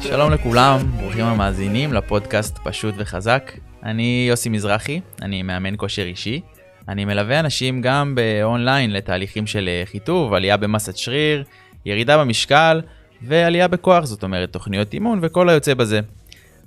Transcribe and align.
שלום 0.00 0.32
לכולם, 0.32 0.78
ברוכים 1.00 1.24
המאזינים 1.24 1.92
לפודקאסט 1.92 2.58
פשוט 2.64 2.94
וחזק. 2.98 3.52
אני 3.82 4.26
יוסי 4.28 4.48
מזרחי, 4.48 5.00
אני 5.22 5.42
מאמן 5.42 5.74
כושר 5.76 6.02
אישי. 6.02 6.40
אני 6.88 7.04
מלווה 7.04 7.40
אנשים 7.40 7.80
גם 7.82 8.14
באונליין 8.14 8.92
לתהליכים 8.92 9.46
של 9.46 9.68
אה, 9.68 9.82
חיטוב, 9.86 10.34
עלייה 10.34 10.56
במסת 10.56 10.96
שריר, 10.96 11.44
ירידה 11.86 12.18
במשקל 12.18 12.80
ועלייה 13.22 13.68
בכוח, 13.68 14.04
זאת 14.04 14.22
אומרת 14.22 14.52
תוכניות 14.52 14.94
אימון 14.94 15.18
וכל 15.22 15.48
היוצא 15.48 15.74
בזה. 15.74 16.00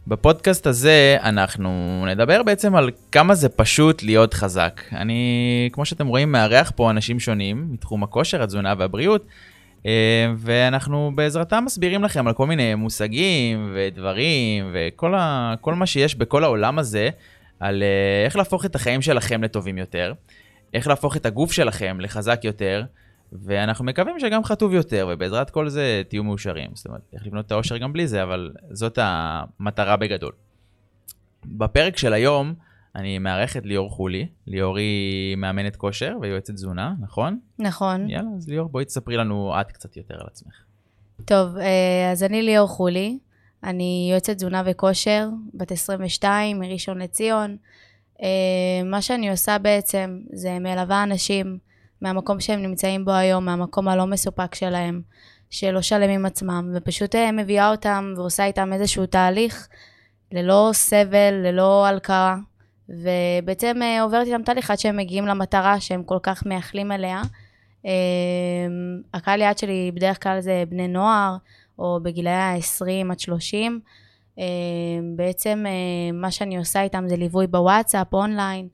בפודקאסט 0.08 0.68
הזה 0.68 1.18
אנחנו 1.22 2.04
נדבר 2.08 2.44
בעצם 2.44 2.76
על 2.76 2.90
כמה 3.12 3.36
זה 3.36 3.50
פשוט 3.50 4.04
להיות 4.04 4.34
חזק. 4.34 4.82
אני, 4.92 5.70
כמו 5.72 5.86
שאתם 5.86 6.08
רואים, 6.08 6.32
מארח 6.32 6.72
פה 6.76 6.92
אנשים 6.92 7.20
שונים 7.20 7.68
מתחום 7.70 8.04
הכושר, 8.04 8.44
התזונה 8.44 8.74
והבריאות, 8.78 9.26
אה, 9.86 9.92
ואנחנו 10.38 11.12
בעזרתם 11.16 11.64
מסבירים 11.66 12.04
לכם 12.04 12.28
על 12.28 12.34
כל 12.34 12.48
מיני 12.48 12.76
מושגים 12.76 13.72
ודברים 13.76 14.72
וכל 14.74 15.16
ה, 15.16 15.54
כל 15.62 15.74
מה 15.74 15.86
שיש 15.86 16.16
בכל 16.16 16.44
העולם 16.44 16.80
הזה, 16.80 17.10
על 17.60 17.84
אה, 17.84 18.26
איך 18.26 18.36
להפוך 18.36 18.66
את 18.66 18.76
החיים 18.76 19.02
שלכם 19.02 19.44
לטובים 19.44 19.78
יותר, 19.78 20.14
איך 20.74 20.88
להפוך 20.88 21.18
את 21.18 21.26
הגוף 21.26 21.52
שלכם 21.52 21.98
לחזק 22.00 22.40
יותר, 22.44 22.84
ואנחנו 23.32 23.86
מקווים 23.86 24.20
שגם 24.20 24.44
חטוב 24.44 24.74
יותר, 24.74 25.10
ובעזרת 25.12 25.50
כל 25.50 25.70
זה 25.70 26.02
תהיו 26.08 26.24
מאושרים. 26.24 26.70
זאת 26.74 26.88
אומרת, 26.88 27.02
איך 27.14 27.26
לבנות 27.26 27.46
את 27.46 27.52
האושר 27.52 27.78
גם 27.78 27.94
בלי 27.94 28.08
זה, 28.08 28.24
אבל 28.24 28.54
זאת 28.72 29.00
המטרה 29.02 29.98
בגדול. 29.98 30.32
בפרק 31.46 31.98
של 31.98 32.14
היום, 32.14 32.54
אני 32.96 33.20
מארח 33.20 33.58
את 33.58 33.66
ליאור 33.66 33.90
חולי. 33.90 34.28
ליאור 34.48 34.78
היא 34.78 35.36
מאמנת 35.36 35.76
כושר 35.76 36.18
ויועצת 36.22 36.54
תזונה, 36.54 36.94
נכון? 37.02 37.40
נכון. 37.60 38.10
יאללה, 38.10 38.30
אז 38.38 38.50
ליאור, 38.50 38.70
בואי 38.70 38.86
תספרי 38.86 39.18
לנו 39.18 39.54
את 39.62 39.72
קצת 39.72 39.98
יותר 39.98 40.16
על 40.16 40.28
עצמך. 40.28 40.54
טוב, 41.26 41.58
אה, 41.58 42.12
אז 42.12 42.24
אני 42.24 42.42
ליאור 42.42 42.68
חולי, 42.68 43.20
אני 43.64 44.08
יועצת 44.12 44.36
תזונה 44.36 44.64
וכושר, 44.66 45.30
בת 45.54 45.72
22, 45.72 46.60
מראשון 46.60 46.98
לציון. 47.02 47.58
אה, 48.22 48.28
מה 48.86 49.02
שאני 49.02 49.32
עושה 49.32 49.58
בעצם 49.58 50.20
זה 50.34 50.60
מלווה 50.60 51.04
אנשים 51.04 51.58
מהמקום 52.02 52.40
שהם 52.40 52.62
נמצאים 52.62 53.06
בו 53.06 53.12
היום, 53.12 53.46
מהמקום 53.46 53.88
הלא 53.88 54.06
מסופק 54.06 54.56
שלהם, 54.56 55.02
שלא 55.50 55.82
שלם 55.82 56.10
עם 56.10 56.26
עצמם, 56.26 56.72
ופשוט 56.76 57.16
אה, 57.16 57.32
מביאה 57.32 57.72
אותם 57.72 58.14
ועושה 58.18 58.46
איתם 58.46 58.74
איזשהו 58.74 59.06
תהליך 59.06 59.68
ללא 60.32 60.70
סבל, 60.74 61.34
ללא 61.34 61.86
הלקאה, 61.86 62.36
ובעצם 62.90 63.80
אה, 63.82 64.02
עוברת 64.02 64.28
איתם 64.28 64.44
תהליך 64.44 64.72
עד 64.72 64.80
שהם 64.80 64.98
מגיעים 64.98 65.28
למטרה 65.28 65.80
שהם 65.80 66.04
כל 66.04 66.20
כך 66.24 66.46
מייחלים 66.46 66.92
אליה. 66.92 67.22
הקהל 69.14 69.42
יעד 69.42 69.58
שלי 69.58 69.92
בדרך 69.96 70.24
כלל 70.24 70.40
זה 70.40 70.64
בני 70.70 70.88
נוער, 70.88 71.38
או 71.80 72.00
בגילאי 72.04 72.34
ה-20 72.34 73.12
עד 73.12 73.20
30. 73.20 73.80
אה, 74.40 74.46
בעצם 75.16 75.64
אה, 75.68 76.12
מה 76.14 76.32
שאני 76.32 76.58
עושה 76.58 76.82
איתם 76.82 77.04
זה 77.08 77.16
ליווי 77.16 77.48
בוואטסאפ, 77.48 78.14
אונליין, 78.14 78.68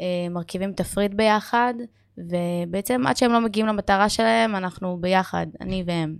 אה, 0.00 0.26
מרכיבים 0.30 0.72
תפריט 0.72 1.14
ביחד, 1.14 1.74
ובעצם 2.18 3.06
עד 3.06 3.16
שהם 3.16 3.32
לא 3.32 3.40
מגיעים 3.40 3.66
למטרה 3.66 4.08
שלהם, 4.08 4.56
אנחנו 4.56 4.98
ביחד, 5.00 5.46
אני 5.60 5.84
והם. 5.86 6.16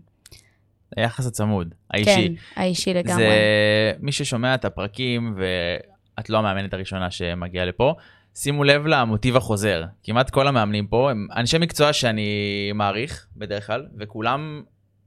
היחס 0.97 1.27
הצמוד, 1.27 1.75
האישי. 1.91 2.29
כן, 2.29 2.61
האישי 2.61 2.95
לגמרי. 2.95 3.17
זה 3.17 3.93
מי 4.01 4.13
ששומע 4.13 4.55
את 4.55 4.65
הפרקים, 4.65 5.35
ואת 5.37 6.31
לא 6.31 6.39
המאמנת 6.39 6.75
הראשונה 6.75 7.11
שמגיעה 7.11 7.65
לפה, 7.65 7.95
שימו 8.35 8.65
לב 8.65 8.87
למוטיב 8.87 9.37
החוזר. 9.37 9.85
כמעט 10.03 10.31
כל 10.31 10.49
המאמנים 10.49 10.87
פה 10.87 11.11
הם 11.11 11.27
אנשי 11.37 11.59
מקצוע 11.59 11.93
שאני 11.93 12.31
מעריך 12.75 13.27
בדרך 13.37 13.67
כלל, 13.67 13.87
וכולם 13.99 14.63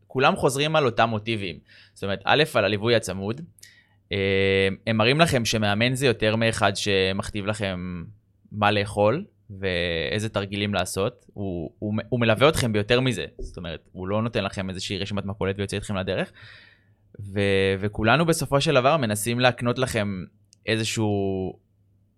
כולם 0.08 0.36
חוזרים 0.36 0.76
על 0.76 0.86
אותם 0.86 1.10
מוטיבים. 1.10 1.56
זאת 1.94 2.04
אומרת, 2.04 2.22
א', 2.26 2.44
על 2.54 2.66
הליווי 2.66 2.96
הצמוד, 2.96 3.42
אה, 4.12 4.68
הם 4.88 4.98
מראים 4.98 5.20
לכם 5.20 5.46
שמאמן 5.46 5.96
זה 5.96 6.08
יותר 6.08 6.36
מאחד 6.36 6.76
שמכתיב 6.76 7.46
לכם 7.46 8.04
מה 8.52 8.72
לאכול 8.72 9.26
ואיזה 9.60 10.30
תרגילים 10.30 10.74
לעשות. 10.74 11.26
הוא, 11.34 11.72
הוא, 11.80 11.94
הוא 12.10 12.20
מלווה 12.20 12.50
אתכם 12.50 12.74
ביותר 12.74 13.00
מזה, 13.00 13.26
זאת 13.40 13.58
אומרת, 13.58 13.90
הוא 13.92 14.08
לא 14.08 14.22
נותן 14.22 14.44
לכם 14.44 14.70
איזושהי 14.70 14.98
רשימת 14.98 15.26
מכולת 15.26 15.56
ויוצא 15.58 15.78
אתכם 15.78 15.96
לדרך. 15.96 16.32
ו, 17.20 17.40
וכולנו 17.80 18.26
בסופו 18.26 18.62
של 18.62 18.74
דבר 18.74 18.98
מנסים 18.98 19.40
להקנות 19.40 19.80
לכם 19.80 20.24
איזשהו 20.66 21.10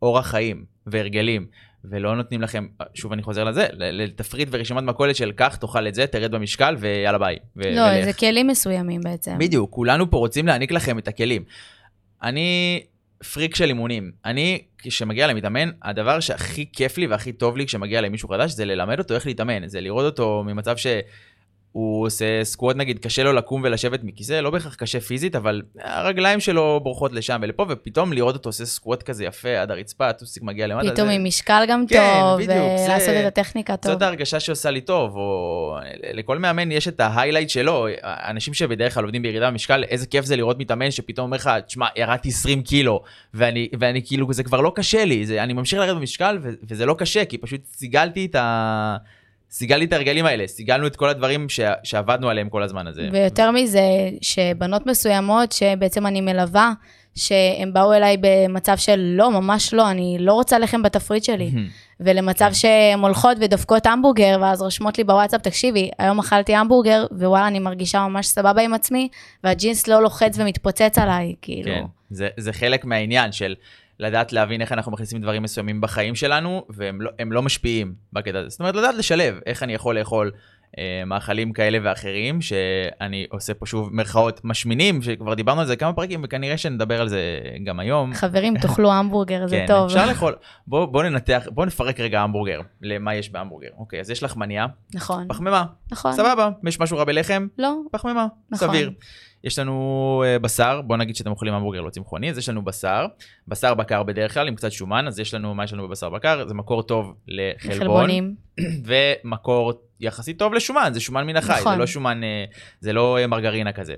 אורח 0.01 0.27
חיים 0.27 0.65
והרגלים. 0.87 1.47
ולא 1.85 2.15
נותנים 2.15 2.41
לכם, 2.41 2.67
שוב 2.93 3.13
אני 3.13 3.23
חוזר 3.23 3.43
לזה, 3.43 3.67
לתפריט 3.73 4.47
ורשימת 4.51 4.83
מכולת 4.83 5.15
של 5.15 5.31
קח, 5.31 5.55
תאכל 5.55 5.87
את 5.87 5.95
זה, 5.95 6.07
תרד 6.07 6.31
במשקל 6.31 6.75
ויאללה 6.79 7.17
ביי. 7.17 7.35
ו- 7.55 7.75
לא, 7.75 7.81
ולך. 7.81 8.05
זה 8.05 8.13
כלים 8.13 8.47
מסוימים 8.47 9.01
בעצם. 9.01 9.37
בדיוק, 9.37 9.71
כולנו 9.71 10.09
פה 10.09 10.17
רוצים 10.17 10.47
להעניק 10.47 10.71
לכם 10.71 10.99
את 10.99 11.07
הכלים. 11.07 11.43
אני 12.23 12.81
פריק 13.23 13.55
של 13.55 13.67
אימונים. 13.67 14.11
אני, 14.25 14.61
כשמגיע 14.77 15.27
למתאמן, 15.27 15.69
הדבר 15.83 16.19
שהכי 16.19 16.65
כיף 16.73 16.97
לי 16.97 17.07
והכי 17.07 17.31
טוב 17.33 17.57
לי 17.57 17.65
כשמגיע 17.65 18.01
למישהו 18.01 18.29
חדש, 18.29 18.51
זה 18.51 18.65
ללמד 18.65 18.99
אותו 18.99 19.15
איך 19.15 19.25
להתאמן. 19.25 19.67
זה 19.67 19.81
לראות 19.81 20.05
אותו 20.05 20.43
ממצב 20.45 20.77
ש... 20.77 20.87
הוא 21.73 22.05
עושה 22.05 22.43
סקוואט 22.43 22.75
נגיד, 22.75 22.99
קשה 22.99 23.23
לו 23.23 23.33
לקום 23.33 23.61
ולשבת 23.63 23.99
מכיסא, 24.03 24.33
לא 24.33 24.49
בהכרח 24.49 24.75
קשה 24.75 24.99
פיזית, 24.99 25.35
אבל 25.35 25.61
הרגליים 25.79 26.39
שלו 26.39 26.79
בורחות 26.83 27.13
לשם 27.13 27.39
ולפה, 27.43 27.65
ופתאום 27.69 28.13
לראות 28.13 28.35
אותו 28.35 28.49
עושה 28.49 28.65
סקוואט 28.65 29.03
כזה 29.03 29.25
יפה 29.25 29.59
עד 29.59 29.71
הרצפה, 29.71 30.09
הטוסיק 30.09 30.43
מגיע 30.43 30.67
למטה. 30.67 30.91
פתאום 30.91 31.07
זה... 31.07 31.13
עם 31.13 31.23
משקל 31.23 31.63
גם 31.67 31.87
כן, 31.87 32.13
טוב, 32.19 32.39
ולעשות 32.47 33.05
זה... 33.05 33.19
את 33.19 33.25
הטכניקה 33.25 33.77
טוב. 33.77 33.91
זאת 33.91 34.01
ההרגשה 34.01 34.39
שעושה 34.39 34.71
לי 34.71 34.81
טוב, 34.81 35.15
או 35.15 35.77
לכל 36.13 36.39
מאמן 36.39 36.71
יש 36.71 36.87
את 36.87 36.99
ההיילייט 36.99 37.49
שלו, 37.49 37.87
אנשים 38.03 38.53
שבדרך 38.53 38.93
כלל 38.93 39.03
עובדים 39.03 39.21
בירידה 39.21 39.51
במשקל, 39.51 39.83
איזה 39.83 40.07
כיף 40.07 40.25
זה 40.25 40.35
לראות 40.35 40.59
מתאמן 40.59 40.91
שפתאום 40.91 41.25
אומר 41.25 41.37
לך, 41.37 41.49
תשמע, 41.67 41.87
ירדתי 41.95 42.29
20 42.29 42.61
קילו, 42.61 43.03
ואני, 43.33 43.69
ואני 43.79 44.01
כאילו, 44.05 44.33
זה 44.33 44.43
כבר 44.43 44.61
לא 44.61 44.71
קשה 44.75 45.05
לי, 45.05 45.25
זה, 45.25 45.43
אני 45.43 45.53
ממשיך 45.53 45.79
לרדת 45.79 45.95
במשקל, 45.95 46.39
וזה 46.69 46.85
לא 46.85 46.95
קשה, 46.97 47.25
כי 47.25 47.37
פשוט 47.37 47.61
סיגלתי 47.65 48.25
את 48.25 48.35
ה... 48.35 48.97
סיגלתי 49.53 49.85
את 49.85 49.93
הרגלים 49.93 50.25
האלה, 50.25 50.47
סיגלנו 50.47 50.87
את 50.87 50.95
כל 50.95 51.09
הדברים 51.09 51.49
ש... 51.49 51.59
שעבדנו 51.83 52.29
עליהם 52.29 52.49
כל 52.49 52.63
הזמן 52.63 52.87
הזה. 52.87 53.09
ויותר 53.11 53.51
מזה, 53.51 53.81
שבנות 54.21 54.85
מסוימות 54.85 55.51
שבעצם 55.51 56.07
אני 56.07 56.21
מלווה, 56.21 56.73
שהן 57.15 57.73
באו 57.73 57.93
אליי 57.93 58.17
במצב 58.21 58.77
של 58.77 58.99
לא, 58.99 59.31
ממש 59.31 59.73
לא, 59.73 59.91
אני 59.91 60.17
לא 60.19 60.33
רוצה 60.33 60.59
לחם 60.59 60.83
בתפריט 60.83 61.23
שלי. 61.23 61.51
ולמצב 61.99 62.45
כן. 62.45 62.53
שהן 62.53 62.99
הולכות 62.99 63.37
ודופקות 63.41 63.85
המבורגר, 63.85 64.37
ואז 64.41 64.61
רושמות 64.61 64.97
לי 64.97 65.03
בוואטסאפ, 65.03 65.41
תקשיבי, 65.41 65.89
היום 65.99 66.19
אכלתי 66.19 66.55
המבורגר, 66.55 67.05
ווואלה, 67.11 67.47
אני 67.47 67.59
מרגישה 67.59 68.07
ממש 68.07 68.27
סבבה 68.27 68.61
עם 68.61 68.73
עצמי, 68.73 69.09
והג'ינס 69.43 69.87
לא 69.87 70.03
לוחץ 70.03 70.37
ומתפוצץ 70.39 70.97
עליי, 70.97 71.35
כאילו. 71.41 71.75
כן, 71.75 71.83
זה, 72.09 72.27
זה 72.37 72.53
חלק 72.53 72.85
מהעניין 72.85 73.31
של 73.31 73.55
לדעת 73.99 74.33
להבין 74.33 74.61
איך 74.61 74.71
אנחנו 74.71 74.91
מכניסים 74.91 75.21
דברים 75.21 75.43
מסוימים 75.43 75.81
בחיים 75.81 76.15
שלנו, 76.15 76.65
והם 76.69 77.01
לא, 77.01 77.11
לא 77.25 77.41
משפיעים 77.41 77.95
בקטע 78.13 78.39
הזה. 78.39 78.49
זאת 78.49 78.59
אומרת, 78.59 78.75
לדעת 78.75 78.95
לשלב 78.95 79.39
איך 79.45 79.63
אני 79.63 79.73
יכול 79.73 79.99
לאכול 79.99 80.31
אה, 80.77 81.05
מאכלים 81.05 81.53
כאלה 81.53 81.77
ואחרים, 81.83 82.41
שאני 82.41 83.25
עושה 83.29 83.53
פה 83.53 83.65
שוב 83.65 83.89
מירכאות 83.93 84.41
משמינים, 84.43 85.01
שכבר 85.01 85.33
דיברנו 85.33 85.61
על 85.61 85.67
זה 85.67 85.75
כמה 85.75 85.93
פרקים, 85.93 86.21
וכנראה 86.23 86.57
שנדבר 86.57 87.01
על 87.01 87.09
זה 87.09 87.39
גם 87.63 87.79
היום. 87.79 88.13
חברים, 88.13 88.57
תאכלו 88.61 88.91
המבורגר, 88.91 89.47
זה 89.47 89.55
כן, 89.55 89.65
טוב. 89.67 89.85
אפשר 89.85 90.05
לאכול. 90.05 90.35
בואו 90.67 90.87
בוא 90.87 91.03
ננתח, 91.03 91.47
בואו 91.51 91.65
נפרק 91.65 91.99
רגע 91.99 92.21
המבורגר, 92.21 92.61
למה 92.81 93.15
יש 93.15 93.29
בהמבורגר. 93.29 93.69
אוקיי, 93.77 93.99
אז 93.99 94.09
יש 94.09 94.23
לחמניה. 94.23 94.65
נכון. 94.93 95.27
פחמימה. 95.27 95.65
נכון. 95.91 96.13
סבבה. 96.13 96.49
יש 96.67 96.79
משהו 96.79 96.97
רע 96.97 97.03
בלחם? 97.03 97.47
לא. 97.57 97.73
פחמימה. 97.91 98.27
נכון. 98.51 98.67
סביר. 98.67 98.91
יש 99.43 99.59
לנו 99.59 100.23
uh, 100.25 100.39
בשר, 100.39 100.81
בוא 100.81 100.97
נגיד 100.97 101.15
שאתם 101.15 101.29
אוכלים 101.29 101.53
המבורגר 101.53 101.81
לא 101.81 101.89
צמחוני, 101.89 102.29
אז 102.29 102.37
יש 102.37 102.49
לנו 102.49 102.65
בשר, 102.65 103.05
בשר 103.47 103.73
בקר 103.73 104.03
בדרך 104.03 104.33
כלל 104.33 104.47
עם 104.47 104.55
קצת 104.55 104.71
שומן, 104.71 105.07
אז 105.07 105.19
יש 105.19 105.33
לנו, 105.33 105.55
מה 105.55 105.63
יש 105.63 105.73
לנו 105.73 105.87
בבשר 105.87 106.09
בקר? 106.09 106.47
זה 106.47 106.53
מקור 106.53 106.83
טוב 106.83 107.13
לחלבון. 107.27 107.79
חלבונים. 107.79 108.35
ומקור 109.23 109.73
יחסית 109.99 110.39
טוב 110.39 110.53
לשומן, 110.53 110.89
זה 110.93 110.99
שומן 110.99 111.27
מן 111.27 111.35
החי, 111.35 111.59
נכון. 111.59 111.73
זה 111.73 111.79
לא 111.79 111.87
שומן, 111.87 112.21
זה 112.79 112.93
לא 112.93 113.17
uh, 113.23 113.27
מרגרינה 113.27 113.71
כזה. 113.71 113.93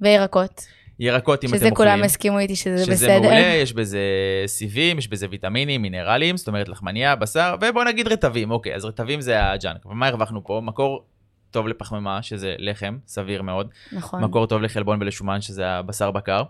וירקות. 0.00 0.66
ירקות 1.00 1.44
אם 1.44 1.48
אתם 1.48 1.56
אוכלים. 1.56 1.70
שזה 1.70 1.76
כולם 1.76 2.02
הסכימו 2.04 2.38
איתי 2.38 2.56
שזה, 2.56 2.84
שזה 2.84 2.92
בסדר. 2.92 3.08
שזה 3.08 3.20
מעולה, 3.20 3.54
יש 3.62 3.72
בזה 3.72 4.00
סיבים, 4.46 4.98
יש 4.98 5.08
בזה 5.08 5.26
ויטמינים, 5.30 5.82
מינרלים, 5.82 6.36
זאת 6.36 6.48
אומרת 6.48 6.68
לחמניה, 6.68 7.16
בשר, 7.16 7.54
ובוא 7.60 7.84
נגיד 7.84 8.08
רטבים, 8.08 8.50
אוקיי, 8.50 8.74
אז 8.74 8.84
רטבים 8.84 9.20
זה 9.20 9.50
הג'אנק. 9.50 9.86
ומה 9.86 10.06
הרווחנו 10.06 10.44
פה? 10.44 10.60
מקור 10.64 11.04
טוב 11.50 11.68
לפחמימה, 11.68 12.22
שזה 12.22 12.54
לחם, 12.58 12.98
סביר 13.06 13.42
מאוד. 13.42 13.68
נכון. 13.92 14.24
מקור 14.24 14.46
טוב 14.46 14.62
לחלבון 14.62 14.98
ולשומן, 15.02 15.40
שזה 15.40 15.68
הבשר 15.68 16.10
בקר. 16.10 16.42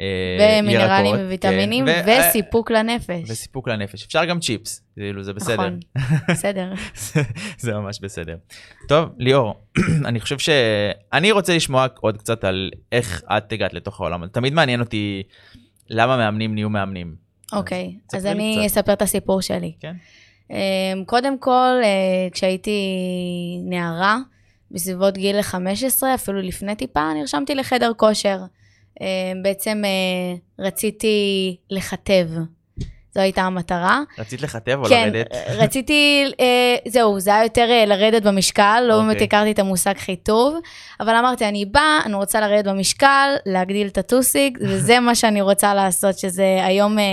אה, 0.00 0.58
ומינרלים 0.62 1.14
וויטמינים, 1.14 1.86
כן, 1.86 2.04
ו... 2.06 2.10
וסיפוק 2.10 2.70
לנפש. 2.70 3.30
וסיפוק 3.30 3.68
לנפש. 3.68 4.04
אפשר 4.04 4.24
גם 4.24 4.40
צ'יפס, 4.40 4.82
כאילו 4.94 5.22
זה 5.22 5.32
בסדר. 5.32 5.54
נכון, 5.54 5.78
בסדר. 6.28 6.72
זה, 7.12 7.22
זה 7.58 7.74
ממש 7.74 8.00
בסדר. 8.00 8.36
טוב, 8.88 9.08
ליאור, 9.18 9.54
אני 10.08 10.20
חושב 10.20 10.38
ש... 10.38 10.48
אני 11.12 11.32
רוצה 11.32 11.56
לשמוע 11.56 11.86
עוד 12.00 12.16
קצת 12.18 12.44
על 12.44 12.70
איך 12.92 13.22
את 13.36 13.52
הגעת 13.52 13.74
לתוך 13.74 14.00
העולם. 14.00 14.26
תמיד 14.26 14.52
מעניין 14.52 14.80
אותי 14.80 15.22
למה 15.90 16.16
מאמנים 16.16 16.54
נהיו 16.54 16.70
מאמנים. 16.70 17.14
אוקיי, 17.52 17.94
אז, 18.12 18.18
אז 18.18 18.26
אני 18.26 18.56
קצת. 18.58 18.66
אספר 18.66 18.92
את 18.92 19.02
הסיפור 19.02 19.42
שלי. 19.42 19.72
כן. 19.80 19.94
אמ, 20.50 21.04
קודם 21.06 21.38
כל, 21.38 21.80
אה, 21.82 22.28
כשהייתי 22.32 22.80
נערה, 23.64 24.18
בסביבות 24.70 25.14
גיל 25.18 25.42
15, 25.42 26.14
אפילו 26.14 26.42
לפני 26.42 26.74
טיפה, 26.74 27.12
נרשמתי 27.14 27.54
לחדר 27.54 27.92
כושר. 27.96 28.38
אמ, 29.00 29.06
בעצם 29.42 29.82
אה, 29.84 30.64
רציתי 30.66 31.56
לכתב. 31.70 32.28
זו 33.16 33.20
הייתה 33.20 33.42
המטרה. 33.42 34.00
רצית 34.18 34.42
לכתב 34.42 34.78
או 34.82 34.84
כן, 34.84 35.10
לרדת? 35.12 35.26
רציתי, 35.62 36.32
אה, 36.40 36.76
זהו, 36.88 37.20
זה 37.20 37.34
היה 37.34 37.42
יותר 37.42 37.68
אה, 37.70 37.84
לרדת 37.86 38.22
במשקל, 38.22 38.84
לא 38.88 38.96
באמת 38.96 39.10
אוקיי. 39.12 39.24
הכרתי 39.24 39.52
את 39.52 39.58
המושג 39.58 39.94
חיטוב, 39.96 40.58
אבל 41.00 41.14
אמרתי, 41.14 41.48
אני 41.48 41.64
באה, 41.64 42.00
אני 42.04 42.14
רוצה 42.14 42.40
לרדת 42.40 42.64
במשקל, 42.64 43.34
להגדיל 43.46 43.86
את 43.86 43.98
הטוסיק, 43.98 44.58
וזה 44.68 45.00
מה 45.00 45.14
שאני 45.14 45.40
רוצה 45.40 45.74
לעשות, 45.74 46.18
שזה 46.18 46.58
היום, 46.62 46.98
אה, 46.98 47.04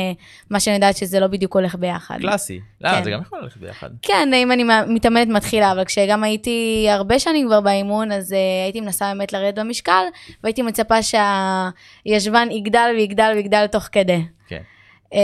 מה 0.49 0.59
שאני 0.59 0.75
יודעת 0.75 0.97
שזה 0.97 1.19
לא 1.19 1.27
בדיוק 1.27 1.55
הולך 1.55 1.75
ביחד. 1.75 2.17
קלאסי. 2.19 2.59
לא, 2.81 2.89
כן. 2.89 3.03
זה 3.03 3.11
גם 3.11 3.21
יכול 3.21 3.39
ללכת 3.41 3.57
ביחד. 3.57 3.89
כן, 4.01 4.29
אם 4.33 4.51
אני 4.51 4.63
מתאמנת 4.87 5.27
מתחילה, 5.27 5.71
אבל 5.71 5.85
כשגם 5.85 6.23
הייתי 6.23 6.87
הרבה 6.89 7.19
שנים 7.19 7.47
כבר 7.47 7.61
באימון, 7.61 8.11
אז 8.11 8.31
uh, 8.31 8.35
הייתי 8.65 8.81
מנסה 8.81 9.13
באמת 9.13 9.33
לרדת 9.33 9.59
במשקל, 9.59 10.03
והייתי 10.43 10.61
מצפה 10.61 10.95
שהישבן 11.03 12.47
יגדל 12.51 12.91
ויגדל 12.95 13.31
ויגדל 13.35 13.67
תוך 13.67 13.89
כדי. 13.91 14.21
כן. 15.13 15.19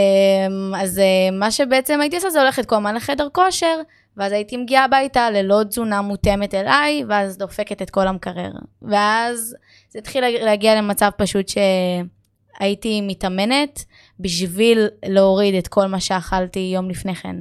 Um, 0.74 0.76
אז 0.76 0.98
uh, 0.98 1.34
מה 1.34 1.50
שבעצם 1.50 2.00
הייתי 2.00 2.16
עושה 2.16 2.30
זה 2.30 2.40
הולכת 2.40 2.66
כל 2.66 2.76
הזמן 2.76 2.94
לחדר 2.94 3.28
כושר, 3.32 3.76
ואז 4.16 4.32
הייתי 4.32 4.56
מגיעה 4.56 4.84
הביתה 4.84 5.30
ללא 5.30 5.60
תזונה 5.68 6.02
מותאמת 6.02 6.54
אליי, 6.54 7.04
ואז 7.08 7.38
דופקת 7.38 7.82
את 7.82 7.90
כל 7.90 8.08
המקרר. 8.08 8.50
ואז 8.82 9.56
זה 9.88 9.98
התחיל 9.98 10.24
להגיע 10.44 10.74
למצב 10.74 11.10
פשוט 11.16 11.46
שהייתי 11.48 13.00
מתאמנת 13.00 13.84
בשביל 14.20 14.88
להוריד 15.06 15.54
את 15.54 15.68
כל 15.68 15.86
מה 15.86 16.00
שאכלתי 16.00 16.70
יום 16.74 16.90
לפני 16.90 17.14
כן. 17.14 17.36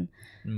Mm, 0.45 0.49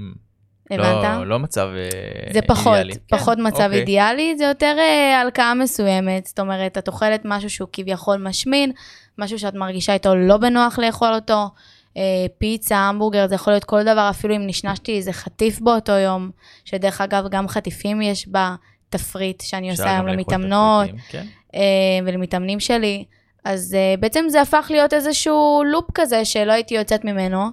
הבנת? 0.72 1.18
לא, 1.18 1.28
לא 1.28 1.40
מצב 1.40 1.70
אה, 1.76 2.34
זה 2.34 2.42
פחות, 2.42 2.78
אידיאלי. 2.78 2.94
פחות 3.10 3.38
כן, 3.38 3.48
מצב 3.48 3.64
אוקיי. 3.64 3.80
אידיאלי, 3.80 4.36
זה 4.38 4.44
יותר 4.44 4.76
אה, 4.80 5.22
הלקאה 5.22 5.54
מסוימת. 5.54 6.26
זאת 6.26 6.40
אומרת, 6.40 6.78
את 6.78 6.88
אוכלת 6.88 7.22
משהו 7.26 7.50
שהוא 7.50 7.70
כביכול 7.74 8.18
משמין, 8.18 8.72
משהו 9.18 9.40
שאת 9.40 9.54
מרגישה 9.54 9.94
איתו 9.94 10.16
לא 10.16 10.38
בנוח 10.38 10.80
לאכול 10.80 11.14
אותו. 11.14 11.50
אה, 11.98 12.26
פיצה, 12.38 12.78
המבורגר, 12.78 13.28
זה 13.28 13.36
יכול 13.36 13.54
להיות 13.54 13.64
כל 13.64 13.84
דבר, 13.84 14.08
אפילו 14.10 14.36
אם 14.36 14.48
נשנשתי 14.48 14.98
איזה 14.98 15.14
חטיף 15.14 15.60
באותו 15.60 15.92
יום, 15.92 16.32
שדרך 16.66 17.02
אגב, 17.02 17.28
גם 17.30 17.48
חטיפים 17.48 18.02
יש 18.02 18.28
בתפריט 18.28 19.42
שאני 19.42 19.72
עושה 19.72 19.92
היום 19.92 20.08
למתאמנות. 20.08 20.90
כן. 21.10 21.26
אה, 21.56 21.62
ולמתאמנים 22.06 22.60
שלי. 22.60 23.06
אז 23.44 23.76
אה, 23.78 23.96
בעצם 24.00 24.26
זה 24.30 24.42
הפך 24.42 24.68
להיות 24.70 24.94
איזשהו 24.94 25.64
לופ 25.66 25.86
כזה 25.94 26.26
שלא 26.26 26.52
הייתי 26.52 26.76
יוצאת 26.76 27.06
ממנו. 27.06 27.46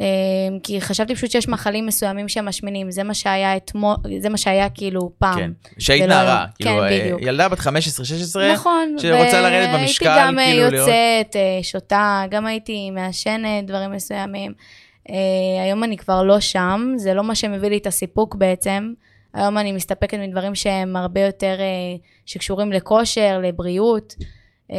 אה, 0.00 0.06
כי 0.62 0.80
חשבתי 0.80 1.14
פשוט 1.14 1.30
שיש 1.30 1.48
מאכלים 1.48 1.86
מסוימים 1.86 2.28
שהם 2.28 2.48
משמינים, 2.48 2.90
זה 2.90 3.02
מה 3.02 3.14
שהיה 3.14 3.56
אתמול, 3.56 3.94
זה 4.20 4.28
מה 4.28 4.36
שהיה 4.36 4.68
כאילו 4.70 5.12
פעם. 5.18 5.38
כן. 5.38 5.50
שהיית 5.78 6.02
זה 6.02 6.08
לא- 6.08 6.14
נערה, 6.14 6.46
כן, 6.58 6.64
כאילו, 6.64 6.84
אה, 6.84 7.00
בדיוק. 7.00 7.22
ילדה 7.22 7.48
בת 7.48 7.58
15-16, 7.58 7.62
נכון. 8.54 8.96
שרוצה 8.98 9.40
לרדת 9.42 9.80
במשקל, 9.80 10.08
הייתי 10.08 10.20
גם 10.26 10.38
אה, 10.38 10.44
כאילו, 10.44 10.58
לראות- 10.62 10.74
יוצאת, 10.74 11.36
אה, 11.36 11.58
שותה, 11.62 12.22
גם 12.30 12.46
הייתי 12.46 12.90
מעשנת, 12.90 13.66
דברים 13.66 13.92
מסוימים. 13.92 14.52
אה, 15.10 15.14
היום 15.64 15.84
אני 15.84 15.96
כבר 15.96 16.22
לא 16.22 16.40
שם, 16.40 16.92
זה 16.96 17.14
לא 17.14 17.24
מה 17.24 17.34
שמביא 17.34 17.68
לי 17.68 17.76
את 17.76 17.86
הסיפוק 17.86 18.34
בעצם. 18.34 18.92
היום 19.34 19.58
אני 19.58 19.72
מסתפקת 19.72 20.18
מדברים 20.18 20.54
שהם 20.54 20.96
הרבה 20.96 21.20
יותר, 21.20 21.56
אה, 21.60 21.64
שקשורים 22.26 22.72
לכושר, 22.72 23.40
לבריאות. 23.42 24.14
אה, 24.72 24.76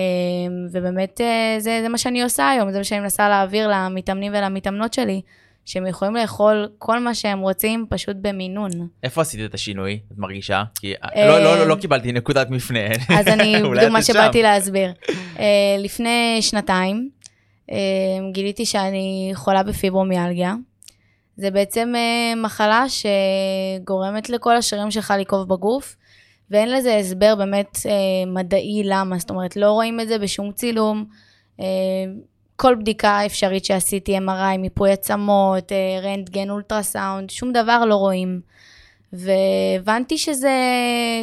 ובאמת 0.71 1.21
אה, 1.21 1.55
זה, 1.59 1.79
זה 1.81 1.89
מה 1.89 1.97
שאני 1.97 2.23
עושה 2.23 2.49
היום, 2.49 2.71
זה 2.71 2.77
מה 2.77 2.83
שאני 2.83 2.99
מנסה 2.99 3.29
להעביר 3.29 3.67
למתאמנים 3.71 4.31
ולמתאמנות 4.35 4.93
שלי, 4.93 5.21
שהם 5.65 5.87
יכולים 5.87 6.15
לאכול 6.15 6.69
כל 6.77 6.99
מה 6.99 7.15
שהם 7.15 7.39
רוצים, 7.39 7.85
פשוט 7.89 8.15
במינון. 8.21 8.71
איפה 9.03 9.21
עשית 9.21 9.39
את 9.45 9.53
השינוי, 9.53 9.99
את 10.11 10.17
מרגישה? 10.17 10.63
כי 10.79 10.93
אה, 10.93 11.27
לא, 11.27 11.39
לא, 11.39 11.57
לא, 11.57 11.67
לא 11.67 11.75
קיבלתי 11.75 12.11
נקודת 12.11 12.49
מפנה. 12.49 12.79
אז 13.09 13.27
אני, 13.27 13.55
בדיוק 13.71 13.91
מה. 13.91 14.01
שבאתי 14.01 14.41
להסביר. 14.41 14.91
לפני 15.79 16.37
שנתיים, 16.41 17.09
גיליתי 18.31 18.65
שאני 18.65 19.31
חולה 19.33 19.63
בפיברומיאלגיה. 19.63 20.55
זה 21.37 21.51
בעצם 21.51 21.93
מחלה 22.43 22.85
שגורמת 22.89 24.29
לכל 24.29 24.55
השרירים 24.55 24.91
שלך 24.91 25.13
לקוף 25.19 25.47
בגוף, 25.47 25.95
ואין 26.51 26.71
לזה 26.71 26.97
הסבר 26.97 27.35
באמת 27.35 27.75
uh, 27.75 28.29
מדעי 28.29 28.81
למה, 28.85 29.17
זאת 29.17 29.29
אומרת, 29.29 29.55
לא 29.55 29.71
רואים 29.71 29.99
את 29.99 30.07
זה 30.07 30.17
בשום 30.17 30.51
צילום. 30.51 31.05
Uh, 31.57 31.63
כל 32.55 32.75
בדיקה 32.75 33.25
אפשרית 33.25 33.65
שעשיתי, 33.65 34.17
MRI, 34.17 34.57
מיפוי 34.57 34.91
עצמות, 34.91 35.71
uh, 35.71 36.03
רנטגן, 36.03 36.49
אולטרסאונד, 36.49 37.29
שום 37.29 37.53
דבר 37.53 37.85
לא 37.85 37.95
רואים. 37.95 38.41
והבנתי 39.13 40.17
שזה 40.17 40.51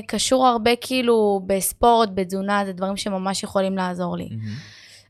קשור 0.06 0.46
הרבה 0.46 0.70
כאילו 0.80 1.40
בספורט, 1.46 2.08
בתזונה, 2.14 2.62
זה 2.66 2.72
דברים 2.72 2.96
שממש 2.96 3.42
יכולים 3.42 3.76
לעזור 3.76 4.16
לי. 4.16 4.28
מהמם. 4.31 4.54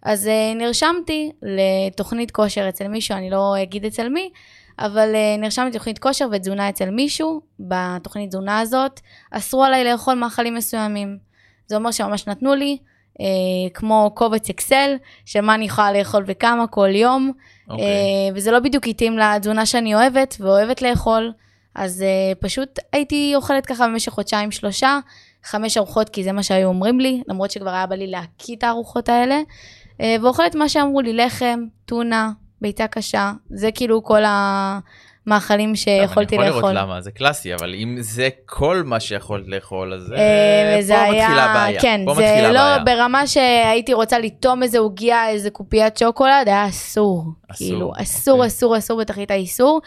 אז 0.03 0.27
uh, 0.27 0.59
נרשמתי 0.59 1.33
לתוכנית 1.43 2.31
כושר 2.31 2.69
אצל 2.69 2.89
מישהו, 2.89 3.17
אני 3.17 3.31
לא 3.31 3.55
אגיד 3.63 3.85
אצל 3.85 4.09
מי, 4.09 4.31
אבל 4.79 5.15
uh, 5.15 5.41
נרשמתי 5.41 5.71
לתוכנית 5.71 5.99
כושר 5.99 6.29
ותזונה 6.33 6.69
אצל 6.69 6.91
מישהו, 6.91 7.41
בתוכנית 7.61 8.29
תזונה 8.29 8.61
הזאת, 8.61 9.01
אסרו 9.31 9.65
עליי 9.65 9.85
לאכול 9.85 10.15
מאכלים 10.15 10.55
מסוימים. 10.55 11.19
זה 11.67 11.77
אומר 11.77 11.91
שממש 11.91 12.27
נתנו 12.27 12.55
לי, 12.55 12.79
uh, 13.19 13.23
כמו 13.75 14.11
קובץ 14.15 14.51
אקסל, 14.51 14.97
של 15.25 15.41
מה 15.41 15.55
אני 15.55 15.65
יכולה 15.65 15.93
לאכול 15.93 16.25
וכמה 16.27 16.67
כל 16.67 16.89
יום, 16.95 17.33
אוקיי. 17.69 17.85
אה, 17.85 18.35
וזה 18.35 18.51
לא 18.51 18.61
בדיוק 18.61 18.87
התאים 18.87 19.19
לתזונה 19.19 19.67
שאני 19.67 19.95
אוהבת 19.95 20.37
ואוהבת 20.41 20.83
לאכול, 20.83 21.33
אז 21.75 22.03
אה, 22.03 22.33
פשוט 22.41 22.79
הייתי 22.93 23.33
אוכלת 23.35 23.67
ככה 23.67 23.87
במשך 23.89 24.13
חודשיים 24.13 24.51
שלושה, 24.51 24.99
חמש 25.45 25.77
ארוחות, 25.77 26.09
כי 26.09 26.25
זה 26.25 26.33
מה 26.33 26.43
שהיו 26.43 26.69
אומרים 26.69 27.01
לי, 27.01 27.23
למרות 27.29 27.51
שכבר 27.51 27.71
היה 27.71 27.87
בא 27.87 27.95
לי 27.95 28.07
להקיא 28.07 28.57
את 28.57 28.65
הארוחות 28.65 29.09
האלה, 29.09 29.41
אה, 30.01 30.17
ואוכלת 30.23 30.55
מה 30.55 30.69
שאמרו 30.69 31.01
לי, 31.01 31.13
לחם, 31.13 31.61
טונה, 31.85 32.31
ביצה 32.61 32.87
קשה, 32.87 33.33
זה 33.51 33.71
כאילו 33.75 34.05
כל 34.05 34.23
המאכלים 34.27 35.77
שיכולתי 35.77 36.37
טוב, 36.37 36.41
אני 36.41 36.49
יכול 36.49 36.63
לאכול. 36.63 36.75
לראות 36.75 36.89
למה, 36.89 37.01
זה 37.01 37.11
קלאסי, 37.11 37.55
אבל 37.55 37.75
אם 37.75 37.97
זה 38.01 38.29
כל 38.47 38.83
מה 38.87 39.01
שיכולת 39.01 39.49
לאכול, 39.49 39.95
אז 39.95 40.13
אה, 40.13 40.19
אה, 40.19 40.81
פה 40.89 41.13
מתחילה 41.13 41.45
הבעיה. 41.45 41.81
כן, 41.81 42.01
זה 42.17 42.51
לא. 42.53 42.79
ברמה 42.79 43.27
שהייתי 43.27 43.93
רוצה 43.93 44.19
לטום 44.19 44.63
איזה 44.63 44.79
עוגיה, 44.79 45.29
איזה 45.29 45.51
קופיית 45.51 45.97
שוקולד, 45.97 46.49
היה 46.49 46.69
אסור. 46.69 47.25
אסור, 47.51 47.69
כאילו, 47.69 47.93
אסור, 47.97 48.35
אוקיי. 48.35 48.47
אסור, 48.47 48.79
אסור 48.79 49.01
בתכלית 49.01 49.31
האיסור. 49.31 49.81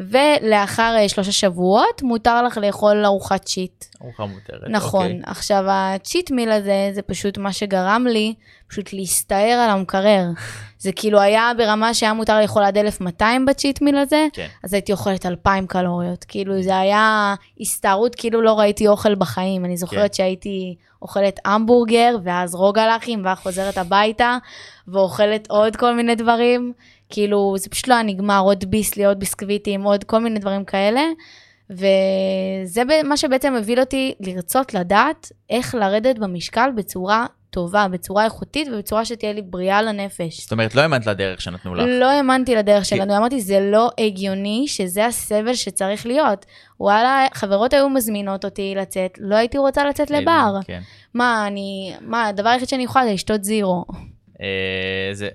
ולאחר 0.00 0.96
אה, 0.98 1.08
שלושה 1.08 1.32
שבועות, 1.32 2.02
מותר 2.02 2.42
לך 2.42 2.58
לאכול 2.58 3.04
ארוחת 3.04 3.48
שיט. 3.48 3.84
ארוחה 4.02 4.24
מותרת. 4.26 4.68
נכון. 4.68 5.06
אוקיי. 5.06 5.20
עכשיו, 5.26 5.64
הצ'יט 5.68 6.30
מיל 6.30 6.50
הזה, 6.50 6.90
זה 6.94 7.02
פשוט 7.02 7.38
מה 7.38 7.52
שגרם 7.52 8.06
לי 8.08 8.34
פשוט 8.68 8.92
להסתער 8.92 9.58
על 9.64 9.70
המקרר. 9.70 10.24
זה 10.78 10.92
כאילו 10.92 11.20
היה 11.20 11.50
ברמה 11.58 11.94
שהיה 11.94 12.12
מותר 12.12 12.40
לאכול 12.40 12.62
עד 12.64 12.78
1200 12.78 13.46
בצ'יט 13.46 13.80
מיל 13.80 13.96
הזה, 13.96 14.26
כן. 14.32 14.46
אז 14.64 14.72
הייתי 14.72 14.92
אוכלת 14.92 15.26
2,000 15.26 15.66
קלוריות. 15.66 16.24
כאילו, 16.24 16.62
זה 16.62 16.78
היה 16.78 17.34
הסתערות, 17.60 18.14
כאילו 18.14 18.42
לא 18.42 18.58
ראיתי 18.58 18.88
אוכל 18.88 19.14
בחיים. 19.14 19.64
אני 19.64 19.76
זוכרת 19.76 20.10
כן. 20.10 20.14
שהייתי 20.14 20.76
אוכלת 21.02 21.40
המבורגר, 21.44 22.16
ואז 22.24 22.54
רוגלחים, 22.54 23.24
ואז 23.24 23.38
חוזרת 23.38 23.78
הביתה, 23.78 24.38
ואוכלת 24.88 25.50
עוד 25.50 25.76
כל 25.76 25.94
מיני 25.94 26.14
דברים. 26.14 26.72
כאילו, 27.14 27.54
זה 27.58 27.70
פשוט 27.70 27.88
לא 27.88 27.94
היה 27.94 28.02
נגמר, 28.02 28.40
עוד 28.40 28.64
ביסלי, 28.64 29.04
עוד 29.04 29.18
ביסקוויטים, 29.18 29.82
עוד 29.82 30.04
כל 30.04 30.18
מיני 30.18 30.38
דברים 30.38 30.64
כאלה. 30.64 31.02
וזה 31.70 32.82
מה 33.04 33.16
שבעצם 33.16 33.54
הוביל 33.54 33.80
אותי 33.80 34.14
לרצות 34.20 34.74
לדעת 34.74 35.32
איך 35.50 35.74
לרדת 35.74 36.18
במשקל 36.18 36.70
בצורה 36.76 37.26
טובה, 37.50 37.88
בצורה 37.88 38.24
איכותית 38.24 38.68
ובצורה 38.72 39.04
שתהיה 39.04 39.32
לי 39.32 39.42
בריאה 39.42 39.82
לנפש. 39.82 40.40
זאת 40.40 40.52
אומרת, 40.52 40.74
לא 40.74 40.80
האמנת 40.80 41.06
לדרך 41.06 41.40
שנתנו 41.40 41.74
לך. 41.74 41.84
לא 41.88 42.10
האמנתי 42.10 42.54
לדרך 42.54 42.84
שלנו, 42.84 43.16
אמרתי, 43.16 43.40
זה 43.40 43.60
לא 43.60 43.90
הגיוני 43.98 44.64
שזה 44.68 45.06
הסבל 45.06 45.54
שצריך 45.54 46.06
להיות. 46.06 46.46
וואלה, 46.80 47.26
חברות 47.34 47.72
היו 47.72 47.88
מזמינות 47.88 48.44
אותי 48.44 48.74
לצאת, 48.76 49.18
לא 49.18 49.36
הייתי 49.36 49.58
רוצה 49.58 49.84
לצאת 49.84 50.10
לבר. 50.10 50.54
כן. 50.64 50.80
מה, 51.14 51.46
אני, 51.46 51.94
מה, 52.00 52.26
הדבר 52.26 52.48
היחיד 52.48 52.68
שאני 52.68 52.84
יכולה 52.84 53.04
זה 53.04 53.12
לשתות 53.12 53.44
זירו. 53.44 53.84
אה, 54.40 55.10
זה... 55.12 55.28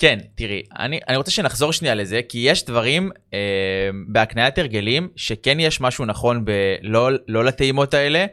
כן, 0.00 0.18
תראי, 0.34 0.62
אני, 0.78 1.00
אני 1.08 1.16
רוצה 1.16 1.30
שנחזור 1.30 1.72
שנייה 1.72 1.94
לזה, 1.94 2.20
כי 2.28 2.38
יש 2.38 2.64
דברים 2.64 3.10
אה, 3.34 3.38
בהקניית 4.08 4.58
הרגלים, 4.58 5.08
שכן 5.16 5.60
יש 5.60 5.80
משהו 5.80 6.04
נכון 6.04 6.44
בלא 6.44 7.10
לא 7.28 7.44
לטעימות 7.44 7.94
האלה. 7.94 8.26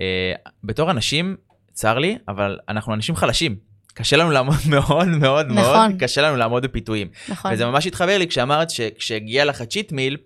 אה, 0.00 0.32
בתור 0.64 0.90
אנשים, 0.90 1.36
צר 1.72 1.98
לי, 1.98 2.18
אבל 2.28 2.58
אנחנו 2.68 2.94
אנשים 2.94 3.16
חלשים. 3.16 3.56
קשה 3.94 4.16
לנו 4.16 4.30
לעמוד 4.30 4.56
מאוד 4.70 5.08
מאוד 5.08 5.46
מאוד, 5.46 5.76
נכון. 5.76 5.98
קשה 5.98 6.22
לנו 6.22 6.36
לעמוד 6.36 6.62
בפיתויים. 6.62 7.08
נכון. 7.28 7.52
וזה 7.52 7.66
ממש 7.66 7.86
התחבר 7.86 8.18
לי 8.18 8.26
כשאמרת 8.26 8.70
שכשהגיע 8.70 9.44
לך 9.44 9.62
צ'יט 9.62 9.92
מיל, 9.92 10.16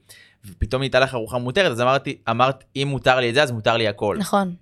ופתאום 0.47 0.83
נהייתה 0.83 1.01
לך 1.01 1.15
ארוחה 1.15 1.39
מותרת, 1.39 1.73
אז 1.73 1.81
אמרתי, 1.81 2.19
אמרת, 2.31 2.65
אם 2.77 2.89
מותר 2.91 3.21
לי 3.21 3.29
את 3.29 3.35
זה, 3.35 3.43
אז 3.43 3.51
מותר 3.51 3.77
לי 3.77 3.89
הכל. 3.89 4.17
נכון. 4.19 4.55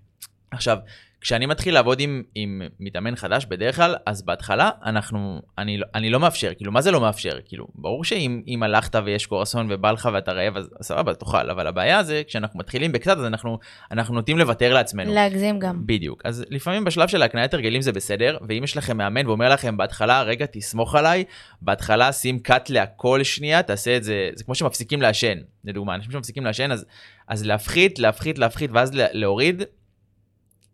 עכשיו, 0.51 0.79
כשאני 1.27 1.47
מתחיל 1.47 1.75
לעבוד 1.75 2.01
עם, 2.01 2.23
עם 2.35 2.63
מתאמן 2.81 3.17
חדש 3.17 3.45
בדרך 3.45 3.77
כלל, 3.77 3.95
אז 4.07 4.23
בהתחלה 4.23 4.71
אנחנו, 4.85 5.43
אני, 5.59 5.79
אני 5.95 6.11
לא 6.11 6.21
מאפשר, 6.21 6.55
כאילו, 6.57 6.73
מה 6.73 6.81
זה 6.81 6.91
לא 6.91 7.01
מאפשר? 7.01 7.39
כאילו, 7.45 7.67
ברור 7.75 8.05
שאם 8.05 8.43
אם 8.49 8.63
הלכת 8.63 8.95
ויש 9.05 9.27
קורסון 9.27 9.67
ובא 9.71 9.91
לך 9.91 10.09
ואתה 10.13 10.33
רעב, 10.33 10.57
אז 10.57 10.69
סבבה, 10.83 11.15
תאכל, 11.15 11.51
אבל 11.51 11.67
הבעיה 11.67 12.03
זה, 12.03 12.23
כשאנחנו 12.27 12.59
מתחילים 12.59 12.93
בקצת, 12.93 13.17
אז 13.17 13.25
אנחנו, 13.25 13.59
אנחנו 13.91 14.15
נוטים 14.15 14.39
לוותר 14.39 14.75
לעצמנו. 14.75 15.15
להגזים 15.15 15.59
גם. 15.59 15.87
בדיוק. 15.87 16.23
אז 16.25 16.45
לפעמים 16.51 16.85
בשלב 16.85 17.09
של 17.09 17.23
הקניית 17.23 17.55
הרגלים 17.55 17.83
זה 17.83 17.93
בסדר, 17.93 18.39
ואם 18.49 18.65
יש 18.65 18.77
לכם 18.77 18.97
מאמן 18.97 19.27
ואומר 19.27 19.49
לכם 19.53 19.77
בהתחלה, 19.77 20.23
רגע, 20.23 20.47
תסמוך 20.53 20.95
עליי, 20.95 21.25
בהתחלה 21.63 22.13
שים 22.13 22.39
קאט 22.39 22.71
להכל 22.71 23.23
שנייה, 23.23 23.63
תעשה 23.63 23.97
את 23.97 24.05
זה, 24.05 24.31
זה 24.35 24.45
כמו 24.45 24.55
שמפסיקים 24.55 25.03
לעשן, 25.03 25.39
לדוגמה, 25.65 25.95
אנשים 25.95 26.13
שמפסיקים 26.13 26.45
לעשן, 26.45 26.73
אז, 26.73 26.87
אז 27.29 27.47
להפחית, 27.47 27.99
להפחית, 27.99 28.39
להפחית, 28.39 28.71
ואז 28.75 28.95
לה- 28.95 29.07
להוריד, 29.13 29.63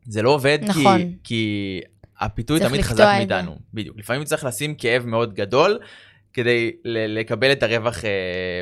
זה 0.05 0.23
לא 0.23 0.31
עובד, 0.31 0.59
נכון. 0.63 0.99
כי, 0.99 1.09
כי 1.25 1.81
הפיתוי 2.21 2.61
תמיד 2.61 2.81
חזק 2.83 2.97
זה. 2.97 3.13
מאיתנו. 3.19 3.57
בדיוק. 3.75 3.97
לפעמים 3.99 4.25
צריך 4.25 4.45
לשים 4.45 4.75
כאב 4.75 5.07
מאוד 5.07 5.35
גדול. 5.35 5.79
כדי 6.35 6.71
לקבל 6.85 7.53
את 7.53 7.63
הרווח 7.63 8.05
אה, 8.05 8.11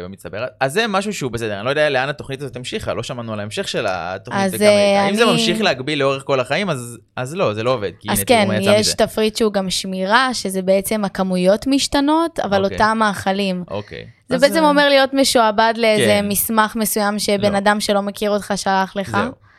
במצטבר. 0.04 0.44
אז 0.60 0.72
זה 0.72 0.86
משהו 0.86 1.12
שהוא 1.14 1.30
בסדר, 1.30 1.56
אני 1.56 1.64
לא 1.64 1.70
יודע 1.70 1.90
לאן 1.90 2.08
התוכנית 2.08 2.42
הזאת 2.42 2.56
המשיכה, 2.56 2.94
לא 2.94 3.02
שמענו 3.02 3.32
על 3.32 3.40
ההמשך 3.40 3.68
של 3.68 3.86
התוכנית. 3.88 4.54
אז, 4.54 4.62
אה, 4.62 5.02
האם 5.04 5.14
זה 5.14 5.22
אני- 5.24 5.32
ממשיך 5.32 5.60
להגביל 5.60 5.98
לאורך 5.98 6.22
כל 6.26 6.40
החיים, 6.40 6.70
אז, 6.70 6.98
אז 7.16 7.34
לא, 7.34 7.54
זה 7.54 7.62
לא 7.62 7.70
עובד. 7.74 7.90
כי 8.00 8.08
אז 8.12 8.24
כן, 8.24 8.48
יש 8.60 8.68
מזה. 8.88 8.96
תפריט 8.96 9.36
שהוא 9.36 9.52
גם 9.52 9.70
שמירה, 9.70 10.34
שזה 10.34 10.62
בעצם 10.62 11.04
הכמויות 11.04 11.66
משתנות, 11.66 12.38
אבל 12.40 12.64
אוקיי. 12.64 12.76
אותם 12.76 12.96
מאכלים. 12.98 13.64
אוקיי. 13.70 14.06
זה 14.28 14.38
בעצם 14.38 14.64
אה, 14.64 14.68
אומר 14.68 14.88
להיות 14.88 15.14
משועבד 15.14 15.74
לאיזה 15.76 16.04
כן. 16.20 16.28
מסמך 16.28 16.76
מסוים 16.76 17.18
שבן 17.18 17.52
לא. 17.52 17.58
אדם 17.58 17.80
שלא 17.80 18.02
מכיר 18.02 18.30
אותך 18.30 18.52
שלח 18.56 18.96
לך. 18.96 19.10
זהו. 19.10 19.49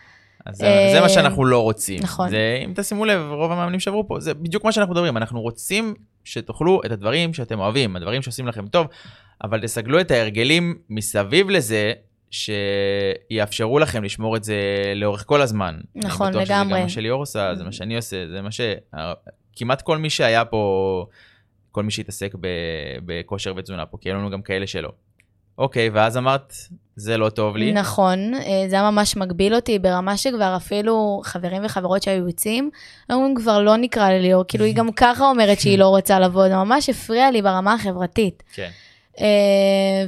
אז 0.46 0.58
זה, 0.58 0.96
אה, 0.96 1.02
מה 1.02 1.10
שאנחנו 1.10 1.46
לא 1.46 1.60
רוצים. 1.60 2.00
נכון. 2.04 2.30
זה, 2.30 2.62
אם 2.66 2.74
תשימו 2.76 3.06
לב, 3.06 3.22
רוב 3.32 3.52
המאמנים 3.52 3.80
שעברו 3.80 4.08
פה, 4.08 4.20
זה 4.20 4.34
בדיוק 4.34 4.66
מה 4.66 4.72
שאנחנו 4.72 4.94
מדברים, 4.94 5.18
אנחנו 5.18 5.42
רוצים 5.42 5.94
שתאכלו 6.24 6.82
את 6.86 6.92
הדברים 6.92 7.34
שאתם 7.34 7.60
אוהבים, 7.60 7.96
הדברים 7.96 8.22
שעושים 8.22 8.48
לכם 8.48 8.68
טוב, 8.68 8.88
אבל 9.44 9.62
תסגלו 9.62 10.02
את 10.02 10.12
ההרגלים 10.12 10.78
מסביב 10.90 11.50
לזה, 11.50 11.94
שיאפשרו 12.32 13.80
לכם 13.80 14.04
לשמור 14.04 14.36
את 14.36 14.44
זה 14.44 14.58
לאורך 14.96 15.24
כל 15.28 15.42
הזמן. 15.42 15.80
נכון, 15.96 16.28
אני 16.28 16.36
בטוח 16.36 16.46
שזה 16.46 16.54
לגמרי. 16.54 16.78
גם 16.80 16.84
מה 16.84 16.90
שליאור 16.90 17.22
עושה, 17.22 17.56
זה 17.56 17.64
מה 17.64 17.72
שאני 17.72 17.96
עושה, 17.96 18.28
זה 18.28 18.42
מה 18.42 18.52
ש... 18.52 18.62
כמעט 19.56 19.82
כל 19.82 19.98
מי 19.98 20.10
שהיה 20.10 20.46
פה, 20.46 21.06
כל 21.72 21.84
מי 21.84 21.92
שהתעסק. 21.92 22.36
בכושר 23.06 23.54
ותזונה 23.58 23.86
פה, 23.86 23.98
כי 24.02 24.10
היו 24.10 24.18
לנו 24.18 24.30
גם 24.30 24.42
כאלה 24.42 24.68
שלא. 24.68 24.92
אוקיי, 25.62 25.90
ואז 25.90 26.18
אמרת, 26.18 26.54
זה 26.96 27.18
לא 27.18 27.30
טוב 27.30 27.58
לי. 27.58 27.74
נכון, 27.74 28.34
אה, 28.34 28.64
זה 28.68 28.76
היה 28.76 28.92
ממש 28.92 29.18
מגביל 29.18 29.56
אותי 29.56 29.80
ברמה 29.80 30.18
שכבר 30.18 30.56
אפילו 30.56 31.22
חברים 31.24 31.66
וחברות 31.66 32.04
שהיו 32.04 32.28
יוצאים, 32.28 32.70
אומרים 33.10 33.36
כבר 33.36 33.62
לא 33.62 33.78
נקרא 33.78 34.10
לליאור, 34.10 34.44
כאילו 34.48 34.66
היא 34.66 34.76
גם 34.76 34.92
ככה 35.02 35.30
אומרת 35.30 35.60
שהיא 35.60 35.78
לא 35.78 35.88
רוצה 35.88 36.20
לבוא, 36.20 36.48
זה 36.48 36.56
ממש 36.56 36.90
הפריע 36.90 37.32
לי 37.32 37.42
ברמה 37.42 37.74
החברתית. 37.74 38.44
כן. 38.54 38.70
אה, 39.20 39.26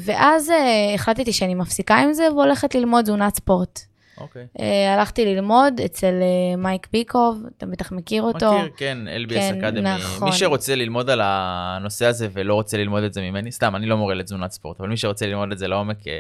ואז 0.01 0.49
אה, 0.49 0.93
החלטתי 0.95 1.33
שאני 1.33 1.55
מפסיקה 1.55 1.95
עם 1.95 2.13
זה 2.13 2.27
והולכת 2.31 2.75
ללמוד 2.75 3.03
תזונת 3.03 3.35
ספורט. 3.35 3.79
אוקיי. 4.23 4.47
אה, 4.59 4.93
הלכתי 4.93 5.25
ללמוד 5.25 5.81
אצל 5.85 6.13
אה, 6.21 6.55
מייק 6.57 6.87
ביקוב, 6.91 7.43
אתה 7.57 7.65
בטח 7.65 7.91
מכיר 7.91 8.23
אותו. 8.23 8.53
מכיר, 8.53 8.69
כן, 8.77 8.97
LBS 9.27 9.33
כן, 9.33 9.63
אקדמי. 9.63 9.81
נכון. 9.81 10.29
מי 10.29 10.35
שרוצה 10.35 10.75
ללמוד 10.75 11.09
על 11.09 11.21
הנושא 11.23 12.05
הזה 12.05 12.27
ולא 12.33 12.53
רוצה 12.53 12.77
ללמוד 12.77 13.03
את 13.03 13.13
זה 13.13 13.21
ממני, 13.21 13.51
סתם, 13.51 13.75
אני 13.75 13.85
לא 13.85 13.97
מורה 13.97 14.13
לתזונת 14.13 14.51
ספורט, 14.51 14.79
אבל 14.79 14.89
מי 14.89 14.97
שרוצה 14.97 15.25
ללמוד 15.25 15.51
את 15.51 15.57
זה 15.57 15.67
לעומק, 15.67 16.07
אה, 16.07 16.13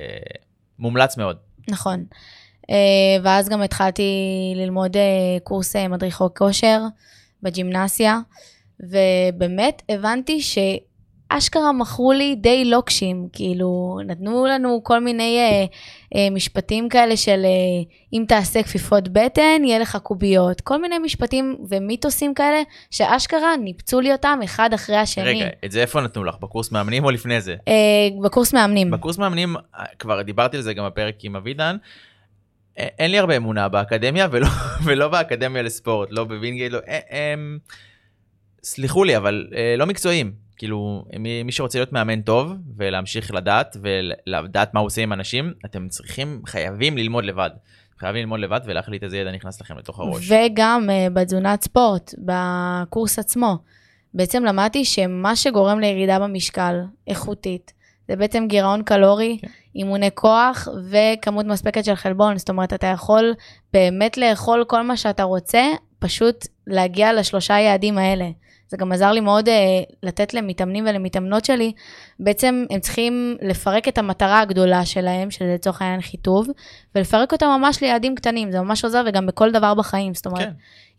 מומלץ 0.79 1.17
מאוד. 1.17 1.37
נכון. 1.69 2.05
אה, 2.69 2.75
ואז 3.23 3.49
גם 3.49 3.61
התחלתי 3.61 4.03
ללמוד 4.55 4.97
אה, 4.97 5.39
קורס 5.43 5.75
מדריכו 5.75 6.33
כושר 6.33 6.81
בגימנסיה, 7.43 8.19
ובאמת 8.79 9.81
הבנתי 9.89 10.41
שאשכרה 11.39 11.71
מכרו 11.71 12.13
לי 12.13 12.35
די 12.35 12.65
לוקשים, 12.65 13.27
כאילו 13.33 13.99
נתנו 14.05 14.45
לנו 14.45 14.81
כל 14.83 14.99
מיני 14.99 15.37
אה, 15.39 15.65
אה, 16.15 16.29
משפטים 16.29 16.89
כאלה 16.89 17.17
של 17.17 17.41
אה, 17.45 17.83
אם 18.13 18.25
תעשה 18.27 18.63
כפיפות 18.63 19.07
בטן, 19.07 19.61
יהיה 19.65 19.79
לך 19.79 19.97
קוביות, 20.03 20.61
כל 20.61 20.81
מיני 20.81 20.99
משפטים 20.99 21.57
ומיתוסים 21.69 22.33
כאלה, 22.33 22.61
שאשכרה 22.91 23.57
ניפצו 23.57 23.99
לי 23.99 24.11
אותם 24.11 24.39
אחד 24.43 24.73
אחרי 24.73 24.95
השני. 24.95 25.23
רגע, 25.23 25.47
את 25.65 25.71
זה 25.71 25.81
איפה 25.81 26.01
נתנו 26.01 26.23
לך? 26.23 26.35
בקורס 26.41 26.71
מאמנים 26.71 27.05
או 27.05 27.11
לפני 27.11 27.41
זה? 27.41 27.55
אה, 27.67 27.73
בקורס 28.23 28.53
מאמנים. 28.53 28.91
בקורס 28.91 29.17
מאמנים, 29.17 29.55
אה, 29.55 29.85
כבר 29.99 30.21
דיברתי 30.21 30.57
על 30.57 30.63
זה 30.63 30.73
גם 30.73 30.85
בפרק 30.85 31.15
עם 31.23 31.35
אבידן, 31.35 31.77
אה, 32.79 32.87
אין 32.99 33.11
לי 33.11 33.19
הרבה 33.19 33.37
אמונה 33.37 33.69
באקדמיה 33.69 34.27
ולא, 34.31 34.47
ולא 34.85 35.07
באקדמיה 35.07 35.61
לספורט, 35.61 36.09
לא 36.11 36.23
בווינגייט, 36.23 36.71
לא, 36.71 36.79
אה, 36.87 36.99
אה, 37.11 37.33
סלחו 38.63 39.03
לי, 39.03 39.17
אבל 39.17 39.47
אה, 39.55 39.75
לא 39.77 39.85
מקצועיים. 39.85 40.42
כאילו, 40.63 41.05
מי, 41.19 41.43
מי 41.43 41.51
שרוצה 41.51 41.79
להיות 41.79 41.93
מאמן 41.93 42.21
טוב 42.21 42.53
ולהמשיך 42.77 43.33
לדעת 43.33 43.77
ולדעת 43.81 44.73
מה 44.73 44.79
הוא 44.79 44.87
עושה 44.87 45.01
עם 45.01 45.13
אנשים, 45.13 45.53
אתם 45.65 45.87
צריכים, 45.89 46.41
חייבים 46.45 46.97
ללמוד 46.97 47.25
לבד. 47.25 47.49
חייבים 47.99 48.21
ללמוד 48.21 48.39
לבד 48.39 48.59
ולהחליט 48.65 49.03
איזה 49.03 49.17
ידע 49.17 49.31
נכנס 49.31 49.61
לכם 49.61 49.77
לתוך 49.77 49.99
הראש. 49.99 50.31
וגם 50.31 50.89
אה, 50.89 51.09
בתזונת 51.13 51.63
ספורט, 51.63 52.13
בקורס 52.17 53.19
עצמו. 53.19 53.57
בעצם 54.13 54.45
למדתי 54.45 54.85
שמה 54.85 55.35
שגורם 55.35 55.79
לירידה 55.79 56.19
במשקל 56.19 56.75
איכותית, 57.07 57.73
זה 58.07 58.15
בעצם 58.15 58.45
גירעון 58.47 58.83
קלורי, 58.83 59.37
כן. 59.41 59.47
אימוני 59.75 60.09
כוח 60.13 60.67
וכמות 60.89 61.45
מספקת 61.45 61.85
של 61.85 61.95
חלבון. 61.95 62.37
זאת 62.37 62.49
אומרת, 62.49 62.73
אתה 62.73 62.87
יכול 62.87 63.33
באמת 63.73 64.17
לאכול 64.17 64.63
כל 64.67 64.81
מה 64.81 64.97
שאתה 64.97 65.23
רוצה, 65.23 65.63
פשוט 65.99 66.47
להגיע 66.67 67.13
לשלושה 67.13 67.59
יעדים 67.59 67.97
האלה. 67.97 68.25
זה 68.73 68.77
גם 68.77 68.91
עזר 68.91 69.11
לי 69.11 69.19
מאוד 69.19 69.47
uh, 69.47 69.51
לתת 70.03 70.33
למתאמנים 70.33 70.85
ולמתאמנות 70.87 71.45
שלי, 71.45 71.71
בעצם 72.19 72.65
הם 72.69 72.79
צריכים 72.79 73.37
לפרק 73.41 73.87
את 73.87 73.97
המטרה 73.97 74.39
הגדולה 74.39 74.85
שלהם, 74.85 75.31
שזה 75.31 75.53
לצורך 75.53 75.81
העניין 75.81 76.01
חיטוב, 76.01 76.47
ולפרק 76.95 77.31
אותה 77.31 77.45
ממש 77.57 77.81
ליעדים 77.81 78.15
קטנים, 78.15 78.51
זה 78.51 78.61
ממש 78.61 78.83
עוזר 78.83 79.03
וגם 79.07 79.25
בכל 79.25 79.51
דבר 79.51 79.73
בחיים, 79.73 80.13
זאת 80.13 80.25
אומרת, 80.25 80.43
כן. 80.43 80.51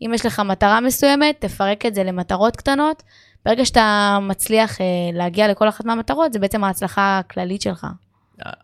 אם 0.03 0.15
יש 0.15 0.27
לך 0.27 0.41
מטרה 0.41 0.81
מסוימת, 0.81 1.37
תפרק 1.41 1.87
את 1.87 1.95
זה 1.95 2.05
למטרות 2.05 2.57
קטנות. 2.57 3.03
ברגע 3.47 3.65
שאתה 3.65 4.19
מצליח 4.23 4.81
אה, 4.81 4.87
להגיע 5.13 5.49
לכל 5.49 5.69
אחת 5.69 5.85
מהמטרות, 5.85 6.33
זה 6.33 6.39
בעצם 6.39 6.65
ההצלחה 6.65 7.19
הכללית 7.19 7.63
שלך. 7.63 7.87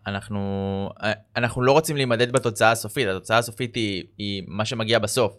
אנחנו, 0.07 0.89
אנחנו 1.35 1.61
לא 1.61 1.71
רוצים 1.71 1.95
להימדד 1.95 2.31
בתוצאה 2.31 2.71
הסופית, 2.71 3.07
התוצאה 3.07 3.37
הסופית 3.37 3.75
היא, 3.75 4.03
היא 4.17 4.43
מה 4.47 4.65
שמגיע 4.65 4.99
בסוף. 4.99 5.33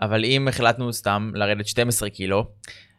אבל 0.00 0.24
אם 0.24 0.48
החלטנו 0.48 0.92
סתם 0.92 1.30
לרדת 1.34 1.66
12 1.66 2.10
קילו, 2.10 2.46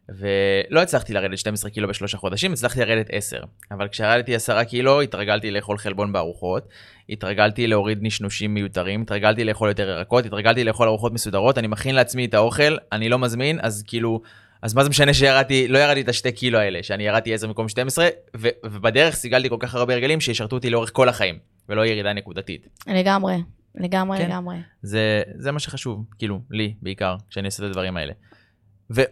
ולא 0.10 0.82
הצלחתי 0.82 1.14
לרדת 1.14 1.38
12 1.38 1.72
קילו 1.72 1.88
בשלושה 1.88 2.18
חודשים, 2.18 2.54
הצלחתי 2.54 2.80
לרדת 2.80 3.08
10. 3.12 3.42
אבל 3.72 3.88
כשירדתי 3.88 4.36
10 4.36 4.64
קילו, 4.64 5.02
התרגלתי 5.02 5.52
לאכול 5.52 5.78
חלבון 5.78 6.14
בארוחות, 6.14 6.68
התרגלתי 7.10 7.68
להוריד 7.68 8.00
נשנושים 8.02 8.54
מיותרים, 8.54 9.02
התרגלתי 9.02 9.44
לאכול 9.44 9.70
יותר 9.70 9.90
ירקות, 9.90 10.26
התרגלתי 10.26 10.64
לאכול 10.64 10.88
ארוחות 10.88 11.14
מסודרות, 11.14 11.58
אני 11.58 11.68
מכין 11.68 11.96
לעצמי 11.96 12.26
את 12.26 12.34
האוכל, 12.34 12.78
אני 12.92 13.10
לא 13.10 13.20
מזמין, 13.20 13.60
אז 13.62 13.84
כאילו, 13.88 14.22
אז 14.62 14.74
מה 14.74 14.84
זה 14.84 14.90
משנה 14.90 15.14
שירדתי, 15.14 15.68
לא 15.68 15.80
ירדתי 15.80 16.02
את 16.02 16.10
השתי 16.10 16.32
קילו 16.32 16.60
האלה, 16.60 16.84
שאני 16.84 17.08
ירדתי 17.08 17.34
10 17.34 17.48
במקום 17.48 17.70
12, 17.70 18.08
ו- 18.38 18.48
ובדרך 18.66 19.16
סיגלתי 19.16 19.50
כל 19.50 19.58
כך 19.60 19.76
הרבה 19.76 19.94
הרגלים 19.94 20.22
שישרתו 20.22 20.56
אותי 20.56 20.70
לאורך 20.70 20.90
כל 20.94 21.10
החיים, 21.10 21.40
ולא 21.70 21.86
ירידה 21.86 22.14
נקודתית. 22.14 22.68
לגמרי, 22.88 23.36
לגמרי, 23.76 24.18
כן. 24.18 24.30
לגמרי. 24.30 24.58
זה, 24.82 25.22
זה 25.36 25.52
מה 25.52 25.60
שחשוב, 25.60 26.06
כאילו, 26.18 26.42
לי 26.52 26.74
בעיקר, 26.82 27.16
כשאני 27.30 27.48
עושה 27.48 27.64
את 27.64 27.70
הדברים 27.70 27.98
האלה. 27.98 28.14
ומה 28.90 29.04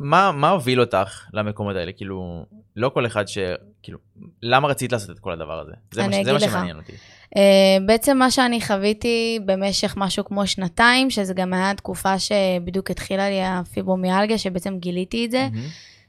מה 0.00 0.50
הוביל 0.50 0.80
אותך 0.80 1.24
למקומות 1.32 1.76
האלה? 1.76 1.92
כאילו, 1.92 2.44
לא 2.76 2.88
כל 2.88 3.06
אחד 3.06 3.28
ש... 3.28 3.38
כאילו, 3.82 3.98
למה 4.42 4.68
רצית 4.68 4.92
לעשות 4.92 5.10
את 5.10 5.18
כל 5.18 5.32
הדבר 5.32 5.60
הזה? 5.60 5.72
זה, 5.90 6.08
מה, 6.08 6.24
זה 6.24 6.32
מה. 6.32 6.40
שמעניין 6.40 6.76
אותי. 6.76 6.92
Uh, 6.92 7.38
בעצם 7.86 8.18
מה 8.18 8.30
שאני 8.30 8.60
חוויתי 8.60 9.38
במשך 9.46 9.94
משהו 9.96 10.24
כמו 10.24 10.46
שנתיים, 10.46 11.10
שזה 11.10 11.34
גם 11.34 11.52
היה 11.52 11.74
תקופה 11.74 12.18
שבדיוק 12.18 12.90
התחילה 12.90 13.30
לי 13.30 13.42
הפיברומיאלגיה, 13.42 14.38
שבעצם 14.38 14.78
גיליתי 14.78 15.26
את 15.26 15.30
זה, 15.30 15.48
מהמם. 15.52 15.66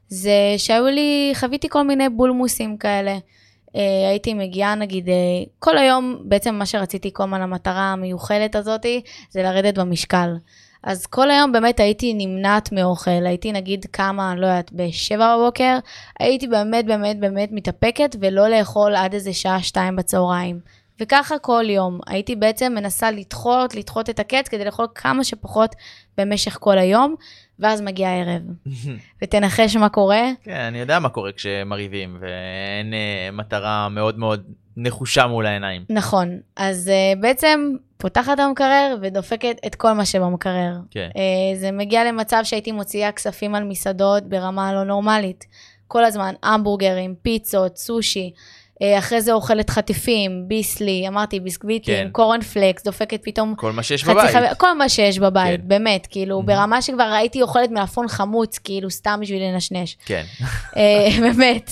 זה 0.07 0.33
שהיו 0.57 0.85
לי, 0.85 1.31
חוויתי 1.35 1.69
כל 1.69 1.83
מיני 1.83 2.09
בולמוסים 2.09 2.77
כאלה. 2.77 3.17
Uh, 3.17 3.73
הייתי 4.09 4.33
מגיעה 4.33 4.75
נגיד, 4.75 5.07
uh, 5.07 5.11
כל 5.59 5.77
היום, 5.77 6.21
בעצם 6.25 6.55
מה 6.55 6.65
שרציתי 6.65 7.09
כל 7.13 7.23
הזמן, 7.23 7.41
המטרה 7.41 7.91
המיוחלת 7.91 8.55
הזאתי, 8.55 9.01
זה 9.29 9.43
לרדת 9.43 9.77
במשקל. 9.77 10.35
אז 10.83 11.05
כל 11.05 11.31
היום 11.31 11.51
באמת 11.51 11.79
הייתי 11.79 12.13
נמנעת 12.13 12.71
מאוכל, 12.71 13.25
הייתי 13.25 13.51
נגיד 13.51 13.85
קמה, 13.91 14.35
לא 14.35 14.47
יודעת, 14.47 14.71
בשבע 14.73 15.37
בבוקר, 15.37 15.77
הייתי 16.19 16.47
באמת 16.47 16.85
באמת 16.85 17.19
באמת 17.19 17.49
מתאפקת 17.51 18.15
ולא 18.19 18.47
לאכול 18.49 18.95
עד 18.95 19.13
איזה 19.13 19.33
שעה 19.33 19.63
שתיים 19.63 19.95
בצהריים. 19.95 20.59
וככה 21.01 21.39
כל 21.39 21.63
יום. 21.69 21.99
הייתי 22.07 22.35
בעצם 22.35 22.73
מנסה 22.75 23.11
לדחות, 23.11 23.75
לדחות 23.75 24.09
את 24.09 24.19
הקץ 24.19 24.47
כדי 24.47 24.65
לאכול 24.65 24.87
כמה 24.95 25.23
שפחות 25.23 25.75
במשך 26.17 26.57
כל 26.59 26.77
היום, 26.77 27.15
ואז 27.59 27.81
מגיע 27.81 28.09
הערב. 28.09 28.41
ותנחש 29.21 29.75
מה 29.75 29.89
קורה? 29.89 30.21
כן, 30.43 30.59
אני 30.59 30.79
יודע 30.79 30.99
מה 30.99 31.09
קורה 31.09 31.31
כשמרהיבים, 31.31 32.17
ואין 32.19 32.93
אה, 32.93 33.29
מטרה 33.31 33.89
מאוד 33.89 34.19
מאוד 34.19 34.43
נחושה 34.77 35.27
מול 35.27 35.45
העיניים. 35.45 35.85
נכון. 35.89 36.39
אז 36.55 36.91
uh, 36.91 37.21
בעצם 37.21 37.75
פותחת 38.01 38.33
את 38.33 38.39
המקרר 38.39 38.97
ודופקת 39.01 39.57
את 39.65 39.75
כל 39.75 39.91
מה 39.91 40.05
שבמקרר. 40.05 40.73
כן. 40.91 41.09
אה, 41.15 41.59
זה 41.59 41.71
מגיע 41.71 42.03
למצב 42.03 42.39
שהייתי 42.43 42.71
מוציאה 42.71 43.11
כספים 43.11 43.55
על 43.55 43.63
מסעדות 43.63 44.23
ברמה 44.23 44.73
לא 44.73 44.83
נורמלית. 44.83 45.45
כל 45.87 46.05
הזמן, 46.05 46.33
המבורגרים, 46.43 47.15
פיצות, 47.21 47.77
סושי. 47.77 48.33
אה, 48.81 48.97
אחרי 48.99 49.21
זה 49.21 49.33
אוכלת 49.33 49.69
חטיפים, 49.69 50.43
ביסלי, 50.47 51.07
אמרתי, 51.07 51.39
ביסקוויטים, 51.39 51.95
כן. 51.95 52.09
קורנפלקס, 52.11 52.83
דופקת 52.83 53.19
פתאום 53.23 53.55
כל 53.55 53.71
מה 53.71 53.83
שיש 53.83 54.03
בבית. 54.05 54.29
חבר, 54.31 54.47
כל 54.57 54.73
מה 54.77 54.89
שיש 54.89 55.19
בבית, 55.19 55.61
כן. 55.61 55.67
באמת, 55.67 56.07
כאילו, 56.11 56.39
Mhm. 56.39 56.45
ברמה 56.45 56.81
שכבר 56.81 57.03
הייתי 57.03 57.41
אוכלת 57.41 57.69
מלפון 57.71 58.07
חמוץ, 58.07 58.57
כאילו, 58.57 58.89
סתם 58.91 59.19
בשביל 59.21 59.43
לנשנש. 59.43 59.97
כן. 60.05 60.23
אה, 60.77 61.07
באמת. 61.21 61.71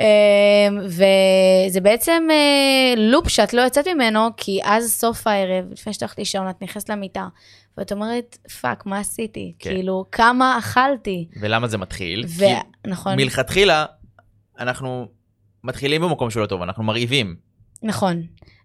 אה, 0.00 0.68
וזה 0.84 1.80
בעצם 1.80 2.28
loop 2.96 3.28
שאת 3.28 3.54
לא 3.54 3.60
יוצאת 3.62 3.88
ממנו, 3.88 4.28
כי 4.36 4.60
אז 4.64 4.92
סוף 4.92 5.26
הערב, 5.26 5.64
לפני 5.72 5.92
שאת 5.92 6.02
הולכת 6.02 6.18
לישון, 6.18 6.50
את 6.50 6.62
נכנסת 6.62 6.88
למיטה, 6.88 7.26
ואת 7.78 7.92
אומרת, 7.92 8.38
fuck, 8.60 8.86
מה 8.86 8.98
עשיתי? 8.98 9.52
כן. 9.58 9.70
כאילו, 9.70 10.04
כמה 10.12 10.58
אכלתי? 10.58 11.28
ולמה 11.40 11.66
זה 11.68 11.78
מתחיל? 11.78 12.24
ו- 12.28 12.38
כי 12.38 12.90
נכון, 12.90 13.16
מלכתחילה, 13.16 13.84
אנחנו 14.58 15.06
מתחילים 15.64 16.02
במקום 16.02 16.30
שהוא 16.30 16.40
לא 16.40 16.46
טוב, 16.46 16.62
אנחנו 16.62 16.82
מרעיבים. 16.84 17.36
נכון. 17.82 18.22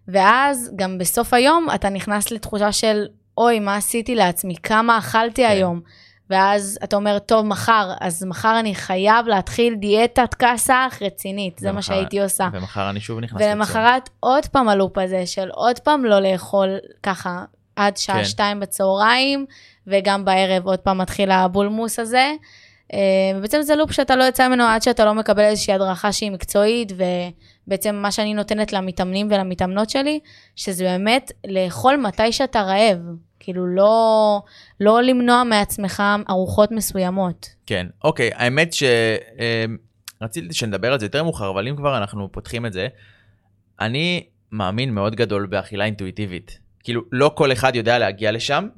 ואז, 0.08 0.70
גם 0.76 0.98
בסוף 0.98 1.34
היום, 1.34 1.66
אתה 1.74 1.88
נכנס 1.88 2.30
לתחושה 2.30 2.72
של, 2.72 3.06
אוי, 3.38 3.60
מה 3.60 3.76
עשיתי 3.76 4.14
לעצמי? 4.14 4.54
כמה 4.62 4.98
אכלתי 4.98 5.42
כן. 5.42 5.48
היום? 5.50 5.80
ואז 6.30 6.78
אתה 6.84 6.96
אומר, 6.96 7.18
טוב, 7.18 7.46
מחר, 7.46 7.92
אז 8.00 8.24
מחר 8.24 8.60
אני 8.60 8.74
חייב 8.74 9.26
להתחיל 9.26 9.74
דיאטת 9.74 10.34
כסח 10.34 10.98
רצינית, 11.00 11.58
זה 11.58 11.66
מה 11.68 11.72
ומחר- 11.74 11.86
שהייתי 11.94 12.20
עושה. 12.22 12.48
ומחר 12.52 12.90
אני 12.90 13.00
שוב 13.00 13.20
נכנס 13.20 13.40
לציון. 13.40 13.52
ולמחרת 13.52 14.10
עוד 14.20 14.46
פעם 14.46 14.68
הלופ 14.68 14.98
הזה 14.98 15.26
של 15.26 15.48
עוד 15.50 15.78
פעם 15.78 16.04
לא 16.04 16.20
לאכול 16.20 16.68
ככה 17.02 17.44
עד 17.76 17.96
שעה 17.96 18.16
כן. 18.16 18.24
שתיים 18.24 18.60
בצהריים, 18.60 19.46
וגם 19.86 20.24
בערב 20.24 20.66
עוד 20.66 20.78
פעם 20.78 20.98
מתחיל 20.98 21.30
הבולמוס 21.30 21.98
הזה. 21.98 22.32
אה, 22.92 22.98
ובעצם 23.36 23.62
זה 23.62 23.76
לופ 23.76 23.92
שאתה 23.92 24.16
לא 24.16 24.24
יוצא 24.24 24.48
ממנו 24.48 24.64
עד 24.64 24.82
שאתה 24.82 25.04
לא 25.04 25.14
מקבל 25.14 25.42
איזושהי 25.42 25.74
הדרכה 25.74 26.12
שהיא 26.12 26.30
מקצועית, 26.30 26.92
ובעצם 27.66 27.94
מה 27.94 28.12
שאני 28.12 28.34
נותנת 28.34 28.72
למתאמנים 28.72 29.28
ולמתאמנות 29.30 29.90
שלי, 29.90 30.20
שזה 30.56 30.84
באמת 30.84 31.32
לאכול 31.46 31.96
מתי 31.96 32.32
שאתה 32.32 32.62
רעב. 32.62 32.98
כאילו 33.40 33.66
לא, 33.66 34.42
לא 34.80 35.02
למנוע 35.02 35.44
מעצמך 35.44 36.02
ארוחות 36.30 36.72
מסוימות. 36.72 37.48
כן, 37.66 37.86
אוקיי, 38.04 38.30
האמת 38.34 38.72
שרציתי 38.72 40.54
שנדבר 40.54 40.92
על 40.92 41.00
זה 41.00 41.06
יותר 41.06 41.22
מאוחר, 41.22 41.50
אבל 41.50 41.68
אם 41.68 41.76
כבר 41.76 41.96
אנחנו 41.96 42.32
פותחים 42.32 42.66
את 42.66 42.72
זה, 42.72 42.88
אני 43.80 44.26
מאמין 44.52 44.94
מאוד 44.94 45.14
גדול 45.14 45.46
באכילה 45.46 45.84
אינטואיטיבית. 45.84 46.58
כאילו, 46.84 47.02
לא 47.12 47.32
כל 47.34 47.52
אחד 47.52 47.76
יודע 47.76 47.98
להגיע 47.98 48.32
לשם. 48.32 48.68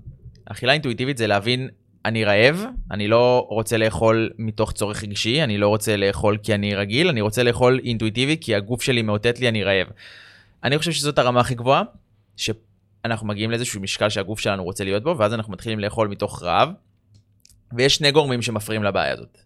אכילה 0.47 0.73
אינטואיטיבית 0.73 1.19
זה 1.19 1.27
להבין, 1.27 1.69
אני 2.05 2.25
רעב, 2.25 2.65
אני 2.91 3.09
לא 3.09 3.47
רוצה 3.51 3.77
לאכול 3.77 4.31
מתוך 4.39 4.73
צורך 4.73 5.03
רגשי, 5.03 5.43
אני 5.43 5.59
לא 5.59 5.69
רוצה 5.69 5.97
לאכול 5.97 6.39
כי 6.43 6.55
אני 6.55 6.75
רגיל, 6.75 7.09
אני 7.09 7.21
רוצה 7.21 7.43
לאכול 7.43 7.81
אינטואיטיבי 7.85 8.37
כי 8.41 8.55
הגוף 8.55 8.83
שלי 8.83 9.03
מאותת 9.03 9.41
לי 9.41 9.49
אני 9.49 9.65
רעב. 9.65 9.87
אני 10.65 10.79
חושב 10.79 10.93
שזאת 10.93 11.19
הרמה 11.19 11.41
הכי 11.41 11.55
גבוהה, 11.55 11.83
שאנחנו 12.37 13.27
מגיעים 13.27 13.51
לאיזשהו 13.51 13.81
משקל 13.81 14.09
שהגוף 14.09 14.41
שלנו 14.41 14.65
רוצה 14.65 14.85
להיות 14.85 15.03
בו, 15.03 15.19
ואז 15.19 15.35
אנחנו 15.35 15.53
מתחילים 15.53 15.79
לאכול 15.79 16.09
מתוך 16.09 16.43
רעב. 16.43 16.69
ויש 17.73 17.97
שני 17.97 18.13
גורמים 18.13 18.43
שמפריעים 18.43 18.85
לבעיה 18.85 19.13
הזאת. 19.13 19.39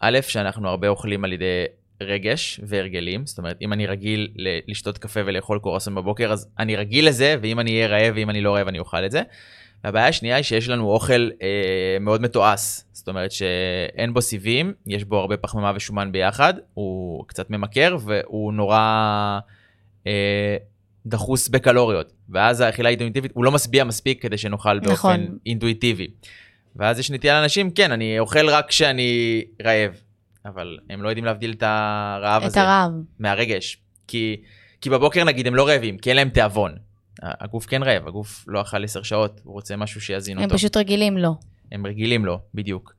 א', 0.00 0.18
שאנחנו 0.22 0.68
הרבה 0.68 0.88
אוכלים 0.88 1.24
על 1.24 1.32
ידי 1.32 1.64
רגש 2.00 2.60
והרגלים, 2.62 3.26
זאת 3.26 3.38
אומרת, 3.38 3.56
אם 3.62 3.72
אני 3.72 3.86
רגיל 3.86 4.28
לשתות 4.68 4.98
קפה 4.98 5.20
ולאכול 5.26 5.58
קורסון 5.58 5.94
בבוקר, 5.94 6.32
אז 6.32 6.48
אני 6.58 6.76
רגיל 6.76 7.08
לזה, 7.08 7.36
ואם 7.42 7.60
אני 7.60 7.70
אהיה 7.70 7.86
רעב 7.86 8.14
ואם 8.16 8.30
אני 8.30 8.40
לא 8.40 8.54
רעב 8.54 8.68
אני 8.68 8.78
אוכל 8.78 9.04
את 9.04 9.10
זה. 9.10 9.22
והבעיה 9.84 10.08
השנייה 10.08 10.36
היא 10.36 10.42
שיש 10.42 10.68
לנו 10.68 10.90
אוכל 10.90 11.30
אה, 11.42 11.96
מאוד 12.00 12.22
מתועש, 12.22 12.80
זאת 12.92 13.08
אומרת 13.08 13.32
שאין 13.32 14.14
בו 14.14 14.22
סיבים, 14.22 14.72
יש 14.86 15.04
בו 15.04 15.16
הרבה 15.16 15.36
פחמימה 15.36 15.72
ושומן 15.76 16.12
ביחד, 16.12 16.54
הוא 16.74 17.24
קצת 17.26 17.50
ממכר 17.50 17.96
והוא 18.00 18.52
נורא 18.52 18.78
אה, 20.06 20.56
דחוס 21.06 21.48
בקלוריות, 21.48 22.12
ואז 22.28 22.60
האכילה 22.60 22.88
האינטואיטיבית, 22.88 23.32
הוא 23.34 23.44
לא 23.44 23.52
משביע 23.52 23.84
מספיק 23.84 24.22
כדי 24.22 24.38
שנאכל 24.38 24.78
באופן 24.78 24.92
נכון. 24.92 25.38
אינטואיטיבי. 25.46 26.06
ואז 26.76 26.98
יש 26.98 27.10
נטייה 27.10 27.40
לאנשים, 27.40 27.70
כן, 27.70 27.92
אני 27.92 28.18
אוכל 28.18 28.48
רק 28.48 28.68
כשאני 28.68 29.42
רעב, 29.64 30.00
אבל 30.46 30.78
הם 30.90 31.02
לא 31.02 31.08
יודעים 31.08 31.24
להבדיל 31.24 31.52
את 31.52 31.62
הרעב 31.62 32.42
את 32.42 32.46
הזה 32.46 32.62
הרעב. 32.62 32.90
מהרגש. 33.18 33.78
כי, 34.06 34.36
כי 34.80 34.90
בבוקר 34.90 35.24
נגיד 35.24 35.46
הם 35.46 35.54
לא 35.54 35.68
רעבים, 35.68 35.98
כי 35.98 36.10
אין 36.10 36.16
להם 36.16 36.28
תיאבון. 36.28 36.74
הגוף 37.22 37.66
כן 37.66 37.82
רעב, 37.82 38.08
הגוף 38.08 38.44
לא 38.48 38.60
אכל 38.60 38.84
10 38.84 39.02
שעות, 39.02 39.40
הוא 39.44 39.52
רוצה 39.52 39.76
משהו 39.76 40.00
שיזין 40.00 40.38
הם 40.38 40.44
אותו. 40.44 40.54
פשוט 40.54 40.76
רגילים 40.76 41.18
לו. 41.18 41.36
הם 41.72 41.86
רגילים 41.86 42.24
לו, 42.24 42.40
בדיוק. 42.54 42.94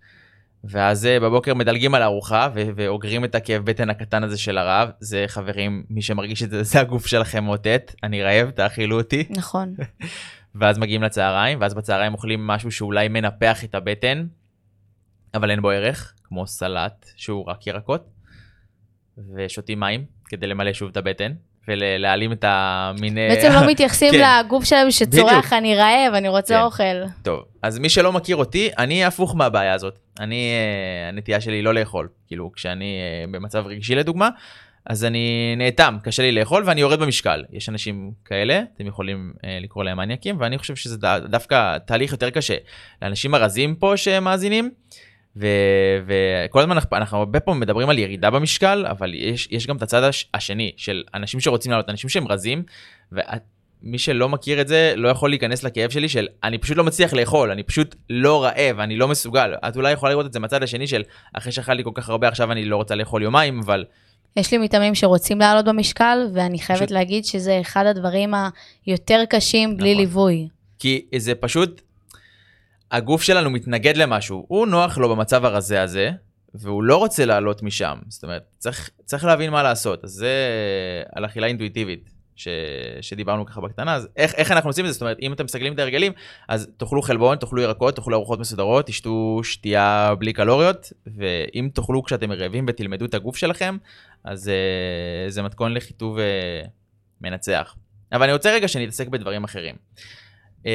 ואז 0.64 1.06
אה, 1.06 1.20
בבוקר 1.20 1.54
מדלגים 1.54 1.96
על 1.96 2.02
הארוחה 2.02 2.50
ו- 2.56 2.70
ואוגרים 2.76 3.26
את 3.26 3.36
הכאב 3.36 3.66
בטן 3.66 3.90
הקטן 3.90 4.24
הזה 4.24 4.38
של 4.38 4.58
הרעב. 4.58 4.90
זה 5.00 5.24
חברים, 5.28 5.84
מי 5.90 6.02
שמרגיש 6.02 6.44
את 6.44 6.50
זה, 6.50 6.64
זה 6.64 6.80
הגוף 6.80 7.08
שלכם 7.08 7.44
מאותת, 7.44 7.96
אני 8.04 8.24
רעב, 8.24 8.50
תאכילו 8.50 8.98
אותי. 8.98 9.24
נכון. 9.30 9.76
ואז 10.60 10.78
מגיעים 10.78 11.04
לצהריים, 11.04 11.62
ואז 11.62 11.74
בצהריים 11.74 12.14
אוכלים 12.14 12.48
משהו 12.48 12.72
שאולי 12.72 13.08
מנפח 13.08 13.64
את 13.64 13.76
הבטן, 13.76 14.28
אבל 15.34 15.52
אין 15.52 15.62
בו 15.62 15.70
ערך, 15.70 16.14
כמו 16.24 16.48
סלט 16.48 17.06
שהוא 17.16 17.50
רק 17.50 17.68
ירקות, 17.68 18.10
ושותים 19.36 19.80
מים 19.80 20.06
כדי 20.26 20.48
למלא 20.48 20.74
שוב 20.74 20.90
את 20.90 20.98
הבטן, 20.98 21.34
ולהעלים 21.68 22.32
את 22.32 22.46
המין... 22.48 23.18
אה, 23.18 23.28
בעצם 23.30 23.52
לא 23.54 23.68
מתייחסים 23.68 24.12
כן. 24.14 24.40
לגוף 24.46 24.64
שלהם 24.64 24.92
שצורח, 24.92 25.32
בדיוק. 25.32 25.54
אני 25.54 25.76
רעב, 25.76 26.14
אני 26.14 26.28
רוצה 26.28 26.56
כן. 26.56 26.62
אוכל. 26.62 27.04
טוב, 27.22 27.40
אז 27.62 27.80
מי 27.80 27.90
שלא 27.90 28.12
מכיר 28.12 28.36
אותי, 28.36 28.70
אני 28.78 29.06
הפוך 29.06 29.36
מהבעיה 29.36 29.74
הזאת. 29.74 30.00
אני, 30.20 30.52
אה, 30.52 31.10
הנטייה 31.10 31.42
שלי 31.42 31.62
לא 31.62 31.74
לאכול. 31.74 32.08
כאילו, 32.28 32.52
כשאני 32.56 33.00
אה, 33.00 33.26
במצב 33.32 33.68
רגשי 33.68 33.96
לדוגמה, 33.96 34.30
אז 34.90 35.06
אני 35.06 35.56
נאטם, 35.58 35.98
קשה 36.04 36.24
לי 36.24 36.32
לאכול 36.32 36.64
ואני 36.66 36.82
יורד 36.82 37.00
במשקל. 37.00 37.44
יש 37.52 37.70
אנשים 37.70 38.12
כאלה, 38.26 38.62
אתם 38.76 38.88
יכולים 38.88 39.34
אה, 39.46 39.58
לקרוא 39.62 39.84
להם 39.84 39.98
מניאקים, 39.98 40.36
ואני 40.40 40.58
חושב 40.58 40.76
שזה 40.76 40.98
דווקא 41.30 41.78
תהליך 41.78 42.12
יותר 42.12 42.30
קשה. 42.30 42.56
לאנשים 43.02 43.34
הרזים 43.34 43.76
פה 43.76 43.98
שמאזינים, 43.98 44.72
וכל 46.06 46.60
הזמן 46.60 46.71
אנחנו, 46.71 46.97
אנחנו 46.97 47.17
הרבה 47.17 47.39
פה 47.39 47.54
מדברים 47.54 47.89
על 47.89 48.00
ירידה 48.00 48.30
במשקל, 48.30 48.86
אבל 48.89 49.13
יש, 49.13 49.47
יש 49.52 49.67
גם 49.67 49.78
את 49.78 49.82
הצד 49.82 50.04
הש, 50.04 50.26
השני 50.34 50.71
של 50.78 51.04
אנשים 51.13 51.39
שרוצים 51.39 51.71
לעלות, 51.71 51.89
אנשים 51.89 52.10
שהם 52.10 52.28
רזים, 52.28 52.63
ומי 53.12 53.97
שלא 53.97 54.30
מכיר 54.30 54.62
את 54.62 54.67
זה 54.67 54.93
לא 54.95 55.10
יכול 55.10 55.30
להיכנס 55.30 55.63
לכאב 55.63 55.89
שלי 55.89 56.10
של 56.10 56.28
אני 56.43 56.58
פשוט 56.58 56.78
לא 56.78 56.84
מצליח 56.84 57.13
לאכול, 57.13 57.52
אני 57.52 57.63
פשוט 57.63 57.95
לא 58.10 58.43
רעב, 58.43 58.80
אני 58.80 58.97
לא 58.97 59.08
מסוגל. 59.08 59.54
את 59.67 59.76
אולי 59.78 59.91
יכולה 59.91 60.12
לראות 60.12 60.26
את 60.26 60.34
זה 60.34 60.39
מהצד 60.39 60.63
השני 60.63 60.88
של 60.88 61.04
אחרי 61.34 61.52
שאכלתי 61.52 61.84
כל 61.84 61.91
כך 61.93 62.10
הרבה 62.10 62.28
עכשיו 62.28 62.52
אני 62.52 62.65
לא 62.65 62.76
רוצה 62.76 62.95
לאכול 62.95 63.23
יומיים, 63.23 63.60
אבל 63.60 63.86
יש 64.36 64.52
לי 64.52 64.58
מתאמנים 64.58 64.95
שרוצים 64.95 65.39
לעלות 65.39 65.65
במשקל, 65.65 66.17
ואני 66.34 66.60
חייבת 66.60 66.82
פשוט- 66.82 66.91
להגיד 66.91 67.26
שזה 67.26 67.62
אחד 67.62 67.86
הדברים 67.86 68.34
היותר 68.86 69.23
קשים 69.30 69.78
בלי 69.78 69.91
נכון. 69.93 70.04
ליווי. 70.04 70.47
כי 70.80 71.06
זה 71.17 71.36
פשוט, 71.36 71.82
הגוף 72.91 73.21
שלנו 73.21 73.50
מתנגד 73.50 73.97
למשהו, 73.97 74.45
הוא 74.47 74.67
נוח 74.67 74.97
לו 74.97 75.10
במצב 75.15 75.45
הרזה 75.45 75.82
הזה, 75.82 76.12
והוא 76.54 76.84
לא 76.84 76.97
רוצה 76.97 77.26
לעלות 77.26 77.63
משם. 77.63 77.97
זאת 78.08 78.23
אומרת, 78.23 78.43
צריך, 78.58 78.89
צריך 79.06 79.26
להבין 79.26 79.52
מה 79.52 79.63
לעשות. 79.63 80.04
אז 80.04 80.10
זה 80.10 80.34
על 81.15 81.26
אכילה 81.26 81.47
אינטואיטיבית, 81.47 82.10
ש, 82.36 82.47
שדיברנו 83.02 83.45
ככה 83.45 83.62
בקטנה, 83.62 83.95
אז 83.95 84.08
איך, 84.15 84.36
איך 84.36 84.52
אנחנו 84.52 84.69
עושים 84.69 84.86
את 84.86 84.89
זה? 84.89 84.93
זאת 84.93 85.02
אומרת, 85.02 85.17
אם 85.21 85.34
אתם 85.34 85.45
מסגלים 85.45 85.73
את 85.73 85.80
ההרגלים, 85.80 86.13
אז 86.47 86.69
תאכלו 86.78 87.02
חלבון, 87.02 87.38
תאכלו 87.38 87.62
ירקות, 87.62 87.95
תאכלו 87.95 88.17
ארוחות 88.17 88.39
מסודרות, 88.39 88.86
תשתו 88.86 89.39
שתייה 89.43 90.13
בלי 90.19 90.34
קלוריות, 90.34 90.93
ואם 91.17 91.69
תאכלו 91.73 92.04
כשאתם 92.04 92.32
רעבים 92.32 92.65
ותלמדו 92.67 93.06
את 93.06 93.13
הגוף 93.13 93.38
שלכם, 93.38 93.78
אז 94.23 94.47
uh, 94.47 95.32
זה 95.32 95.41
מתכון 95.41 95.73
לחיטוב 95.73 96.17
uh, 96.17 96.21
מנצח. 97.21 97.76
אבל 98.12 98.23
אני 98.23 98.34
רוצה 98.34 98.52
רגע 98.52 98.67
שנתעסק 98.67 99.08
בדברים 99.08 99.43
אחרים. 99.43 99.76
Um, 100.63 100.67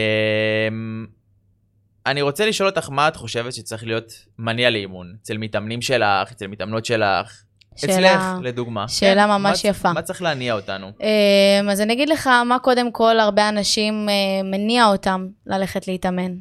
אני 2.06 2.22
רוצה 2.22 2.46
לשאול 2.46 2.68
אותך 2.68 2.90
מה 2.90 3.08
את 3.08 3.16
חושבת 3.16 3.52
שצריך 3.52 3.84
להיות 3.84 4.12
מניע 4.38 4.70
לאימון 4.70 5.14
אצל 5.22 5.38
מתאמנים 5.38 5.82
שלך, 5.82 6.32
אצל 6.32 6.46
מתאמנות 6.46 6.84
שלך, 6.84 7.42
אצלך 7.74 7.90
שאלה, 7.94 8.38
לדוגמה. 8.42 8.88
שאלה 8.88 9.24
כן, 9.24 9.30
ממש 9.30 9.64
מה, 9.64 9.70
יפה. 9.70 9.92
מה 9.92 10.02
צריך 10.02 10.22
להניע 10.22 10.54
אותנו? 10.54 10.86
אמ, 11.00 11.70
אז 11.70 11.80
אני 11.80 11.92
אגיד 11.92 12.08
לך 12.08 12.26
מה 12.26 12.58
קודם 12.58 12.92
כל 12.92 13.20
הרבה 13.20 13.48
אנשים 13.48 14.08
אה, 14.08 14.42
מניע 14.44 14.86
אותם 14.86 15.26
ללכת 15.46 15.88
להתאמן. 15.88 16.32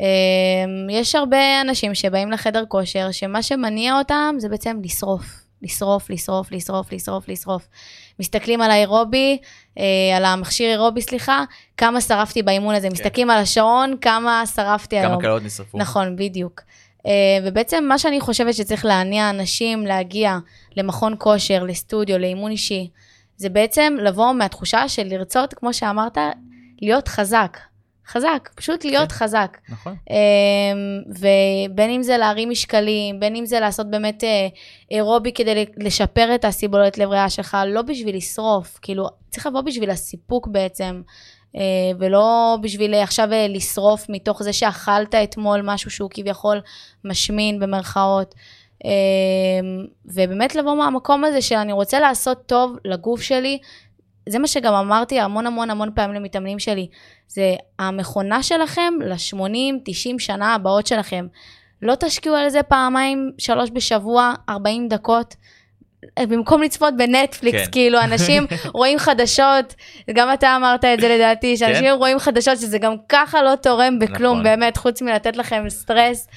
אמ, 0.00 0.06
יש 0.90 1.14
הרבה 1.14 1.60
אנשים 1.60 1.94
שבאים 1.94 2.30
לחדר 2.30 2.64
כושר, 2.68 3.10
שמה 3.12 3.42
שמניע 3.42 3.98
אותם 3.98 4.34
זה 4.38 4.48
בעצם 4.48 4.76
לשרוף. 4.84 5.44
לשרוף, 5.62 6.10
לשרוף, 6.10 6.52
לשרוף, 6.52 6.92
לשרוף, 6.92 7.28
לשרוף. 7.28 7.68
מסתכלים 8.20 8.60
על 8.60 8.70
האירובי, 8.70 9.38
אה, 9.78 10.16
על 10.16 10.24
המכשיר 10.24 10.70
אירובי, 10.70 11.02
סליחה, 11.02 11.44
כמה 11.76 12.00
שרפתי 12.00 12.42
באימון 12.42 12.74
הזה. 12.74 12.90
מסתכלים 12.90 13.30
על 13.30 13.38
השעון, 13.38 13.96
כמה 14.00 14.42
שרפתי 14.54 14.98
היום. 14.98 15.12
כמה 15.12 15.20
קלוריות 15.20 15.42
נשרפו? 15.42 15.78
נכון, 15.78 16.16
בדיוק. 16.16 16.60
Uh, 16.98 17.06
ובעצם 17.44 17.84
מה 17.88 17.98
שאני 17.98 18.20
חושבת 18.20 18.54
שצריך 18.54 18.84
להניע 18.84 19.30
אנשים 19.30 19.86
להגיע 19.86 20.38
למכון 20.76 21.14
כושר, 21.18 21.62
לסטודיו, 21.64 22.18
לאימון 22.18 22.50
אישי, 22.50 22.90
זה 23.36 23.48
בעצם 23.48 23.96
לבוא 24.00 24.32
מהתחושה 24.32 24.88
של 24.88 25.06
לרצות, 25.06 25.54
כמו 25.54 25.74
שאמרת, 25.74 26.18
להיות 26.82 27.08
חזק. 27.08 27.58
חזק, 28.06 28.50
פשוט 28.54 28.84
להיות 28.84 29.12
כן. 29.12 29.18
חזק. 29.18 29.58
נכון. 29.68 29.96
אמ, 30.10 30.16
ובין 31.08 31.90
אם 31.90 32.02
זה 32.02 32.16
להרים 32.16 32.50
משקלים, 32.50 33.20
בין 33.20 33.36
אם 33.36 33.46
זה 33.46 33.60
לעשות 33.60 33.90
באמת 33.90 34.24
אה, 34.24 34.48
אירובי 34.90 35.32
כדי 35.32 35.66
לשפר 35.76 36.34
את 36.34 36.44
הסיבולת 36.44 36.98
לב 36.98 37.08
ריאה 37.08 37.30
שלך, 37.30 37.56
לא 37.66 37.82
בשביל 37.82 38.16
לשרוף, 38.16 38.78
כאילו, 38.82 39.08
צריך 39.30 39.46
לבוא 39.46 39.60
בשביל 39.60 39.90
הסיפוק 39.90 40.46
בעצם, 40.46 41.02
אה, 41.56 41.62
ולא 41.98 42.56
בשביל 42.62 42.94
עכשיו 42.94 43.32
אה, 43.32 43.46
לשרוף 43.48 44.06
מתוך 44.08 44.42
זה 44.42 44.52
שאכלת 44.52 45.14
אתמול 45.14 45.60
משהו 45.64 45.90
שהוא 45.90 46.10
כביכול 46.12 46.60
משמין 47.04 47.60
במרכאות. 47.60 48.34
אמ, 48.84 49.86
ובאמת 50.06 50.54
לבוא 50.54 50.74
מהמקום 50.74 51.24
הזה 51.24 51.42
שאני 51.42 51.72
רוצה 51.72 52.00
לעשות 52.00 52.46
טוב 52.46 52.76
לגוף 52.84 53.20
שלי, 53.22 53.58
זה 54.28 54.38
מה 54.38 54.46
שגם 54.46 54.74
אמרתי 54.74 55.20
המון 55.20 55.46
המון 55.46 55.70
המון 55.70 55.90
פעמים 55.94 56.14
למתאמנים 56.14 56.58
שלי, 56.58 56.88
זה 57.28 57.54
המכונה 57.78 58.42
שלכם 58.42 58.94
ל-80, 59.00 59.80
90 59.84 60.18
שנה 60.18 60.54
הבאות 60.54 60.86
שלכם. 60.86 61.26
לא 61.82 61.94
תשקיעו 61.94 62.36
על 62.36 62.48
זה 62.48 62.62
פעמיים, 62.62 63.32
שלוש 63.38 63.70
בשבוע, 63.72 64.34
40 64.48 64.88
דקות. 64.88 65.34
במקום 66.20 66.62
לצפות 66.62 66.96
בנטפליקס, 66.96 67.58
כן. 67.58 67.64
כן. 67.64 67.70
כאילו, 67.70 68.00
אנשים 68.00 68.46
רואים 68.74 68.98
חדשות, 68.98 69.74
גם 70.14 70.32
אתה 70.34 70.56
אמרת 70.56 70.84
את 70.84 71.00
זה 71.00 71.08
לדעתי, 71.08 71.56
שאנשים 71.56 71.84
כן. 71.84 71.90
רואים 71.90 72.18
חדשות 72.18 72.58
שזה 72.58 72.78
גם 72.78 72.94
ככה 73.08 73.42
לא 73.42 73.54
תורם 73.56 73.98
בכלום, 73.98 74.32
נכון. 74.32 74.42
באמת, 74.42 74.76
חוץ 74.76 75.02
מלתת 75.02 75.36
לכם 75.36 75.64
סטרס, 75.68 76.28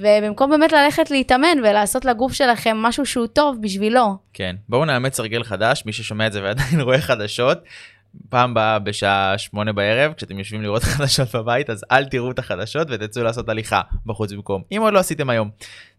ובמקום 0.00 0.50
באמת 0.50 0.72
ללכת 0.72 1.10
להתאמן 1.10 1.58
ולעשות 1.58 2.04
לגוף 2.04 2.32
שלכם 2.32 2.76
משהו 2.76 3.06
שהוא 3.06 3.26
טוב 3.26 3.56
בשבילו. 3.60 4.16
כן. 4.32 4.56
בואו 4.68 4.84
נאמץ 4.84 5.20
הרגל 5.20 5.42
חדש, 5.42 5.82
מי 5.86 5.92
ששומע 5.92 6.26
את 6.26 6.32
זה 6.32 6.42
ועדיין 6.42 6.80
רואה 6.80 7.00
חדשות. 7.00 7.58
פעם 8.28 8.54
באה 8.54 8.78
בשעה 8.78 9.38
שמונה 9.38 9.72
בערב, 9.72 10.12
כשאתם 10.12 10.38
יושבים 10.38 10.62
לראות 10.62 10.82
חדשות 10.92 11.34
בבית, 11.34 11.70
אז 11.70 11.84
אל 11.90 12.04
תראו 12.04 12.30
את 12.30 12.38
החדשות 12.38 12.88
ותצאו 12.90 13.22
לעשות 13.22 13.48
הליכה 13.48 13.80
בחוץ 14.06 14.32
במקום. 14.32 14.62
אם 14.72 14.80
עוד 14.82 14.94
לא 14.94 14.98
עשיתם 14.98 15.30
היום, 15.30 15.50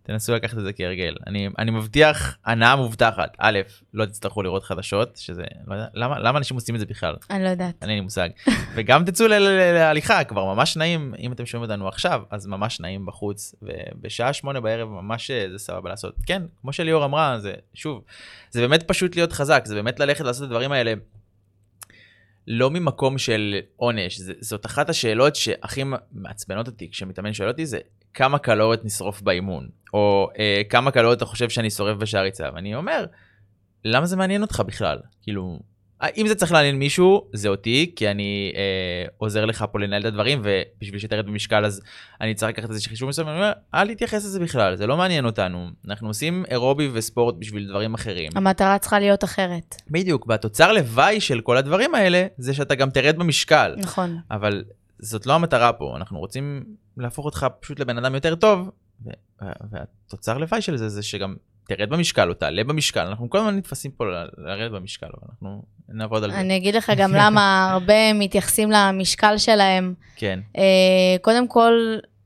תנסו 0.04 0.34
לקחת 0.34 0.58
את 0.58 0.64
זה 0.64 0.74
כהרגל. 0.74 1.16
אני, 1.28 1.50
אני 1.60 1.72
מבטיח 1.72 2.38
הנאה 2.46 2.76
מובטחת. 2.76 3.36
א', 3.38 3.60
לא 3.94 4.06
תצטרכו 4.06 4.44
לראות 4.44 4.64
חדשות, 4.64 5.18
שזה, 5.18 5.44
לא 5.68 5.76
יודע, 5.76 5.88
למה, 5.94 6.20
למה 6.20 6.38
אנשים 6.38 6.58
עושים 6.58 6.76
את 6.76 6.80
זה 6.80 6.86
בכלל? 6.86 7.16
אני 7.30 7.44
לא 7.44 7.50
יודעת. 7.50 7.76
אין 7.82 7.90
לי 7.90 8.02
מושג. 8.02 8.30
וגם 8.76 9.06
תצאו 9.06 9.28
להליכה, 9.28 10.24
כבר 10.24 10.54
ממש 10.54 10.78
נעים, 10.78 11.14
אם 11.20 11.32
אתם 11.32 11.46
שומעים 11.46 11.72
אותנו 11.72 11.88
עכשיו, 11.88 12.22
אז 12.30 12.48
ממש 12.48 12.80
נעים 12.80 13.06
בחוץ, 13.06 13.56
ובשעה 13.62 14.34
שמונה 14.34 14.60
בערב 14.60 14.90
ממש 14.90 15.32
אה, 15.32 15.46
זה 15.52 15.58
סבבה 15.58 15.90
לעשות. 15.90 16.16
כן, 16.26 16.42
כמו 16.62 16.74
שליאור 16.74 17.06
אמרה, 17.06 17.40
זה, 17.40 17.54
שוב, 17.74 18.04
זה 18.52 18.62
באמת 18.62 18.84
פשוט 18.84 19.16
להיות 19.16 19.34
חזק, 19.34 19.64
זה 19.66 19.76
באמת 19.76 20.00
ללכת 20.00 20.26
לעשות 20.26 20.44
את 20.44 20.48
הדברים 20.48 20.72
האלה. 20.72 20.94
לא 22.48 22.72
ממקום 22.72 23.18
של 23.18 23.56
עונש, 23.76 24.20
זאת 24.40 24.66
אחת 24.66 24.90
השאלות 24.90 25.36
שהכי 25.36 25.84
מעצבנות 26.12 26.68
אותי 26.68 26.92
כשמתאמן 26.92 27.34
שואל 27.34 27.50
אותי 27.50 27.66
זה 27.66 27.80
כמה 28.14 28.40
קלוריות 28.40 28.86
נשרוף 28.86 29.22
באימון, 29.22 29.70
או 29.94 30.30
אה, 30.40 30.62
כמה 30.70 30.92
קלוריות 30.92 31.18
אתה 31.18 31.26
חושב 31.26 31.50
שאני 31.50 31.70
שורף 31.70 31.98
בשער 31.98 32.24
ריצה, 32.24 32.50
ואני 32.56 32.76
אומר, 32.76 33.06
למה 33.86 34.06
זה 34.06 34.16
מעניין 34.16 34.42
אותך 34.42 34.64
בכלל? 34.68 35.00
כאילו, 35.22 35.60
אם 36.18 36.28
זה 36.28 36.36
צריך 36.36 36.52
לעניין 36.52 36.76
מישהו, 36.76 37.28
זה 37.34 37.50
אותי, 37.50 37.92
כי 37.96 38.12
אני 38.12 38.52
אה, 38.56 39.06
עוזר 39.18 39.46
לך 39.46 39.66
פה 39.72 39.80
לנהל 39.80 40.02
את 40.02 40.06
הדברים, 40.06 40.42
ובשביל 40.44 41.00
שתרד 41.00 41.26
במשקל 41.26 41.66
אז 41.66 41.82
אני 42.22 42.34
צריך 42.34 42.50
לקחת 42.50 42.70
איזה 42.70 42.90
חישוב 42.90 43.10
מסוים, 43.10 43.28
ואני 43.28 43.40
אומר, 43.40 43.52
אל 43.74 43.94
תתייחס 43.94 44.26
לזה 44.26 44.40
בכלל, 44.40 44.76
זה 44.76 44.88
לא 44.88 44.98
מעניין 44.98 45.26
אותנו. 45.26 45.68
אנחנו 45.88 46.08
עושים 46.08 46.46
אירובי 46.50 46.90
וספורט 46.94 47.36
בשביל 47.40 47.68
דברים 47.70 47.94
אחרים. 47.94 48.32
המטרה 48.36 48.78
צריכה 48.78 49.00
להיות 49.00 49.24
אחרת. 49.24 49.76
בדיוק, 49.90 50.26
והתוצר 50.30 50.74
לוואי 50.74 51.22
של 51.22 51.42
כל 51.42 51.58
הדברים 51.58 51.96
האלה, 51.96 52.28
זה 52.38 52.54
שאתה 52.54 52.76
גם 52.76 52.90
תרד 52.90 53.16
במשקל. 53.18 53.76
נכון. 53.78 54.18
אבל 54.32 54.64
זאת 55.00 55.26
לא 55.26 55.34
המטרה 55.34 55.74
פה, 55.74 55.94
אנחנו 55.98 56.20
רוצים 56.20 56.64
להפוך 56.98 57.26
אותך 57.26 57.48
פשוט 57.60 57.80
לבן 57.80 57.98
אדם 57.98 58.16
יותר 58.16 58.36
טוב, 58.36 58.70
והתוצר 59.72 60.38
לוואי 60.38 60.62
של 60.62 60.78
זה 60.78 60.90
זה 60.90 61.04
שגם 61.04 61.36
תרד 61.68 61.90
במשקל 61.90 62.30
או 62.30 62.34
תעלה 62.34 62.64
במשקל, 62.64 63.00
אנחנו 63.00 63.30
כל 63.30 63.38
הזמן 63.38 63.58
נתפסים 63.58 63.92
פה 63.92 64.06
לרדת 64.38 64.72
במשקל, 64.72 65.06
אבל 65.06 65.28
אנחנו 65.30 65.64
נעבוד 65.90 66.24
על 66.24 66.32
זה. 66.32 66.40
אני 66.40 66.58
אגיד 66.58 66.76
לך 66.76 66.92
גם 66.98 67.14
למה 67.14 67.72
הרבה 67.72 68.14
מתייחסים 68.14 68.72
למשקל 68.72 69.38
שלהם. 69.38 69.94
כן, 70.16 70.40
אה, 70.58 70.64
קודם 71.22 71.48
כל, 71.48 71.74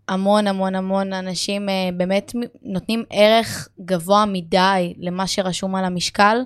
המון 0.08 0.48
המון 0.48 0.76
המון 0.76 1.14
אנשים 1.14 1.70
אה, 1.70 1.90
באמת 1.94 2.32
נותנים 2.64 3.04
ערך 3.10 3.68
גבוה 3.86 4.26
מדי 4.26 4.94
למה 4.98 5.28
שרשום 5.28 5.76
על 5.76 5.86
המשקל. 5.86 6.38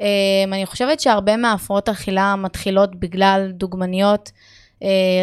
אה, 0.00 0.06
אני 0.52 0.66
חושבת 0.66 1.00
שהרבה 1.00 1.36
מהפרעות 1.36 1.88
אכילה 1.88 2.36
מתחילות 2.36 3.00
בגלל 3.00 3.50
דוגמניות 3.52 4.32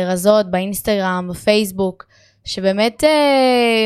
רזות 0.07 0.51
באינסטגרם, 0.51 1.27
בפייסבוק, 1.29 2.05
שבאמת 2.45 3.03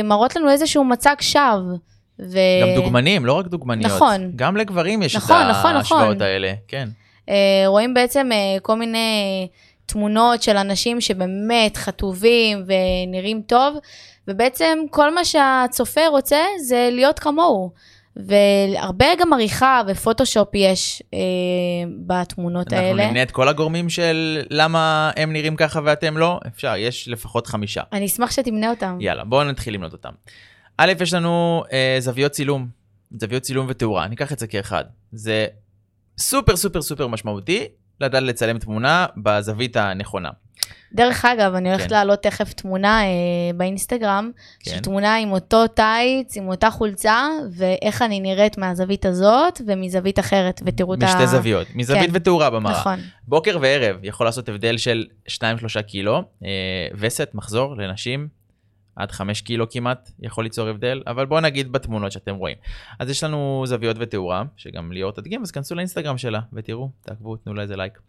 מראות 0.03 0.35
לנו 0.35 0.49
איזשהו 0.49 0.83
מצג 0.83 1.15
שווא. 1.19 1.77
ו... 2.21 2.37
גם 2.61 2.67
דוגמנים, 2.75 3.25
לא 3.25 3.33
רק 3.33 3.47
דוגמניות. 3.47 3.91
נכון. 3.91 4.31
גם 4.35 4.57
לגברים 4.57 5.03
יש 5.03 5.15
נכון, 5.15 5.35
את 5.41 5.47
נכון, 5.49 5.75
ההשוואות 5.75 6.03
נכון. 6.03 6.21
האלה, 6.21 6.53
כן. 6.67 6.89
אה, 7.29 7.63
רואים 7.65 7.93
בעצם 7.93 8.29
אה, 8.31 8.59
כל 8.61 8.75
מיני 8.75 9.47
תמונות 9.85 10.43
של 10.43 10.57
אנשים 10.57 11.01
שבאמת 11.01 11.77
חטובים 11.77 12.63
ונראים 12.65 13.41
טוב, 13.47 13.77
ובעצם 14.27 14.77
כל 14.89 15.15
מה 15.15 15.25
שהצופה 15.25 16.07
רוצה 16.07 16.39
זה 16.59 16.89
להיות 16.91 17.19
כמוהו. 17.19 17.71
והרבה 18.15 19.05
גם 19.19 19.33
עריכה 19.33 19.81
ופוטושופ 19.87 20.49
יש 20.53 21.03
אה, 21.13 21.19
בתמונות 22.05 22.73
אנחנו 22.73 22.87
האלה. 22.87 23.07
נמנה 23.07 23.23
את 23.23 23.31
כל 23.31 23.47
הגורמים 23.47 23.89
של 23.89 24.41
למה 24.49 25.11
הם 25.17 25.33
נראים 25.33 25.55
ככה 25.55 25.79
ואתם 25.83 26.17
לא, 26.17 26.39
אפשר, 26.47 26.73
יש 26.77 27.07
לפחות 27.07 27.47
חמישה. 27.47 27.81
אני 27.93 28.05
אשמח 28.05 28.31
שתמנה 28.31 28.69
אותם. 28.69 28.97
יאללה, 28.99 29.23
בואו 29.23 29.43
נתחיל 29.43 29.73
למנות 29.73 29.93
אותם. 29.93 30.11
א', 30.83 30.93
יש 31.01 31.13
לנו 31.13 31.63
אה, 31.71 31.95
זוויות 31.99 32.31
צילום, 32.31 32.67
זוויות 33.19 33.43
צילום 33.43 33.65
ותאורה, 33.69 34.07
ניקח 34.07 34.33
את 34.33 34.39
זה 34.39 34.47
כאחד. 34.47 34.83
זה 35.11 35.47
סופר 36.17 36.55
סופר 36.55 36.81
סופר 36.81 37.07
משמעותי 37.07 37.67
לדעת 38.01 38.23
לצלם 38.23 38.59
תמונה 38.59 39.05
בזווית 39.17 39.77
הנכונה. 39.77 40.29
דרך 40.93 41.25
אגב, 41.25 41.55
אני 41.55 41.69
הולכת 41.69 41.87
כן. 41.87 41.93
להעלות 41.95 42.23
תכף 42.23 42.53
תמונה 42.53 43.03
אה, 43.03 43.07
באינסטגרם, 43.55 44.31
כן. 44.59 44.71
של 44.71 44.79
תמונה 44.79 45.15
עם 45.15 45.31
אותו 45.31 45.67
טייץ, 45.67 46.37
עם 46.37 46.47
אותה 46.47 46.69
חולצה, 46.69 47.27
ואיך 47.51 48.01
אני 48.01 48.19
נראית 48.19 48.57
מהזווית 48.57 49.05
הזאת 49.05 49.61
ומזווית 49.67 50.19
אחרת, 50.19 50.61
ותראו 50.65 50.93
את 50.93 51.03
ה... 51.03 51.05
משתי 51.05 51.27
זוויות, 51.27 51.67
מזווית 51.75 52.09
כן. 52.09 52.15
ותאורה 52.15 52.49
במראה. 52.49 52.79
נכון. 52.79 52.99
בוקר 53.27 53.57
וערב 53.61 53.95
יכול 54.03 54.25
לעשות 54.25 54.49
הבדל 54.49 54.77
של 54.77 55.05
2-3 55.27 55.81
קילו, 55.81 56.23
אה, 56.43 56.49
וסת, 56.93 57.29
מחזור 57.33 57.75
לנשים, 57.75 58.27
עד 58.95 59.11
5 59.11 59.41
קילו 59.41 59.69
כמעט 59.69 60.11
יכול 60.19 60.43
ליצור 60.43 60.67
הבדל, 60.67 61.03
אבל 61.07 61.25
בואו 61.25 61.39
נגיד 61.39 61.71
בתמונות 61.71 62.11
שאתם 62.11 62.35
רואים. 62.35 62.57
אז 62.99 63.09
יש 63.09 63.23
לנו 63.23 63.63
זוויות 63.67 63.97
ותאורה, 63.99 64.43
שגם 64.57 64.91
ליאור 64.91 65.11
תדגים, 65.11 65.41
אז 65.41 65.51
כנסו 65.51 65.75
לאינסטגרם 65.75 66.17
שלה 66.17 66.39
ותראו, 66.53 66.89
תעקבו, 67.01 67.35
תנו 67.37 67.53
לה 67.53 67.61
איזה 67.61 67.75
לייק. 67.75 67.99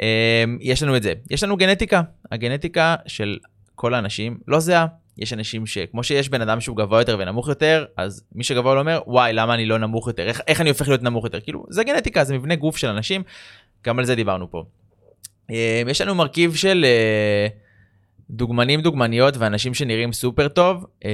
אה, 0.00 0.44
יש 0.60 0.82
לנו 0.82 0.96
את 0.96 1.02
זה. 1.02 1.12
יש 1.30 1.44
לנו 1.44 1.56
גנטיקה, 1.56 2.02
הגנטיקה 2.32 2.96
של 3.06 3.38
כל 3.74 3.94
האנשים 3.94 4.38
לא 4.48 4.60
זהה. 4.60 4.86
יש 5.18 5.32
אנשים 5.32 5.66
שכמו 5.66 6.04
שיש 6.04 6.28
בן 6.28 6.40
אדם 6.40 6.60
שהוא 6.60 6.76
גבוה 6.76 7.00
יותר 7.00 7.16
ונמוך 7.18 7.48
יותר, 7.48 7.84
אז 7.96 8.24
מי 8.32 8.44
שגבוה 8.44 8.74
לו 8.74 8.80
אומר, 8.80 9.00
וואי, 9.06 9.32
למה 9.32 9.54
אני 9.54 9.66
לא 9.66 9.78
נמוך 9.78 10.06
יותר? 10.06 10.26
איך, 10.26 10.40
איך 10.46 10.60
אני 10.60 10.68
הופך 10.68 10.88
להיות 10.88 11.02
נמוך 11.02 11.24
יותר? 11.24 11.40
כאילו, 11.40 11.64
זה 11.70 11.84
גנטיקה, 11.84 12.24
זה 12.24 12.34
מבנה 12.34 12.54
גוף 12.54 12.76
של 12.76 12.88
אנשים, 12.88 13.22
גם 13.84 13.98
על 13.98 14.04
זה 14.04 14.14
דיברנו 14.14 14.50
פה. 14.50 14.64
אה, 15.50 15.82
יש 15.88 16.00
לנו 16.00 16.14
מרכיב 16.14 16.54
של 16.54 16.84
אה, 16.84 17.46
דוגמנים, 18.30 18.80
דוגמניות 18.80 19.36
ואנשים 19.36 19.74
שנראים 19.74 20.12
סופר 20.12 20.48
טוב, 20.48 20.86
אה, 21.04 21.10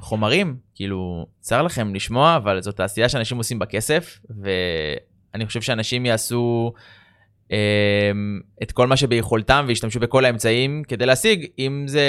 חומרים, 0.00 0.56
כאילו, 0.74 1.26
צר 1.40 1.62
לכם 1.62 1.94
לשמוע, 1.94 2.36
אבל 2.36 2.62
זו 2.62 2.72
תעשייה 2.72 3.08
שאנשים 3.08 3.38
עושים 3.38 3.58
בכסף, 3.58 4.18
ואני 4.42 5.46
חושב 5.46 5.60
שאנשים 5.62 6.06
יעשו 6.06 6.72
אה, 7.52 8.10
את 8.62 8.72
כל 8.72 8.86
מה 8.86 8.96
שביכולתם 8.96 9.64
וישתמשו 9.68 10.00
בכל 10.00 10.24
האמצעים 10.24 10.82
כדי 10.88 11.06
להשיג, 11.06 11.46
אם 11.58 11.84
זה 11.88 12.02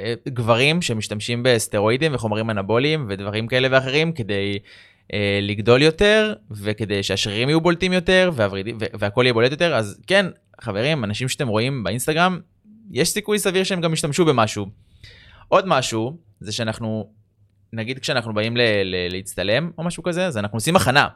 אה, 0.00 0.14
גברים 0.28 0.82
שמשתמשים 0.82 1.42
בסטרואידים 1.42 2.14
וחומרים 2.14 2.50
אנבוליים 2.50 3.06
ודברים 3.08 3.46
כאלה 3.46 3.68
ואחרים 3.70 4.12
כדי 4.12 4.58
לגדול 5.42 5.82
יותר 5.82 6.34
וכדי 6.50 7.02
שהשרירים 7.02 7.48
יהיו 7.48 7.60
בולטים 7.60 7.92
יותר 7.92 8.30
והוורידים, 8.34 8.78
ו- 8.80 8.98
והכל 8.98 9.22
יהיה 9.24 9.32
בולט 9.32 9.50
יותר, 9.50 9.74
אז 9.74 10.00
כן, 10.06 10.26
חברים, 10.60 11.04
אנשים 11.04 11.28
שאתם 11.28 11.48
רואים 11.48 11.84
באינסטגרם, 11.84 12.40
יש 12.90 13.10
סיכוי 13.10 13.38
סביר 13.38 13.64
שהם 13.64 13.80
גם 13.80 13.92
ישתמשו 13.92 14.24
במשהו. 14.24 14.66
עוד 15.48 15.66
משהו, 15.66 16.16
זה 16.40 16.52
שאנחנו, 16.52 17.10
נגיד 17.72 17.98
כשאנחנו 17.98 18.34
באים 18.34 18.56
ל- 18.56 18.60
ל- 18.84 19.12
להצטלם 19.12 19.70
או 19.78 19.84
משהו 19.84 20.02
כזה, 20.02 20.26
אז 20.26 20.38
אנחנו 20.38 20.56
עושים 20.56 20.76
הכנה. 20.76 21.08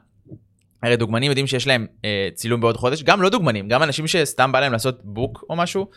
הרי 0.82 0.96
דוגמנים 0.96 1.30
יודעים 1.30 1.46
שיש 1.46 1.66
להם 1.66 1.86
אה, 2.04 2.28
צילום 2.34 2.60
בעוד 2.60 2.76
חודש, 2.76 3.02
גם 3.02 3.22
לא 3.22 3.28
דוגמנים, 3.28 3.68
גם 3.68 3.82
אנשים 3.82 4.06
שסתם 4.06 4.52
בא 4.52 4.60
להם 4.60 4.72
לעשות 4.72 5.00
בוק 5.04 5.44
או 5.50 5.56
משהו, 5.56 5.90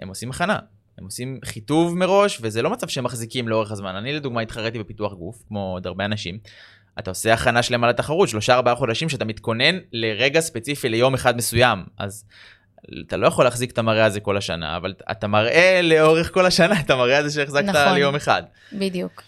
הם 0.00 0.08
עושים 0.08 0.30
הכנה. 0.30 0.58
הם 0.98 1.04
עושים 1.04 1.38
חיטוב 1.44 1.98
מראש, 1.98 2.38
וזה 2.42 2.62
לא 2.62 2.70
מצב 2.70 2.88
שהם 2.88 3.04
מחזיקים 3.04 3.48
לאורך 3.48 3.70
הזמן. 3.70 3.94
אני 3.94 4.12
לדוגמה 4.12 4.40
התחרתי 4.40 4.78
בפיתוח 4.78 5.12
גוף, 5.12 5.42
כמו 5.48 5.72
עוד 5.72 5.86
הרבה 5.86 6.04
אנשים. 6.04 6.38
אתה 6.98 7.10
עושה 7.10 7.34
הכנה 7.34 7.62
שלמה 7.62 7.88
לתחרות, 7.88 8.28
שלושה 8.28 8.54
ארבעה 8.54 8.74
חודשים 8.74 9.08
שאתה 9.08 9.24
מתכונן 9.24 9.78
לרגע 9.92 10.40
ספציפי 10.40 10.88
ליום 10.88 11.14
אחד 11.14 11.36
מסוים. 11.36 11.84
אז 11.98 12.24
אתה 13.06 13.16
לא 13.16 13.26
יכול 13.26 13.44
להחזיק 13.44 13.70
את 13.70 13.78
המראה 13.78 14.04
הזה 14.04 14.20
כל 14.20 14.36
השנה, 14.36 14.76
אבל 14.76 14.94
אתה 15.10 15.26
מראה 15.26 15.80
לאורך 15.82 16.34
כל 16.34 16.46
השנה 16.46 16.80
את 16.80 16.90
המראה 16.90 17.18
הזה 17.18 17.30
שהחזקת 17.30 17.64
נכון. 17.64 17.94
ליום 17.94 18.14
אחד. 18.14 18.42
בדיוק. 18.72 19.22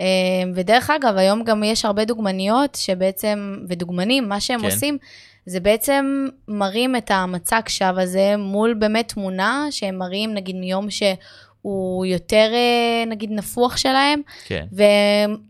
אה, 0.00 0.06
ודרך 0.54 0.90
אגב, 0.90 1.16
היום 1.16 1.44
גם 1.44 1.64
יש 1.64 1.84
הרבה 1.84 2.04
דוגמניות 2.04 2.74
שבעצם, 2.74 3.56
ודוגמנים, 3.68 4.28
מה 4.28 4.40
שהם 4.40 4.60
כן. 4.60 4.64
עושים, 4.64 4.98
זה 5.46 5.60
בעצם 5.60 6.26
מראים 6.48 6.96
את 6.96 7.10
המצג 7.10 7.60
שווא 7.68 8.00
הזה 8.00 8.34
מול 8.38 8.74
באמת 8.74 9.08
תמונה 9.08 9.66
שהם 9.70 9.98
מראים, 9.98 10.34
נגיד, 10.34 10.56
מיום 10.56 10.90
שהוא 10.90 12.06
יותר, 12.06 12.50
אה, 12.52 13.04
נגיד, 13.06 13.30
נפוח 13.32 13.76
שלהם, 13.76 14.20
כן, 14.46 14.66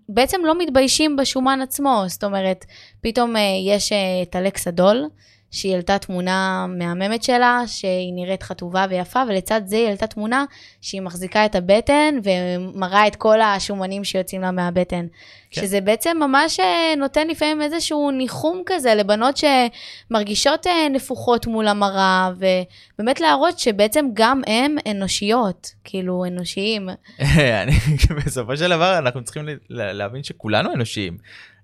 ובעצם 0.09 0.41
לא 0.45 0.59
מתביישים 0.59 1.17
בשומן 1.17 1.61
עצמו. 1.63 2.05
זאת 2.07 2.25
אומרת, 2.25 2.65
פתאום 3.01 3.37
אה, 3.37 3.41
יש 3.67 3.93
את 4.23 4.37
אלכסה 4.37 4.71
דול, 4.71 5.05
שהיא 5.51 5.73
העלתה 5.73 5.99
תמונה 5.99 6.67
מהממת 6.69 7.23
שלה, 7.23 7.63
שהיא 7.67 8.13
נראית 8.15 8.43
חטובה 8.43 8.87
ויפה, 8.91 9.23
ולצד 9.29 9.61
זה 9.65 9.77
היא 9.77 9.87
העלתה 9.87 10.07
תמונה 10.07 10.45
שהיא 10.81 11.01
מחזיקה 11.03 11.47
את 11.47 11.55
הבטן 11.55 12.15
ומראה 12.25 13.07
את 13.07 13.17
כל 13.17 13.41
השומנים 13.41 14.05
שיוצאים 14.05 14.41
לה 14.41 14.51
מהבטן. 14.51 15.07
כן. 15.51 15.61
שזה 15.61 15.81
בעצם 15.81 16.17
ממש 16.21 16.61
אה, 16.61 16.95
נותן 16.97 17.29
לפעמים 17.29 17.63
איזשהו 17.63 18.11
ניחום 18.11 18.63
כזה 18.67 18.95
לבנות 18.95 19.37
שמרגישות 19.37 20.67
אה, 20.67 20.89
נפוחות 20.89 21.47
מול 21.47 21.69
המראה, 21.69 22.31
ובאמת 22.37 23.21
להראות 23.21 23.59
שבעצם 23.59 24.07
גם 24.13 24.43
הם 24.47 24.77
אנושיות, 24.91 25.71
כאילו 25.85 26.25
אנושיים. 26.25 26.89
בסופו 28.17 28.57
של 28.57 28.69
דבר 28.69 28.99
אנחנו 28.99 29.25
צריכים 29.25 29.49
להבין 29.71 30.23
שכולנו 30.23 30.73
אנושיים. 30.73 31.19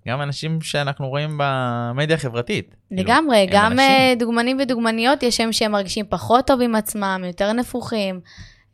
גם 0.08 0.22
אנשים 0.22 0.60
שאנחנו 0.60 1.08
רואים 1.08 1.38
במדיה 1.38 2.16
החברתית. 2.16 2.74
כאילו, 2.88 3.02
לגמרי, 3.02 3.38
הם 3.38 3.48
גם 3.52 3.72
אנשים. 3.72 3.80
אה, 3.80 4.14
דוגמנים 4.18 4.58
ודוגמניות, 4.62 5.22
יש 5.22 5.36
שם 5.36 5.52
שהם 5.52 5.72
מרגישים 5.72 6.04
פחות 6.08 6.46
טוב 6.46 6.60
עם 6.60 6.74
עצמם, 6.74 7.22
יותר 7.26 7.52
נפוחים. 7.52 8.20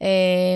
אה, 0.03 0.09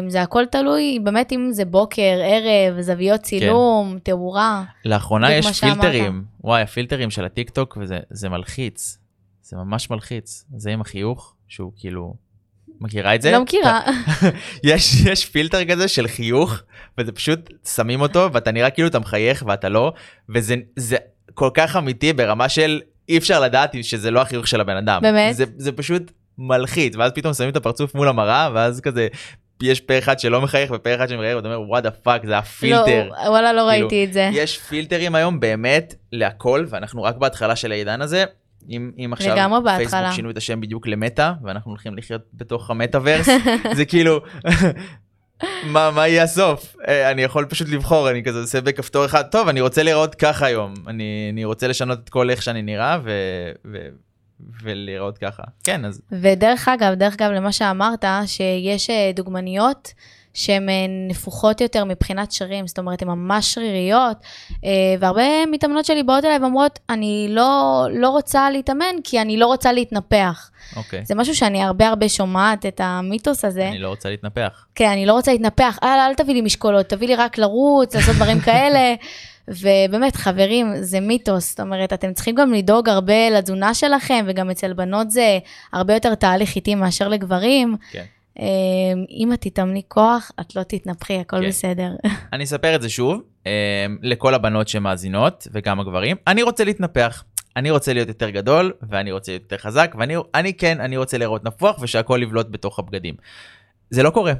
זה 0.08 0.22
הכל 0.22 0.46
תלוי 0.46 0.98
באמת 1.02 1.32
אם 1.32 1.48
זה 1.52 1.64
בוקר, 1.64 2.18
ערב, 2.22 2.80
זוויות 2.80 3.20
צילום, 3.20 3.98
תאורה. 4.02 4.64
לאחרונה 4.84 5.32
יש 5.34 5.46
מה 5.46 5.52
שאמרת. 5.52 5.80
פילטרים, 5.80 6.24
וואי, 6.44 6.62
הפילטרים 6.62 7.10
של 7.10 7.24
הטיק 7.24 7.50
טוק, 7.50 7.78
וזה 7.80 7.98
זה 8.10 8.28
מלחיץ. 8.28 8.98
זה 9.42 9.56
ממש 9.56 9.90
מלחיץ. 9.90 10.44
זה 10.56 10.70
עם 10.70 10.80
החיוך, 10.80 11.34
שהוא 11.48 11.72
כאילו... 11.76 12.14
מכירה 12.82 13.14
את 13.14 13.22
זה? 13.22 13.32
לא 13.32 13.42
מכירה. 13.42 13.80
יש, 14.64 14.94
יש 15.04 15.26
פילטר 15.26 15.64
כזה 15.64 15.88
של 15.88 16.08
חיוך, 16.08 16.58
וזה 16.98 17.12
פשוט 17.12 17.50
שמים 17.74 18.00
אותו, 18.00 18.28
ואתה 18.32 18.52
נראה 18.52 18.70
כאילו 18.70 18.88
אתה 18.88 18.98
מחייך 18.98 19.44
ואתה 19.46 19.68
לא, 19.68 19.92
וזה 20.34 20.54
זה 20.76 20.96
כל 21.34 21.50
כך 21.54 21.76
אמיתי 21.76 22.12
ברמה 22.12 22.48
של 22.48 22.80
אי 23.08 23.18
אפשר 23.18 23.40
לדעת 23.40 23.74
שזה 23.82 24.10
לא 24.10 24.20
החיוך 24.20 24.48
של 24.48 24.60
הבן 24.60 24.76
אדם. 24.76 25.02
באמת? 25.02 25.36
זה, 25.36 25.44
זה 25.56 25.72
פשוט 25.72 26.12
מלחיץ, 26.38 26.96
ואז 26.96 27.12
פתאום 27.14 27.34
שמים 27.34 27.50
את 27.50 27.56
הפרצוף 27.56 27.94
מול 27.94 28.08
המראה, 28.08 28.50
ואז 28.54 28.80
כזה, 28.80 29.08
יש 29.62 29.80
פה 29.80 29.98
אחד 29.98 30.18
שלא 30.18 30.40
מחייך 30.40 30.70
ופה 30.74 30.94
אחד 30.94 31.08
שמחייך, 31.08 31.36
ואתה 31.36 31.48
אומר, 31.48 31.60
what 31.60 31.82
the 31.82 31.90
fuck, 31.90 32.26
זה 32.26 32.38
הפילטר. 32.38 33.08
לא, 33.08 33.30
וואלה, 33.30 33.52
לא 33.52 33.68
כאילו, 33.70 33.86
ראיתי 33.86 34.04
את 34.04 34.12
זה. 34.12 34.30
יש 34.32 34.58
פילטרים 34.58 35.14
היום 35.14 35.40
באמת 35.40 35.94
להכל, 36.12 36.64
ואנחנו 36.68 37.02
רק 37.02 37.16
בהתחלה 37.16 37.56
של 37.56 37.72
העידן 37.72 38.02
הזה. 38.02 38.24
אם, 38.68 38.90
אם 38.98 39.12
עכשיו 39.12 39.34
לגמרי 39.34 39.60
בהתחלה. 39.60 39.88
פייסבוק 39.88 40.16
שינו 40.16 40.30
את 40.30 40.36
השם 40.36 40.60
בדיוק 40.60 40.86
למטא, 40.86 41.32
ואנחנו 41.42 41.70
הולכים 41.70 41.96
לחיות 41.96 42.22
בתוך 42.34 42.70
המטאוורס, 42.70 43.28
זה 43.76 43.84
כאילו, 43.84 44.20
מה, 45.72 45.90
מה 45.90 46.08
יהיה 46.08 46.22
הסוף? 46.22 46.76
אה, 46.88 47.10
אני 47.10 47.22
יכול 47.22 47.44
פשוט 47.44 47.68
לבחור, 47.68 48.10
אני 48.10 48.22
כזה 48.24 48.40
עושה 48.40 48.60
בכפתור 48.60 49.04
אחד, 49.04 49.22
טוב, 49.22 49.48
אני 49.48 49.60
רוצה 49.60 49.82
להיראות 49.82 50.14
ככה 50.14 50.46
היום, 50.46 50.74
אני, 50.86 51.28
אני 51.32 51.44
רוצה 51.44 51.68
לשנות 51.68 51.98
את 52.04 52.08
כל 52.08 52.30
איך 52.30 52.42
שאני 52.42 52.62
נראה, 52.62 52.98
ו, 53.04 53.10
ו, 53.72 53.78
ולהיראות 54.62 55.18
ככה. 55.18 55.42
כן, 55.64 55.84
אז 55.84 56.02
ודרך 56.12 56.68
אגב, 56.68 56.94
דרך 56.94 57.14
אגב, 57.14 57.30
למה 57.30 57.52
שאמרת, 57.52 58.04
שיש 58.26 58.90
אה, 58.90 59.10
דוגמניות 59.14 59.92
שהן 60.34 60.68
אה, 60.68 60.74
נפוחות 61.08 61.60
יותר 61.60 61.84
מבחינת 61.84 62.32
שרירים, 62.32 62.66
זאת 62.66 62.78
אומרת, 62.78 63.02
הן 63.02 63.08
ממש 63.08 63.54
שריריות, 63.54 64.16
אה, 64.64 64.70
והרבה 65.00 65.46
מתאמנות 65.46 65.84
שלי 65.84 66.02
באות 66.02 66.24
אליי 66.24 66.38
ואומרות, 66.38 66.78
אני 66.90 67.26
לא, 67.30 67.86
לא 67.90 68.08
רוצה 68.08 68.50
להתאמן 68.50 68.94
כי 69.04 69.20
אני 69.20 69.36
לא 69.36 69.46
רוצה 69.46 69.72
להתנפח. 69.72 70.50
אוקיי. 70.76 71.04
זה 71.04 71.14
משהו 71.14 71.34
שאני 71.34 71.62
הרבה 71.62 71.88
הרבה 71.88 72.08
שומעת, 72.08 72.66
את 72.66 72.80
המיתוס 72.84 73.44
הזה. 73.44 73.68
אני 73.68 73.78
לא 73.78 73.88
רוצה 73.88 74.10
להתנפח. 74.10 74.66
כן, 74.74 74.88
אני 74.88 75.06
לא 75.06 75.12
רוצה 75.12 75.32
להתנפח, 75.32 75.78
אל, 75.82 75.98
אל 76.08 76.14
תביא 76.14 76.34
לי 76.34 76.40
משקולות, 76.40 76.86
תביא 76.86 77.08
לי 77.08 77.16
רק 77.16 77.38
לרוץ, 77.38 77.94
לעשות 77.94 78.16
דברים 78.16 78.40
כאלה. 78.46 78.94
ובאמת, 79.48 80.16
חברים, 80.16 80.72
זה 80.80 81.00
מיתוס, 81.00 81.50
זאת 81.50 81.60
אומרת, 81.60 81.92
אתם 81.92 82.12
צריכים 82.12 82.34
גם 82.34 82.52
לדאוג 82.52 82.88
הרבה 82.88 83.30
לתזונה 83.30 83.74
שלכם, 83.74 84.24
וגם 84.28 84.50
אצל 84.50 84.72
בנות 84.72 85.10
זה 85.10 85.38
הרבה 85.72 85.94
יותר 85.94 86.14
תהליך 86.14 86.56
איטי 86.56 86.74
מאשר 86.74 87.08
לגברים. 87.08 87.76
כן. 87.90 87.98
אה, 87.98 88.04
אם 89.10 89.32
את 89.32 89.40
תתאמני 89.40 89.82
כוח, 89.88 90.30
את 90.40 90.56
לא 90.56 90.62
תתנפחי, 90.62 91.18
הכל 91.18 91.40
כן. 91.40 91.48
בסדר. 91.48 91.90
אני 92.32 92.44
אספר 92.44 92.74
את 92.74 92.82
זה 92.82 92.88
שוב, 92.88 93.22
אה, 93.46 93.86
לכל 94.02 94.34
הבנות 94.34 94.68
שמאזינות, 94.68 95.46
וגם 95.52 95.80
הגברים, 95.80 96.16
אני 96.26 96.42
רוצה 96.42 96.64
להתנפח. 96.64 97.24
אני 97.56 97.70
רוצה 97.70 97.92
להיות 97.92 98.08
יותר 98.08 98.30
גדול, 98.30 98.72
ואני 98.82 99.12
רוצה 99.12 99.32
להיות 99.32 99.42
יותר 99.42 99.56
חזק, 99.56 99.94
ואני 99.98 100.16
אני 100.34 100.54
כן, 100.54 100.80
אני 100.80 100.96
רוצה 100.96 101.18
להיראות 101.18 101.44
נפוח, 101.44 101.78
ושהכול 101.80 102.22
לבלוט 102.22 102.46
בתוך 102.50 102.78
הבגדים. 102.78 103.14
זה 103.90 104.02
לא 104.02 104.10
קורה. 104.10 104.32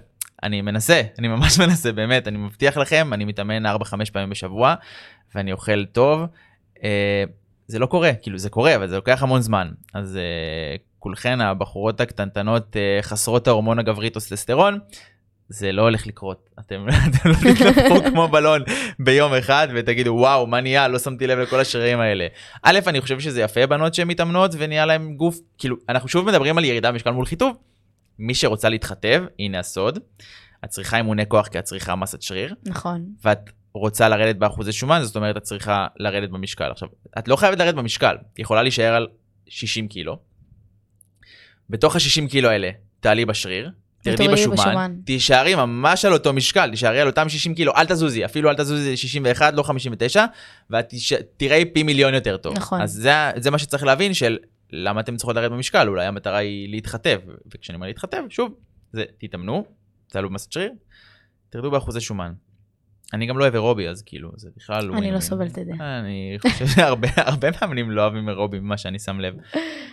אני 0.43 0.63
מנסה, 0.63 1.03
אני 1.19 1.29
ממש 1.29 1.59
מנסה, 1.63 1.93
באמת, 1.93 2.29
אני 2.29 2.39
מבטיח 2.39 2.77
לכם, 2.77 3.13
אני 3.13 3.25
מתאמן 3.25 3.67
4-5 3.67 3.71
פעמים 4.13 4.31
בשבוע, 4.31 4.75
ואני 5.35 5.53
אוכל 5.53 5.85
טוב. 5.85 6.21
זה 7.73 7.79
לא 7.79 7.87
קורה, 7.87 8.15
כאילו 8.23 8.39
זה 8.39 8.51
קורה, 8.51 8.77
אבל 8.77 8.89
זה 8.89 8.97
לוקח 8.97 9.23
המון 9.23 9.43
זמן. 9.43 9.69
אז 9.95 10.17
אה, 10.17 10.77
כולכן 10.99 11.41
הבחורות 11.41 12.01
הקטנטנות 12.01 12.77
אה, 12.77 12.99
חסרות 13.03 13.49
ההורמון 13.49 13.79
הגברי 13.79 14.11
טוסטסטרון, 14.11 14.79
זה 15.49 15.73
לא 15.73 15.83
הולך 15.83 16.07
לקרות. 16.07 16.51
אתם, 16.61 16.87
אתם 17.09 17.29
לא 17.29 17.35
תתנפחו 17.35 18.05
כמו 18.11 18.29
בלון 18.29 18.63
ביום 18.99 19.35
אחד 19.35 19.69
ותגידו 19.75 20.11
וואו 20.11 20.47
מה 20.47 20.61
נהיה 20.61 20.89
לא 20.89 20.99
שמתי 20.99 21.27
לב 21.27 21.39
לכל 21.39 21.61
השרירים 21.61 22.01
האלה. 22.01 22.27
א' 22.63 22.79
אני 22.87 23.01
חושב 23.01 23.21
שזה 23.21 23.43
יפה 23.43 23.67
בנות 23.67 23.95
שמתאמנות 23.95 24.55
ונהיה 24.59 24.87
להם 24.87 25.15
גוף 25.15 25.39
כאילו 25.59 25.77
אנחנו 25.89 26.09
שוב 26.09 26.27
מדברים 26.27 26.59
על 26.59 26.65
ירידה 26.65 26.93
במשקל 26.93 27.11
מול 27.11 27.27
חיטוב. 27.27 27.57
מי 28.19 28.35
שרוצה 28.35 28.69
להתחתב 28.69 29.25
הנה 29.39 29.59
הסוד. 29.59 29.99
את 30.65 30.69
צריכה 30.69 30.97
אימוני 30.97 31.27
כוח 31.29 31.49
כי 31.49 31.59
את 31.59 31.65
צריכה 31.65 31.97
מסת 31.97 32.23
שריר 32.23 32.55
נכון. 32.65 33.05
ואת 33.25 33.51
רוצה 33.75 34.09
לרדת 34.09 34.37
באחוזי 34.37 34.73
שומן 34.73 35.03
זאת 35.03 35.17
אומרת 35.17 35.37
את 35.37 35.43
צריכה 35.43 35.87
לרדת 35.97 36.31
במשקל 36.31 36.71
עכשיו 36.71 36.89
את 37.19 37.29
לא 37.29 37.37
חייבת 37.37 37.59
לרדת 37.59 37.75
במשקל 37.75 38.17
היא 38.37 38.43
יכולה 38.43 38.63
להישאר 38.63 38.95
על 38.95 39.07
60 39.49 39.89
קילו. 39.89 40.19
בתוך 41.71 41.97
ה-60 41.97 42.31
קילו 42.31 42.49
האלה 42.49 42.71
תעלי 43.01 43.25
בשריר. 43.25 43.71
תרדי 44.03 44.29
בשומן, 44.29 44.57
בשומן. 44.57 44.95
תישארי 45.05 45.55
ממש 45.55 46.05
על 46.05 46.13
אותו 46.13 46.33
משקל, 46.33 46.71
תישארי 46.71 47.01
על 47.01 47.07
אותם 47.07 47.29
60 47.29 47.55
קילו, 47.55 47.73
אל 47.77 47.87
תזוזי, 47.87 48.25
אפילו 48.25 48.51
אל 48.51 48.55
תזוזי 48.55 48.97
61, 48.97 49.55
לא 49.55 49.63
59, 49.63 50.25
ואת 50.71 50.89
תיש... 50.89 51.13
תראי 51.37 51.65
פי 51.65 51.83
מיליון 51.83 52.15
יותר 52.15 52.37
טוב. 52.37 52.57
נכון. 52.57 52.81
אז 52.81 52.93
זה, 52.93 53.11
זה 53.37 53.51
מה 53.51 53.59
שצריך 53.59 53.85
להבין 53.85 54.15
של 54.15 54.39
למה 54.71 55.01
אתם 55.01 55.17
צריכות 55.17 55.37
לרדת 55.37 55.51
במשקל, 55.51 55.89
אולי 55.89 56.07
המטרה 56.07 56.37
היא 56.37 56.69
להתחתב, 56.71 57.21
וכשאני 57.55 57.77
אומר 57.77 57.87
להתחתב, 57.87 58.23
שוב, 58.31 58.55
זה 58.93 59.05
תתאמנו, 59.19 59.65
תעלו 60.09 60.29
במסת 60.29 60.53
שריר, 60.53 60.73
תרדו 61.51 61.71
באחוזי 61.71 62.01
שומן. 62.01 62.33
אני 63.13 63.27
גם 63.27 63.39
לא 63.39 63.45
אוהב 63.45 63.55
אירובי, 63.55 63.89
אז 63.89 64.03
כאילו, 64.03 64.31
זה 64.37 64.49
בכלל. 64.57 64.93
אני 64.95 65.13
לא 65.13 65.21
סובלת 65.21 65.59
את 65.59 65.67
זה. 65.67 65.73
אני 65.81 66.37
חושב 66.41 66.67
שהרבה 66.67 67.09
הרבה 67.33 67.49
מאמנים 67.61 67.91
לא 67.91 68.03
אוהבים 68.03 68.29
אירובי 68.29 68.61
ממה 68.61 68.77
שאני 68.77 68.99
שם 68.99 69.21
לב. 69.21 69.35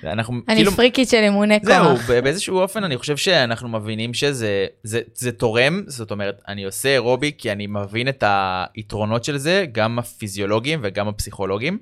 אנחנו 0.03 0.33
אני 0.47 0.55
כאילו... 0.55 0.71
פריקית 0.71 1.09
של 1.09 1.17
אימוני 1.17 1.59
זהו, 1.63 1.85
כוח. 1.85 2.09
ב- 2.09 2.19
באיזשהו 2.19 2.59
אופן 2.59 2.83
אני 2.83 2.97
חושב 2.97 3.17
שאנחנו 3.17 3.69
מבינים 3.69 4.13
שזה 4.13 4.65
זה, 4.83 5.01
זה 5.13 5.31
תורם, 5.31 5.83
זאת 5.87 6.11
אומרת, 6.11 6.41
אני 6.47 6.63
עושה 6.63 6.89
אירובי 6.89 7.31
כי 7.37 7.51
אני 7.51 7.67
מבין 7.67 8.07
את 8.07 8.23
היתרונות 8.27 9.23
של 9.23 9.37
זה, 9.37 9.65
גם 9.71 9.99
הפיזיולוגיים 9.99 10.79
וגם 10.83 11.07
הפסיכולוגיים. 11.07 11.77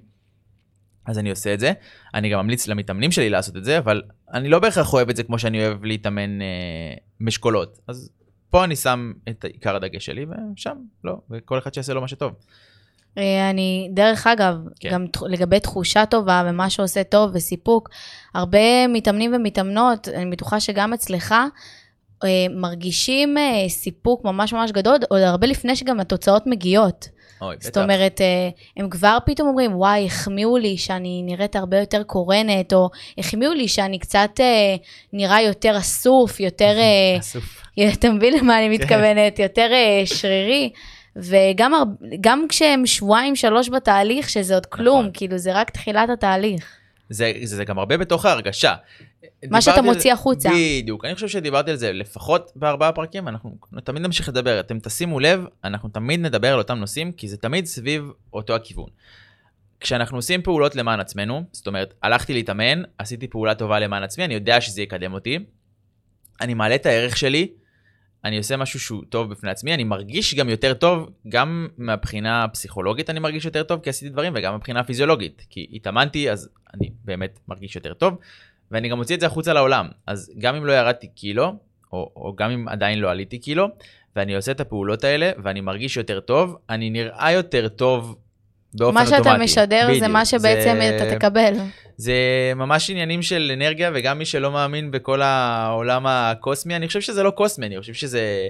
אז 1.06 1.20
אני 1.20 1.30
עושה 1.30 1.54
את 1.54 1.60
זה. 1.60 1.72
אני 2.14 2.30
גם 2.30 2.40
ממליץ 2.40 2.68
למתאמנים 2.68 3.12
שלי 3.12 3.30
לעשות 3.30 3.58
את 3.58 3.64
זה, 3.64 3.78
אבל 3.78 4.02
אני 4.34 4.50
לא 4.50 4.60
בהכרח 4.60 4.94
אוהב 4.94 5.10
את 5.10 5.16
זה 5.16 5.24
כמו 5.24 5.40
שאני 5.40 5.66
אוהב 5.66 5.86
להתאמן 5.86 6.42
אה, 6.42 6.48
משקולות. 7.20 7.80
אז 7.88 8.10
פה 8.50 8.64
אני 8.64 8.76
שם 8.76 9.12
את 9.30 9.46
עיקר 9.46 9.76
הדגש 9.76 10.06
שלי, 10.06 10.26
ושם 10.56 10.76
לא, 11.04 11.18
וכל 11.32 11.60
אחד 11.60 11.74
שיעשה 11.74 11.94
לו 11.94 12.02
מה 12.02 12.08
שטוב. 12.08 12.34
אה, 13.18 13.50
אני, 13.50 13.90
דרך 13.94 14.28
אגב, 14.28 14.58
כן. 14.80 14.90
גם 14.92 15.06
לגבי 15.28 15.60
תחושה 15.60 16.06
טובה 16.06 16.44
ומה 16.50 16.70
שעושה 16.70 17.04
טוב 17.04 17.32
וסיפוק, 17.34 17.90
הרבה 18.34 18.88
מתאמנים 18.88 19.34
ומתאמנות, 19.36 20.08
אני 20.08 20.32
בטוחה 20.32 20.60
שגם 20.60 20.94
אצלך, 20.94 21.36
אה, 22.24 22.30
מרגישים 22.56 23.38
אה, 23.38 23.70
סיפוק 23.70 24.24
ממש 24.26 24.54
ממש 24.54 24.72
גדול, 24.72 24.98
עוד 25.10 25.22
הרבה 25.22 25.48
לפני 25.48 25.76
שגם 25.76 26.00
התוצאות 26.00 26.48
מגיעות. 26.48 27.10
אוי, 27.42 27.56
בטח. 27.56 27.66
זאת 27.66 27.78
אומרת, 27.78 28.22
אה, 28.22 28.50
הם 28.78 28.90
כבר 28.90 29.18
פתאום 29.26 29.48
אומרים, 29.48 29.76
וואי, 29.76 30.06
החמיאו 30.06 30.58
לי 30.58 30.78
שאני 30.78 31.22
נראית 31.26 31.56
הרבה 31.56 31.80
יותר 31.80 32.04
קורנת, 32.04 32.74
או 32.74 32.90
החמיאו 33.18 33.54
לי 33.54 33.68
שאני 33.68 34.00
קצת 34.00 34.30
אה, 34.40 34.76
נראה 35.14 35.42
יותר 35.42 35.78
אסוף, 35.78 36.40
יותר... 36.40 36.78
אה, 36.78 37.18
אסוף. 37.20 37.62
אתה 37.94 38.10
מבין 38.10 38.34
למה 38.34 38.54
כן. 38.54 38.60
אני 38.60 38.70
מתכוונת? 38.70 39.40
יותר 39.40 39.70
שרירי. 40.06 40.70
וגם 41.16 41.74
הר- 41.74 41.84
גם 42.22 42.46
כשהם 42.50 42.86
שבועיים, 42.86 43.36
שלוש 43.36 43.70
בתהליך, 43.70 44.30
שזה 44.30 44.54
עוד 44.54 44.66
כלום, 44.66 45.00
נכון. 45.00 45.12
כאילו 45.14 45.38
זה 45.38 45.54
רק 45.54 45.70
תחילת 45.70 46.10
התהליך. 46.10 46.66
זה, 47.10 47.32
זה 47.44 47.66
גם 47.66 47.80
הרבה 47.80 47.98
בתוך 47.98 48.26
ההרגשה. 48.26 48.74
מה 49.50 49.62
שאתה 49.62 49.82
מוציא 49.82 50.14
החוצה. 50.14 50.50
בדיוק, 50.50 51.06
אני 51.06 51.16
חושב 51.16 51.28
שדיברתי 51.28 51.72
על 51.72 51.78
זה 51.78 51.94
לפחות 51.94 52.52
בארבעה 52.56 52.92
פרקים, 52.92 53.28
אנחנו 53.28 53.58
תמיד 53.84 54.02
נמשיך 54.02 54.30
לדבר. 54.30 54.60
אתם 54.60 54.80
תשימו 54.80 55.20
לב, 55.20 55.46
אנחנו 55.64 55.90
תמיד 55.90 56.20
נדבר 56.20 56.54
על 56.54 56.58
אותם 56.58 56.78
נושאים, 56.78 57.12
כי 57.12 57.28
זה 57.28 57.38
תמיד 57.38 57.66
סביב 57.66 58.12
אותו 58.34 58.56
הכיוון. 58.56 58.90
כשאנחנו 59.80 60.18
עושים 60.18 60.42
פעולות 60.42 60.76
למען 60.76 61.00
עצמנו, 61.00 61.44
זאת 61.52 61.68
אומרת, 61.68 61.94
הלכתי 62.04 62.34
להתאמן, 62.34 62.82
עשיתי 62.98 63.28
פעולה 63.28 63.56
טובה 63.56 63.80
למען 63.80 64.04
עצמי, 64.04 64.26
אני 64.26 64.34
יודע 64.34 64.62
שזה 64.62 64.82
יקדם 64.82 65.14
אותי, 65.14 65.40
אני 66.42 66.54
מעלה 66.54 66.76
את 66.76 66.86
הערך 66.86 67.18
שלי, 67.18 67.48
אני 68.24 68.38
עושה 68.38 68.58
משהו 68.58 68.80
שהוא 68.80 69.04
טוב 69.10 69.30
בפני 69.30 69.52
עצמי, 69.52 69.74
אני 69.74 69.84
מרגיש 69.84 70.36
גם 70.36 70.50
יותר 70.50 70.74
טוב, 70.74 71.10
גם 71.30 71.68
מהבחינה 71.78 72.44
הפסיכולוגית 72.44 73.10
אני 73.10 73.20
מרגיש 73.20 73.46
יותר 73.46 73.64
טוב 73.64 73.80
כי 73.84 73.90
עשיתי 73.90 74.10
דברים, 74.10 74.34
וגם 74.36 74.54
מהבחינה 74.54 74.80
הפיזיולוגית, 74.80 75.46
כי 75.50 75.68
התאמנתי 75.74 76.32
אז 76.32 76.50
אני 76.74 76.90
באמת 77.06 77.40
מרגיש 77.48 77.76
יותר 77.76 77.94
טוב, 77.94 78.18
ואני 78.72 78.90
גם 78.90 78.98
מוציא 78.98 79.16
את 79.16 79.20
זה 79.20 79.26
החוצה 79.26 79.54
לעולם. 79.54 79.88
אז 80.08 80.32
גם 80.40 80.56
אם 80.56 80.66
לא 80.66 80.72
ירדתי 80.74 81.08
קילו, 81.08 81.54
או, 81.94 82.12
או 82.16 82.36
גם 82.36 82.52
אם 82.52 82.68
עדיין 82.68 83.00
לא 83.00 83.12
עליתי 83.12 83.38
קילו, 83.40 83.68
ואני 84.16 84.36
עושה 84.36 84.52
את 84.52 84.60
הפעולות 84.60 85.04
האלה, 85.04 85.32
ואני 85.44 85.62
מרגיש 85.62 85.98
יותר 85.98 86.20
טוב, 86.20 86.58
אני 86.70 86.90
נראה 86.90 87.32
יותר 87.32 87.68
טוב 87.68 88.18
באופן 88.74 88.94
מה 88.96 89.02
אוטומטי. 89.02 89.24
שאתה 89.24 89.38
משדר 89.44 89.82
זה 89.88 89.92
בדיוק. 89.94 90.12
מה 90.12 90.26
שבעצם 90.26 90.76
זה- 90.80 90.98
אתה 90.98 91.16
תקבל. 91.16 91.54
זה 91.98 92.14
ממש 92.56 92.90
עניינים 92.90 93.22
של 93.22 93.52
אנרגיה, 93.54 93.92
וגם 93.94 94.18
מי 94.18 94.26
שלא 94.26 94.52
מאמין 94.52 94.92
בכל 94.92 95.22
העולם 95.22 96.08
הקוסמי, 96.08 96.76
אני 96.76 96.88
חושב 96.88 97.02
שזה 97.02 97.24
לא 97.24 97.30
קוסמי, 97.30 97.66
אני 97.66 97.80
חושב 97.80 97.94
שזה 97.94 98.48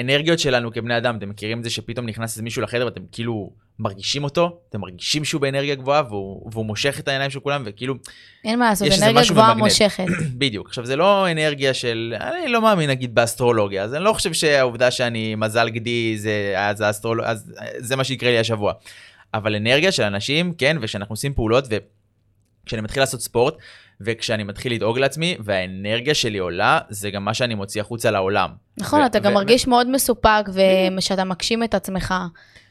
אנרגיות 0.00 0.38
שלנו 0.38 0.72
כבני 0.72 0.96
אדם. 0.96 1.16
אתם 1.16 1.28
מכירים 1.28 1.58
את 1.58 1.64
זה 1.64 1.70
שפתאום 1.70 2.06
נכנס 2.06 2.30
איזה 2.32 2.42
מישהו 2.42 2.62
לחדר 2.62 2.84
ואתם 2.84 3.02
כאילו 3.12 3.50
מרגישים 3.80 4.24
אותו, 4.24 4.58
אתם 4.68 4.80
מרגישים 4.80 5.24
שהוא 5.24 5.40
באנרגיה 5.40 5.74
גבוהה 5.74 6.02
והוא, 6.08 6.50
והוא 6.52 6.66
מושך 6.66 6.98
את 6.98 7.08
העיניים 7.08 7.30
של 7.30 7.40
כולם, 7.40 7.62
וכאילו, 7.66 7.94
אין 8.44 8.58
מה 8.58 8.68
לעשות, 8.68 8.88
אנרגיה 9.02 9.22
גבוהה 9.30 9.54
במגנט. 9.54 9.64
מושכת. 9.64 10.04
בדיוק. 10.38 10.68
עכשיו, 10.68 10.86
זה 10.86 10.96
לא 10.96 11.30
אנרגיה 11.30 11.74
של, 11.74 12.14
אני 12.20 12.48
לא 12.48 12.62
מאמין 12.62 12.90
נגיד 12.90 13.14
באסטרולוגיה, 13.14 13.82
אז 13.82 13.94
אני 13.94 14.04
לא 14.04 14.12
חושב 14.12 14.32
שהעובדה 14.32 14.90
שאני 14.90 15.34
מזל 15.34 15.68
גדי 15.68 16.18
זה, 16.18 16.54
אז 16.56 16.80
האסטרול... 16.80 17.24
אז 17.24 17.52
זה 17.78 17.96
מה 17.96 18.04
שיקרה 18.04 18.30
לי 18.30 18.38
השבוע. 18.38 18.72
אבל 19.34 19.54
אנרגיה 19.54 19.92
של 19.92 20.02
אנשים, 20.02 20.52
כן, 20.52 20.76
וכשאנחנו 20.80 21.12
עושים 21.12 21.34
פעולות, 21.34 21.64
וכשאני 22.64 22.82
מתחיל 22.82 23.02
לעשות 23.02 23.20
ספורט, 23.20 23.54
וכשאני 24.00 24.44
מתחיל 24.44 24.72
לדאוג 24.72 24.98
לעצמי, 24.98 25.36
והאנרגיה 25.44 26.14
שלי 26.14 26.38
עולה, 26.38 26.78
זה 26.88 27.10
גם 27.10 27.24
מה 27.24 27.34
שאני 27.34 27.54
מוציא 27.54 27.80
החוצה 27.80 28.10
לעולם. 28.10 28.50
נכון, 28.78 29.00
ו- 29.00 29.06
אתה 29.06 29.18
גם 29.18 29.32
ו- 29.32 29.34
מרגיש 29.34 29.66
מאוד 29.66 29.90
מסופק, 29.90 30.44
ושאתה 30.96 31.24
מגשים 31.24 31.64
את 31.64 31.74
עצמך. 31.74 32.14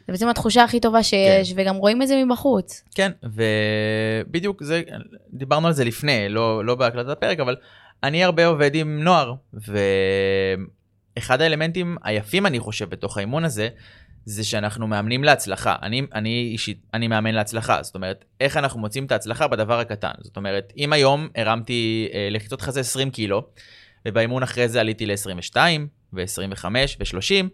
זה 0.10 0.14
בעצם 0.14 0.30
התחושה 0.30 0.64
הכי 0.64 0.80
טובה 0.80 1.04
שיש, 1.04 1.54
וגם 1.56 1.76
רואים 1.76 2.02
את 2.02 2.08
זה 2.08 2.24
מבחוץ. 2.26 2.84
כן, 2.96 3.12
ובדיוק 3.24 4.64
זה, 4.64 4.82
דיברנו 5.34 5.68
על 5.68 5.74
זה 5.74 5.84
לפני, 5.84 6.30
לא, 6.30 6.66
לא 6.66 6.76
בהקלטת 6.76 7.10
הפרק, 7.10 7.40
אבל 7.40 7.56
אני 8.04 8.24
הרבה 8.24 8.46
עובד 8.46 8.76
עם 8.76 9.04
נוער, 9.04 9.34
ואחד 11.18 11.42
האלמנטים 11.42 11.98
היפים, 12.04 12.46
אני 12.46 12.60
חושב, 12.60 12.90
בתוך 12.90 13.18
האימון 13.18 13.46
הזה, 13.46 13.70
זה 14.26 14.44
שאנחנו 14.44 14.88
מאמנים 14.88 15.24
להצלחה. 15.24 15.76
אני, 15.82 16.02
אני 16.14 16.50
אישית, 16.52 16.80
אני 16.94 17.08
מאמן 17.08 17.36
להצלחה. 17.36 17.84
זאת 17.84 17.96
אומרת, 17.96 18.26
איך 18.40 18.58
אנחנו 18.58 18.80
מוצאים 18.80 19.06
את 19.06 19.12
ההצלחה 19.12 19.48
בדבר 19.48 19.80
הקטן. 19.80 20.12
זאת 20.22 20.38
אומרת, 20.38 20.74
אם 20.78 20.94
היום 20.94 21.28
הרמתי 21.36 22.10
אה, 22.14 22.28
לחיצות 22.32 22.62
חזה 22.62 22.80
20 22.80 23.12
קילו, 23.12 23.44
ובאימון 24.08 24.44
אחרי 24.44 24.70
זה 24.70 24.80
עליתי 24.80 25.06
ל-22, 25.06 25.56
ו-25 26.14 26.66
ו-30, 27.00 27.46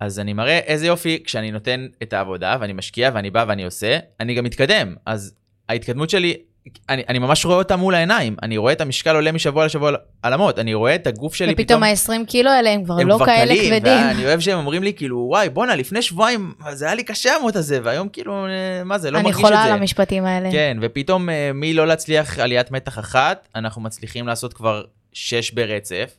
אז 0.00 0.18
אני 0.18 0.32
מראה 0.32 0.58
איזה 0.58 0.86
יופי 0.86 1.22
כשאני 1.24 1.50
נותן 1.50 1.86
את 2.02 2.12
העבודה 2.12 2.56
ואני 2.60 2.72
משקיע 2.72 3.10
ואני 3.14 3.30
בא 3.30 3.44
ואני 3.48 3.64
עושה, 3.64 3.98
אני 4.20 4.34
גם 4.34 4.44
מתקדם. 4.44 4.94
אז 5.06 5.34
ההתקדמות 5.68 6.10
שלי, 6.10 6.36
אני, 6.88 7.02
אני 7.08 7.18
ממש 7.18 7.44
רואה 7.44 7.56
אותה 7.56 7.76
מול 7.76 7.94
העיניים. 7.94 8.36
אני 8.42 8.56
רואה 8.56 8.72
את 8.72 8.80
המשקל 8.80 9.14
עולה 9.14 9.32
משבוע 9.32 9.66
לשבוע 9.66 9.92
על 10.22 10.32
המות, 10.32 10.58
אני 10.58 10.74
רואה 10.74 10.94
את 10.94 11.06
הגוף 11.06 11.34
שלי 11.34 11.52
ופתאום 11.52 11.82
ה-20 11.82 12.26
קילו 12.26 12.50
האלה 12.50 12.70
הם 12.70 12.84
כבר 12.84 12.94
הם 13.00 13.08
לא 13.08 13.16
כבר 13.16 13.26
כאלה 13.26 13.54
קלים, 13.54 13.74
כבדים. 13.74 14.06
ואני 14.06 14.26
אוהב 14.26 14.40
שהם 14.40 14.58
אומרים 14.58 14.82
לי 14.82 14.92
כאילו 14.92 15.26
וואי 15.28 15.48
בואנה 15.48 15.76
לפני 15.76 16.02
שבועיים 16.02 16.52
זה 16.72 16.84
היה 16.84 16.94
לי 16.94 17.02
קשה 17.04 17.36
המוט 17.36 17.56
הזה 17.56 17.80
והיום 17.82 18.08
כאילו 18.08 18.46
אה, 18.46 18.84
מה 18.84 18.98
זה 18.98 19.10
לא 19.10 19.18
אני 19.18 19.24
מרגיש 19.24 19.40
חולה 19.44 19.56
את 19.56 19.60
על 19.60 19.68
זה. 19.68 19.74
המשפטים 19.74 20.24
האלה. 20.24 20.52
כן 20.52 20.76
ופתאום 20.82 21.30
אה, 21.30 21.50
מלא 21.54 21.86
להצליח 21.86 22.38
עליית 22.38 22.70
מתח 22.70 22.98
אחת 22.98 23.48
אנחנו 23.54 23.82
מצליחים 23.82 24.26
לעשות 24.26 24.52
כבר 24.54 24.84
שש 25.12 25.50
ברצף 25.50 26.16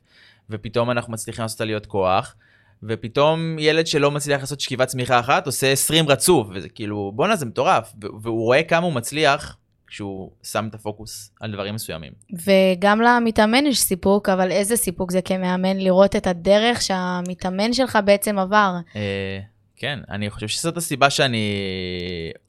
ופתאום 0.50 0.92
אנחנו 0.92 1.14
מצליחים 1.14 1.42
לעשות 1.42 1.62
עליות 1.62 1.86
כוח. 1.86 2.36
ופתאום 2.84 3.60
ילד 3.60 3.88
שלא 3.88 4.12
מצליח 4.12 4.42
לעשות 4.42 4.60
שכיבת 4.60 4.88
צמיחה 4.88 5.20
אחת 5.20 5.46
עושה 5.46 5.72
20 5.72 6.10
רצוף 6.10 6.48
וזה 6.54 6.70
כאילו 6.70 7.12
בואנה 7.16 7.36
זה 7.36 7.46
מטורף 7.46 7.94
והוא 8.22 8.44
רואה 8.44 8.64
כמה 8.64 8.86
הוא 8.86 8.94
מצליח 8.94 9.58
כשהוא 9.88 10.32
שם 10.44 10.68
את 10.70 10.76
הפוקוס 10.76 11.32
על 11.40 11.52
דברים 11.52 11.76
מסוימים. 11.76 12.12
וגם 12.34 13.02
למתאמן 13.02 13.66
יש 13.66 13.80
סיפוק, 13.80 14.30
אבל 14.30 14.52
איזה 14.52 14.76
סיפוק 14.76 15.12
זה 15.12 15.22
כמאמן 15.22 15.78
לראות 15.78 16.16
את 16.16 16.28
הדרך 16.28 16.82
שהמתאמן 16.82 17.74
שלך 17.74 18.00
בעצם 18.06 18.40
עבר. 18.40 18.74
אה, 18.96 19.40
כן, 19.76 20.00
אני 20.10 20.30
חושב 20.30 20.48
שזאת 20.48 20.78
הסיבה 20.78 21.10
שאני 21.10 21.54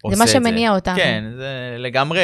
עושה 0.03 0.19
מה 0.19 0.25
את 0.25 0.29
זה. 0.29 0.33
שמניע 0.33 0.75
אותנו. 0.75 0.97
כן, 0.97 1.25
זה 1.37 1.77
לגמרי, 1.79 2.21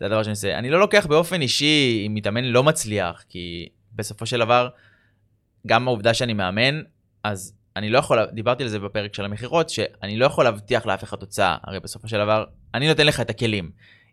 זה 0.00 0.06
הדבר 0.06 0.22
שאני 0.22 0.30
עושה. 0.30 0.58
אני 0.58 0.70
לא 0.70 0.80
לוקח 0.80 1.06
באופן 1.06 1.40
אישי 1.40 2.04
אם 2.06 2.14
מתאמן 2.14 2.44
לא 2.44 2.64
מצליח, 2.64 3.24
כי 3.28 3.68
בסופו 3.96 4.26
של 4.26 4.38
דבר, 4.38 4.68
גם 5.66 5.88
העובדה 5.88 6.14
שאני 6.14 6.32
מאמן, 6.32 6.82
אז 7.24 7.54
אני 7.76 7.90
לא 7.90 7.98
יכול, 7.98 8.26
דיברתי 8.32 8.62
על 8.62 8.68
זה 8.68 8.78
בפרק 8.78 9.14
של 9.14 9.24
המכירות, 9.24 9.70
שאני 9.70 10.16
לא 10.16 10.26
יכול 10.26 10.44
להבטיח 10.44 10.86
לאף 10.86 11.04
אחד 11.04 11.16
תוצאה. 11.16 11.56
הרי 11.62 11.80
בסופו 11.80 12.08
של 12.08 12.18
דבר, 12.18 12.44
אני 12.74 12.88
נותן 12.88 13.06
לך 13.06 13.20
את 13.20 13.30
הכלים. 13.30 13.70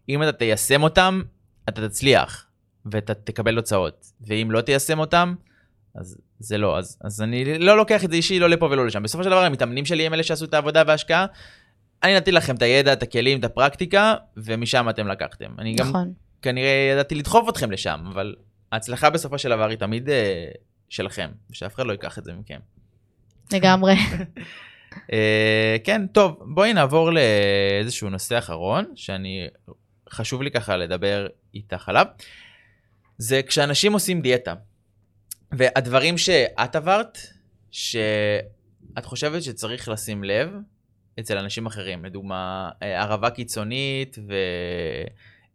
אם 0.10 0.24
אתה 0.24 0.32
תיישם 0.32 0.84
אותם, 0.84 1.22
אתה 1.70 1.90
תצליח, 1.90 2.48
ואתה 2.86 3.14
תקבל 3.14 3.56
תוצאות. 3.56 4.06
ואם 4.22 4.52
לא 4.52 4.62
תיישם 4.62 5.00
אותם, 5.00 5.36
אז 5.96 6.18
זה 6.40 6.58
לא, 6.58 6.78
אז, 6.78 6.98
אז 7.04 7.22
אני 7.22 7.60
לא 7.60 7.78
לוקח 7.78 8.04
את 8.04 8.10
זה 8.10 8.16
אישי 8.16 8.40
לא 8.40 8.50
לפה 8.50 8.66
ולא 8.66 8.86
לשם. 8.86 9.04
בסופו 9.04 9.24
של 9.24 9.30
דבר 9.30 9.44
המתאמנים 9.44 9.86
שלי 9.86 10.06
הם 10.06 10.14
אלה 10.14 10.24
שעשו 10.24 10.46
את 10.46 10.54
העבודה 10.54 10.84
וההשקעה. 10.88 11.26
אני 12.04 12.16
נתתי 12.16 12.32
לכם 12.32 12.56
את 12.56 12.62
הידע, 12.62 12.94
את 12.94 13.04
הכלים, 13.04 13.40
את 13.40 13.44
הפרקטיקה, 13.44 14.16
ומשם 14.38 14.90
אתם 14.90 15.08
לקחתם. 15.08 15.52
אני 15.60 15.76
גם 15.76 15.88
נכון. 15.88 16.14
כנראה 16.42 16.90
ידעתי 16.94 17.16
לדחוף 17.16 17.50
אתכם 17.50 17.72
לשם, 17.72 18.00
אבל 18.12 18.36
ההצלחה 18.72 19.10
בסופו 19.10 19.38
של 19.38 19.50
דבר 19.50 19.70
היא 19.70 19.78
תמיד 19.78 20.10
אה, 20.10 20.48
שלכם, 20.90 21.30
ושאף 21.50 21.76
אחד 21.76 21.86
לא 21.86 21.92
ייקח 21.92 22.20
את 22.20 22.24
זה 22.24 22.34
מכם. 22.34 22.60
לגמרי. 23.54 23.94
אה, 25.14 25.78
כן, 25.84 26.08
טוב, 26.08 26.40
בואי 26.42 26.74
נעבור 26.74 27.10
לאיזשהו 27.12 28.10
נושא 28.10 28.38
אחרון, 28.38 28.86
שאני, 28.96 29.48
חשוב 30.10 30.42
לי 30.42 30.52
ככה 30.52 30.78
לדבר 30.78 31.28
איתך 31.54 31.90
עליו. 31.90 32.06
זה 33.18 33.42
כשאנשים 33.48 33.94
עושים 33.94 34.22
דיאטה, 34.22 34.54
והדברים 35.52 36.18
שאת 36.18 36.76
עברת, 36.76 37.18
שאת 37.72 39.06
חושבת 39.06 39.44
שצריך 39.44 39.90
לשים 39.90 40.24
לב 40.24 40.50
אצל 41.20 41.38
אנשים 41.38 41.66
אחרים, 41.66 42.06
לדוגמה, 42.06 42.70
אה, 42.84 43.02
ערבה 43.02 43.30
קיצונית 43.30 44.18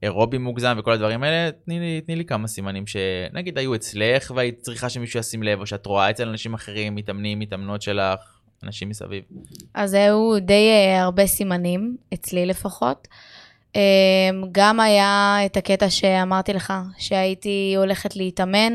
ואירובי 0.03 0.39
מוגזם 0.39 0.77
וכל 0.79 0.93
הדברים 0.93 1.23
האלה, 1.23 1.51
תני 1.65 1.81
לי, 1.81 2.01
תני 2.01 2.17
לי 2.17 2.25
כמה 2.25 2.49
סימנים 2.49 2.87
שנגיד 2.87 3.59
היו 3.59 3.75
אצלך 3.75 4.33
והיית 4.37 4.59
צריכה 4.61 4.89
שמישהו 4.89 5.21
ישים 5.21 5.43
לב, 5.43 5.61
או 5.61 5.67
שאת 5.67 5.87
רואה 5.87 6.11
אצל 6.11 6.29
אנשים 6.29 6.55
אחרים, 6.55 6.95
מתאמנים, 6.95 7.39
מתאמנות 7.39 7.83
שלך, 7.83 8.21
אנשים 8.65 8.89
מסביב. 8.89 9.25
אז 9.75 9.95
היו 9.95 10.41
די 10.41 10.71
אה, 10.71 11.03
הרבה 11.03 11.27
סימנים, 11.27 11.97
אצלי 12.15 12.47
לפחות. 12.47 13.09
אה, 13.77 13.81
גם 14.53 14.81
היה 14.81 15.39
את 15.47 15.57
הקטע 15.57 15.91
שאמרתי 15.91 16.53
לך, 16.53 16.73
שהייתי 16.99 17.75
הולכת 17.77 18.17
להתאמן 18.17 18.73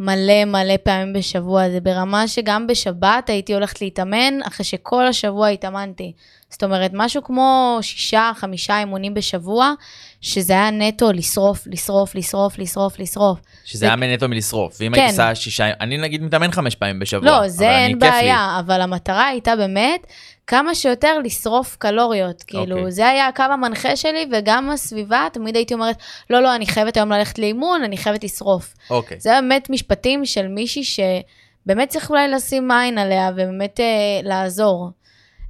מלא 0.00 0.44
מלא 0.44 0.76
פעמים 0.82 1.12
בשבוע. 1.12 1.70
זה 1.70 1.80
ברמה 1.80 2.28
שגם 2.28 2.66
בשבת 2.66 3.30
הייתי 3.30 3.54
הולכת 3.54 3.80
להתאמן 3.80 4.34
אחרי 4.46 4.64
שכל 4.64 5.06
השבוע 5.06 5.48
התאמנתי. 5.48 6.12
זאת 6.50 6.62
אומרת, 6.64 6.90
משהו 6.94 7.22
כמו 7.22 7.78
שישה, 7.82 8.30
חמישה 8.34 8.78
אימונים 8.78 9.14
בשבוע, 9.14 9.72
שזה 10.20 10.52
היה 10.52 10.70
נטו 10.70 11.12
לשרוף, 11.12 11.62
לשרוף, 11.66 12.14
לשרוף, 12.14 12.58
לשרוף, 12.58 12.98
לשרוף. 12.98 13.38
שזה 13.64 13.78
זה- 13.78 13.86
היה 13.86 13.96
נטו 13.96 14.28
מלשרוף, 14.28 14.76
ואם 14.80 14.94
כן. 14.94 15.00
היית 15.00 15.10
עושה 15.10 15.34
שישה, 15.34 15.70
אני 15.80 15.98
נגיד 15.98 16.22
מתאמן 16.22 16.52
חמש 16.52 16.74
פעמים 16.74 16.98
בשבוע. 16.98 17.24
לא, 17.30 17.48
זה 17.48 17.70
אין 17.70 17.92
כיף 17.92 18.02
לי. 18.02 18.10
בעיה, 18.10 18.56
אבל 18.60 18.80
המטרה 18.80 19.26
הייתה 19.26 19.56
באמת 19.56 20.06
כמה 20.46 20.74
שיותר 20.74 21.18
לשרוף 21.18 21.76
קלוריות. 21.76 22.42
כאילו, 22.42 22.76
אוקיי. 22.78 22.92
זה 22.92 23.08
היה 23.08 23.26
הקו 23.26 23.42
המנחה 23.42 23.96
שלי, 23.96 24.26
וגם 24.32 24.70
הסביבה, 24.70 25.26
תמיד 25.32 25.56
הייתי 25.56 25.74
אומרת, 25.74 25.96
לא, 26.30 26.42
לא, 26.42 26.54
אני 26.54 26.66
חייבת 26.66 26.96
היום 26.96 27.12
ללכת 27.12 27.38
לאימון, 27.38 27.84
אני 27.84 27.96
חייבת 27.96 28.24
לשרוף. 28.24 28.74
אוקיי. 28.90 29.20
זה 29.20 29.30
באמת 29.30 29.70
משפטים 29.70 30.24
של 30.24 30.48
מישהי 30.48 30.82
שבאמת 30.84 31.88
צריך 31.88 32.10
אולי 32.10 32.28
לשים 32.28 32.70
עין 32.70 32.98
עליה, 32.98 33.30
ובאמת 33.32 33.80
אה, 33.80 33.84
לעזור. 34.22 34.90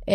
אה, 0.08 0.14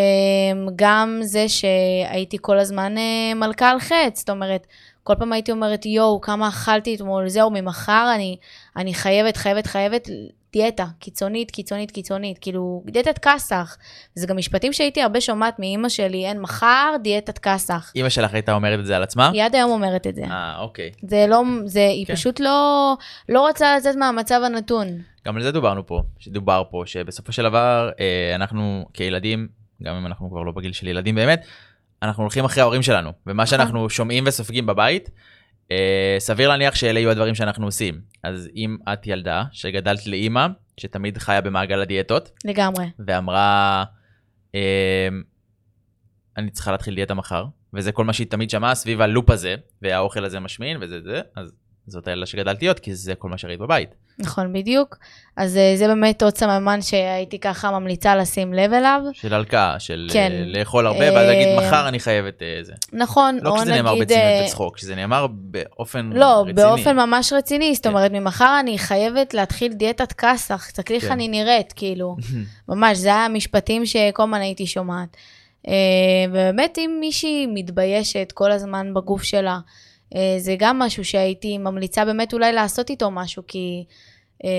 גם 0.76 1.20
זה 1.22 1.46
שהייתי 1.50 2.38
כל 2.42 2.60
הזמן 2.60 2.98
אה, 2.98 3.34
מלכה 3.36 3.70
על 3.70 3.80
חץ, 3.80 4.20
זאת 4.20 4.30
אומרת, 4.30 4.68
כל 5.04 5.16
פעם 5.20 5.34
הייתי 5.34 5.52
אומרת, 5.52 5.86
יואו, 5.86 6.22
כמה 6.22 6.48
אכלתי 6.48 6.96
אתמול, 6.96 7.30
זהו, 7.30 7.50
ממחר 7.50 8.12
אני, 8.16 8.38
אני 8.78 8.94
חייבת, 8.94 9.38
חייבת, 9.38 9.68
חייבת 9.68 10.10
דיאטה, 10.54 10.86
קיצונית, 11.00 11.52
קיצונית, 11.52 11.92
קיצונית, 11.92 12.38
כאילו, 12.40 12.84
דיאטת 12.86 13.18
כסח. 13.18 13.78
זה 14.16 14.28
גם 14.28 14.38
משפטים 14.38 14.74
שהייתי 14.74 15.02
הרבה 15.02 15.22
שומעת 15.22 15.60
מאימא 15.60 15.90
שלי, 15.90 16.26
אין 16.26 16.42
מחר 16.42 16.96
דיאטת 17.04 17.38
כסח. 17.38 17.92
אימא 17.96 18.10
שלך 18.10 18.34
הייתה 18.34 18.54
אומרת 18.54 18.80
את 18.80 18.86
זה 18.86 18.96
על 18.96 19.04
עצמה? 19.04 19.30
היא 19.30 19.44
עד 19.44 19.56
היום 19.56 19.72
אומרת 19.72 20.08
את 20.08 20.16
זה. 20.16 20.24
אה, 20.24 20.60
אוקיי. 20.60 20.92
זה 21.08 21.26
לא, 21.30 21.44
זה, 21.66 21.88
היא 21.88 22.06
כן. 22.06 22.16
פשוט 22.16 22.40
לא, 22.40 22.94
לא 23.30 23.48
רוצה 23.48 23.78
לצאת 23.78 23.96
מהמצב 23.96 24.42
הנתון. 24.46 24.88
גם 25.28 25.36
על 25.36 25.44
זה 25.44 25.52
דוברנו 25.52 25.88
פה, 25.88 26.02
שדובר 26.20 26.64
פה, 26.72 26.84
שבסופו 26.86 27.32
של 27.32 27.44
דבר, 27.44 27.90
אה, 28.00 28.36
אנחנו 28.36 28.86
כילדים, 28.94 29.48
גם 29.84 29.96
אם 29.96 30.06
אנחנו 30.06 30.30
כבר 30.30 30.42
לא 30.44 30.52
בגיל 30.52 30.74
של 30.74 30.88
ילדים 30.88 31.16
באמת, 31.16 31.46
אנחנו 32.02 32.24
הולכים 32.24 32.46
אחרי 32.46 32.62
ההורים 32.62 32.82
שלנו, 32.82 33.12
ומה 33.28 33.46
שאנחנו 33.46 33.90
שומעים 33.90 34.24
וסופגים 34.28 34.66
בבית, 34.66 35.10
אה, 35.72 36.16
סביר 36.20 36.50
להניח 36.50 36.76
שאלה 36.76 37.00
יהיו 37.00 37.12
הדברים 37.12 37.36
שאנחנו 37.36 37.66
עושים. 37.66 38.02
אז 38.24 38.50
אם 38.56 38.78
את 38.94 39.08
ילדה 39.08 39.44
שגדלת 39.52 40.08
לאימא, 40.08 40.48
שתמיד 40.78 41.18
חיה 41.18 41.42
במעגל 41.42 41.82
הדיאטות, 41.82 42.32
לגמרי. 42.46 42.86
ואמרה, 43.08 43.84
אה, 44.56 45.08
אני 46.38 46.52
צריכה 46.52 46.72
להתחיל 46.72 46.96
דיאטה 46.96 47.14
מחר, 47.14 47.46
וזה 47.74 47.92
כל 47.92 48.04
מה 48.04 48.14
שהיא 48.14 48.28
תמיד 48.28 48.50
שמעה 48.50 48.76
סביב 48.76 49.02
הלופ 49.02 49.30
הזה, 49.30 49.56
והאוכל 49.82 50.26
הזה 50.26 50.40
משמין 50.40 50.78
וזה 50.82 51.02
זה, 51.02 51.22
אז 51.36 51.54
זאת 51.88 52.08
הילדה 52.08 52.26
שגדלת 52.26 52.62
להיות, 52.62 52.80
כי 52.80 52.96
זה 52.96 53.16
כל 53.16 53.30
מה 53.30 53.38
שראית 53.38 53.60
בבית. 53.60 53.96
נכון, 54.20 54.54
בדיוק. 54.54 54.98
אז 55.38 55.58
אה, 55.58 55.74
זה 55.76 55.88
באמת 55.88 56.24
עוד 56.24 56.38
סממן 56.38 56.82
שהייתי 56.82 57.40
ככה 57.40 57.72
ממליצה 57.72 58.16
לשים 58.16 58.54
לב 58.54 58.74
אליו. 58.74 59.02
של 59.14 59.34
הלקאה, 59.34 59.80
של 59.80 60.10
כן. 60.14 60.32
אה, 60.32 60.44
לאכול 60.46 60.88
הרבה, 60.88 61.14
ואז 61.14 61.28
להגיד 61.28 61.48
אה, 61.48 61.58
מחר 61.58 61.88
אני 61.88 62.00
חייבת 62.00 62.42
אה, 62.42 62.60
זה. 62.62 62.74
נכון, 62.94 63.40
לא 63.42 63.50
או 63.50 63.58
כשזה 63.58 63.72
נאמר 63.72 63.92
נגיד... 63.92 64.04
בציניות 64.04 64.46
בצחוק, 64.46 64.76
כשזה 64.76 64.96
נאמר 64.96 65.28
באופן 65.32 66.10
לא, 66.14 66.42
רציני. 66.42 66.54
באופן 66.54 66.96
ממש 66.96 67.34
רציני, 67.34 67.76
זאת 67.76 67.84
כן. 67.84 67.90
אומרת, 67.90 68.12
ממחר 68.12 68.60
אני 68.60 68.78
חייבת 68.78 69.34
להתחיל 69.34 69.74
דיאטת 69.74 70.14
כסח, 70.14 70.66
תסתכלי 70.68 70.96
איך 70.96 71.06
כן. 71.06 71.12
אני 71.12 71.28
נראית, 71.28 71.74
כאילו. 71.74 72.16
ממש, 72.70 72.98
זה 72.98 73.08
היה 73.08 73.26
המשפטים 73.26 73.86
שכל 73.86 74.24
הזמן 74.24 74.42
הייתי 74.42 74.66
שומעת. 74.66 75.18
ובאמת, 76.30 76.78
אם 76.78 76.98
מישהי 77.00 77.48
מתביישת 77.54 78.32
כל 78.34 78.52
הזמן 78.52 78.94
בגוף 78.94 79.24
שלה, 79.24 79.60
זה 80.38 80.56
גם 80.60 80.80
משהו 80.80 81.06
שהייתי 81.06 81.58
ממליצה 81.58 82.06
באמת 82.06 82.34
אולי 82.34 82.54
לעשות 82.54 82.90
איתו 82.90 83.12
משהו, 83.12 83.44
כי 83.48 83.86
אה, 84.46 84.50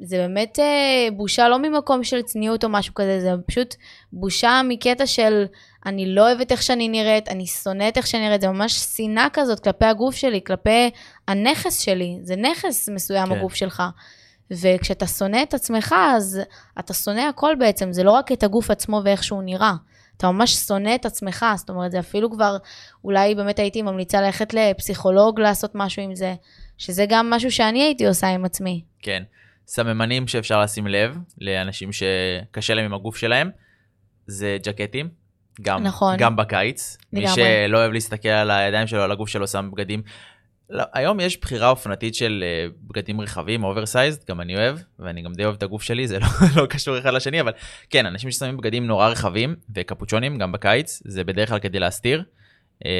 זה 0.00 0.16
באמת 0.16 0.58
אה, 0.58 1.08
בושה 1.16 1.48
לא 1.48 1.58
ממקום 1.58 2.04
של 2.04 2.22
צניעות 2.22 2.64
או 2.64 2.68
משהו 2.68 2.94
כזה, 2.94 3.20
זה 3.20 3.30
פשוט 3.46 3.74
בושה 4.12 4.60
מקטע 4.68 5.06
של 5.06 5.44
אני 5.86 6.14
לא 6.14 6.28
אוהבת 6.28 6.52
איך 6.52 6.62
שאני 6.62 6.88
נראית, 6.88 7.28
אני 7.28 7.46
שונאת 7.46 7.96
איך 7.96 8.06
שאני 8.06 8.26
נראית, 8.26 8.40
זה 8.40 8.48
ממש 8.48 8.72
שנאה 8.72 9.26
כזאת 9.32 9.60
כלפי 9.60 9.84
הגוף 9.84 10.14
שלי, 10.14 10.40
כלפי 10.46 10.90
הנכס 11.28 11.80
שלי, 11.80 12.18
זה 12.22 12.36
נכס 12.36 12.88
מסוים 12.88 13.26
כן. 13.26 13.32
הגוף 13.32 13.54
שלך. 13.54 13.82
וכשאתה 14.50 15.06
שונא 15.06 15.42
את 15.42 15.54
עצמך, 15.54 15.94
אז 16.16 16.40
אתה 16.78 16.94
שונא 16.94 17.20
הכל 17.20 17.54
בעצם, 17.58 17.92
זה 17.92 18.02
לא 18.02 18.10
רק 18.10 18.32
את 18.32 18.42
הגוף 18.42 18.70
עצמו 18.70 19.00
ואיך 19.04 19.24
שהוא 19.24 19.42
נראה. 19.42 19.72
אתה 20.20 20.30
ממש 20.30 20.54
שונא 20.54 20.94
את 20.94 21.06
עצמך, 21.06 21.46
זאת 21.56 21.70
אומרת, 21.70 21.90
זה 21.90 21.98
אפילו 21.98 22.30
כבר, 22.30 22.56
אולי 23.04 23.34
באמת 23.34 23.58
הייתי 23.58 23.82
ממליצה 23.82 24.20
ללכת 24.20 24.54
לפסיכולוג 24.54 25.40
לעשות 25.40 25.70
משהו 25.74 26.02
עם 26.02 26.14
זה, 26.14 26.34
שזה 26.78 27.04
גם 27.08 27.30
משהו 27.30 27.50
שאני 27.50 27.82
הייתי 27.82 28.06
עושה 28.06 28.28
עם 28.28 28.44
עצמי. 28.44 28.84
כן. 29.02 29.22
סממנים 29.66 30.28
שאפשר 30.28 30.60
לשים 30.60 30.86
לב 30.86 31.18
לאנשים 31.38 31.90
שקשה 31.92 32.74
להם 32.74 32.84
עם 32.84 32.94
הגוף 32.94 33.16
שלהם, 33.16 33.50
זה 34.26 34.56
ג'קטים. 34.62 35.08
גם, 35.62 35.82
נכון. 35.82 36.16
גם 36.16 36.36
בקיץ. 36.36 36.96
מי 37.12 37.20
לגמרי. 37.20 37.34
שלא 37.34 37.78
אוהב 37.78 37.92
להסתכל 37.92 38.28
על 38.28 38.50
הידיים 38.50 38.86
שלו, 38.86 39.02
על 39.02 39.12
הגוף 39.12 39.28
שלו, 39.28 39.48
שם 39.48 39.70
בגדים. 39.72 40.02
לא, 40.70 40.84
היום 40.92 41.20
יש 41.20 41.40
בחירה 41.40 41.68
אופנתית 41.68 42.14
של 42.14 42.44
אה, 42.46 42.66
בגדים 42.82 43.20
רחבים, 43.20 43.64
oversized, 43.64 44.24
גם 44.28 44.40
אני 44.40 44.56
אוהב, 44.56 44.78
ואני 44.98 45.22
גם 45.22 45.32
די 45.32 45.44
אוהב 45.44 45.54
את 45.54 45.62
הגוף 45.62 45.82
שלי, 45.82 46.08
זה 46.08 46.18
לא, 46.18 46.26
לא 46.62 46.66
קשור 46.66 46.98
אחד 46.98 47.14
לשני, 47.14 47.40
אבל 47.40 47.52
כן, 47.90 48.06
אנשים 48.06 48.30
ששמים 48.30 48.56
בגדים 48.56 48.86
נורא 48.86 49.08
רחבים, 49.08 49.56
וקפוצ'ונים, 49.74 50.38
גם 50.38 50.52
בקיץ, 50.52 51.02
זה 51.04 51.24
בדרך 51.24 51.48
כלל 51.48 51.58
כדי 51.58 51.78
להסתיר. 51.78 52.22
אה, 52.86 52.90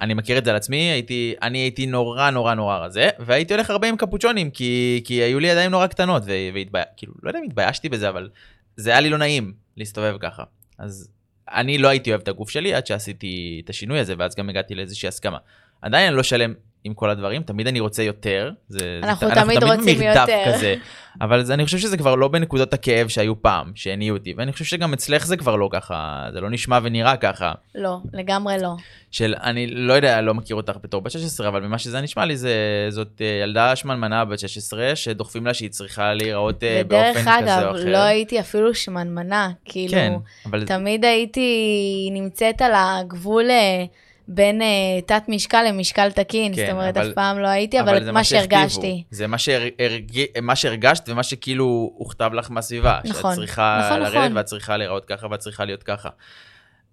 אני 0.00 0.14
מכיר 0.14 0.38
את 0.38 0.44
זה 0.44 0.50
על 0.50 0.56
עצמי, 0.56 0.76
הייתי, 0.76 1.34
אני 1.42 1.58
הייתי 1.58 1.86
נורא 1.86 2.30
נורא 2.30 2.54
נורא 2.54 2.78
רזה, 2.78 3.08
והייתי 3.18 3.54
הולך 3.54 3.70
הרבה 3.70 3.88
עם 3.88 3.96
קפוצ'ונים, 3.96 4.50
כי, 4.50 5.02
כי 5.04 5.14
היו 5.14 5.38
לי 5.38 5.48
ידיים 5.48 5.70
נורא 5.70 5.86
קטנות, 5.86 6.22
והתביישתי, 6.54 6.92
כאילו, 6.96 7.12
לא 7.22 7.30
יודע 7.30 7.38
אם 7.38 7.44
התביישתי 7.44 7.88
בזה, 7.88 8.08
אבל 8.08 8.28
זה 8.76 8.90
היה 8.90 9.00
לי 9.00 9.10
לא 9.10 9.18
נעים 9.18 9.52
להסתובב 9.76 10.16
ככה. 10.20 10.44
אז 10.78 11.08
אני 11.48 11.78
לא 11.78 11.88
הייתי 11.88 12.10
אוהב 12.10 12.20
את 12.20 12.28
הגוף 12.28 12.50
שלי 12.50 12.74
עד 12.74 12.86
שעשיתי 12.86 13.62
את 13.64 13.70
השינוי 13.70 13.98
הזה, 13.98 14.14
ואז 14.18 14.34
גם 14.34 14.48
הגעתי 14.48 14.74
לאיזושהי 14.74 15.08
הסכמה. 15.08 15.38
עדיין 15.82 16.06
אני 16.06 16.16
לא 16.16 16.22
שלם 16.22 16.54
עם 16.86 16.94
כל 16.94 17.10
הדברים, 17.10 17.42
תמיד 17.42 17.66
אני 17.66 17.80
רוצה 17.80 18.02
יותר. 18.02 18.50
זה, 18.68 19.00
אנחנו 19.02 19.28
זה, 19.28 19.34
תמיד 19.34 19.64
רוצים 19.64 19.98
במרדף 19.98 20.18
יותר. 20.18 20.52
כזה, 20.54 20.74
אבל 21.20 21.44
זה, 21.44 21.54
אני 21.54 21.64
חושב 21.64 21.78
שזה 21.78 21.96
כבר 21.96 22.14
לא 22.14 22.28
בנקודות 22.28 22.74
הכאב 22.74 23.08
שהיו 23.08 23.42
פעם, 23.42 23.72
שהניעו 23.74 24.16
אותי, 24.16 24.34
ואני 24.36 24.52
חושב 24.52 24.64
שגם 24.64 24.92
אצלך 24.92 25.26
זה 25.26 25.36
כבר 25.36 25.56
לא 25.56 25.68
ככה, 25.72 26.26
זה 26.32 26.40
לא 26.40 26.50
נשמע 26.50 26.78
ונראה 26.82 27.16
ככה. 27.16 27.52
לא, 27.74 27.98
לגמרי 28.12 28.56
לא. 28.62 28.74
של, 29.10 29.34
אני 29.42 29.66
לא 29.66 29.92
יודע, 29.92 30.20
לא 30.20 30.34
מכיר 30.34 30.56
אותך 30.56 30.76
בתור 30.82 31.00
בת 31.00 31.10
16, 31.10 31.48
אבל 31.48 31.62
ממה 31.62 31.78
שזה 31.78 32.00
נשמע 32.00 32.24
לי, 32.24 32.36
זה, 32.36 32.86
זאת 32.90 33.20
אה, 33.20 33.40
ילדה 33.42 33.76
שמנמנה 33.76 34.24
בת 34.24 34.38
16, 34.38 34.96
שדוחפים 34.96 35.46
לה 35.46 35.54
שהיא 35.54 35.70
צריכה 35.70 36.14
להיראות 36.14 36.64
אה, 36.64 36.82
באופן 36.88 37.10
ודרך 37.10 37.28
כזה 37.38 37.56
או 37.56 37.60
אגב, 37.60 37.74
אחר. 37.74 37.84
לא 37.84 37.98
הייתי 37.98 38.40
אפילו 38.40 38.74
שמנמנה, 38.74 39.50
כאילו, 39.64 39.92
כן, 39.92 40.12
אבל 40.46 40.66
תמיד 40.66 41.04
הייתי 41.04 42.08
נמצאת 42.12 42.62
על 42.62 42.72
הגבול 42.74 43.50
אה, 43.50 43.84
בין 44.28 44.62
אה, 44.62 44.66
תת 45.06 45.22
משקל 45.28 45.62
למשקל 45.68 46.10
תקין, 46.10 46.54
כן, 46.56 46.66
זאת 46.66 46.72
אומרת, 46.72 46.96
אבל- 46.96 47.08
אף 47.08 47.14
פעם 47.14 47.38
לא 47.38 47.48
הייתי, 47.48 47.80
אבל 47.80 48.04
זה 48.04 48.12
מה. 48.12 48.24
שהרגשתי. 48.24 49.04
זה 49.10 49.26
מה, 49.26 49.38
שהרג... 49.38 50.20
מה 50.42 50.56
שהרגשת 50.56 51.08
ומה 51.08 51.22
שכאילו 51.22 51.92
הוכתב 51.96 52.30
לך 52.34 52.50
מהסביבה. 52.50 53.00
נכון, 53.04 53.34
שאת 53.34 53.40
צריכה 53.40 53.80
נכון, 53.86 54.00
לרדת 54.00 54.14
נכון. 54.16 54.36
ואת 54.36 54.44
צריכה 54.44 54.76
להיראות 54.76 55.04
ככה 55.04 55.26
ואת 55.30 55.40
צריכה 55.40 55.64
להיות 55.64 55.82
ככה. 55.82 56.08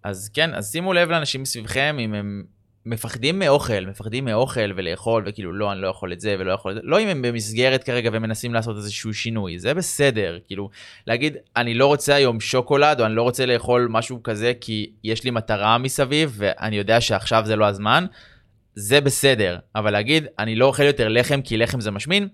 אז 0.03 0.29
כן, 0.33 0.53
אז 0.53 0.71
שימו 0.71 0.93
לב 0.93 1.09
לאנשים 1.09 1.41
מסביבכם, 1.41 1.97
אם 1.99 2.13
הם 2.13 2.43
מפחדים 2.85 3.39
מאוכל, 3.39 3.85
מפחדים 3.85 4.25
מאוכל 4.25 4.71
ולאכול, 4.75 5.23
וכאילו, 5.25 5.53
לא, 5.53 5.71
אני 5.71 5.81
לא 5.81 5.87
יכול 5.87 6.13
את 6.13 6.19
זה 6.19 6.35
ולא 6.39 6.51
יכול 6.51 6.71
את 6.71 6.75
זה. 6.75 6.81
לא 6.83 6.99
אם 6.99 7.07
הם 7.07 7.21
במסגרת 7.21 7.83
כרגע 7.83 8.09
ומנסים 8.13 8.53
לעשות 8.53 8.77
איזשהו 8.77 9.13
שינוי, 9.13 9.59
זה 9.59 9.73
בסדר. 9.73 10.39
כאילו, 10.47 10.69
להגיד, 11.07 11.37
אני 11.55 11.73
לא 11.73 11.87
רוצה 11.87 12.15
היום 12.15 12.39
שוקולד, 12.39 12.99
או 12.99 13.05
אני 13.05 13.15
לא 13.15 13.21
רוצה 13.21 13.45
לאכול 13.45 13.87
משהו 13.91 14.23
כזה, 14.23 14.53
כי 14.61 14.91
יש 15.03 15.23
לי 15.23 15.31
מטרה 15.31 15.77
מסביב, 15.77 16.33
ואני 16.37 16.75
יודע 16.75 17.01
שעכשיו 17.01 17.43
זה 17.45 17.55
לא 17.55 17.65
הזמן, 17.65 18.05
זה 18.75 19.01
בסדר. 19.01 19.57
אבל 19.75 19.91
להגיד, 19.91 20.25
אני 20.39 20.55
לא 20.55 20.65
אוכל 20.65 20.83
יותר 20.83 21.07
לחם, 21.07 21.41
כי 21.41 21.57
לחם 21.57 21.81
זה 21.81 21.91
משמין, 21.91 22.27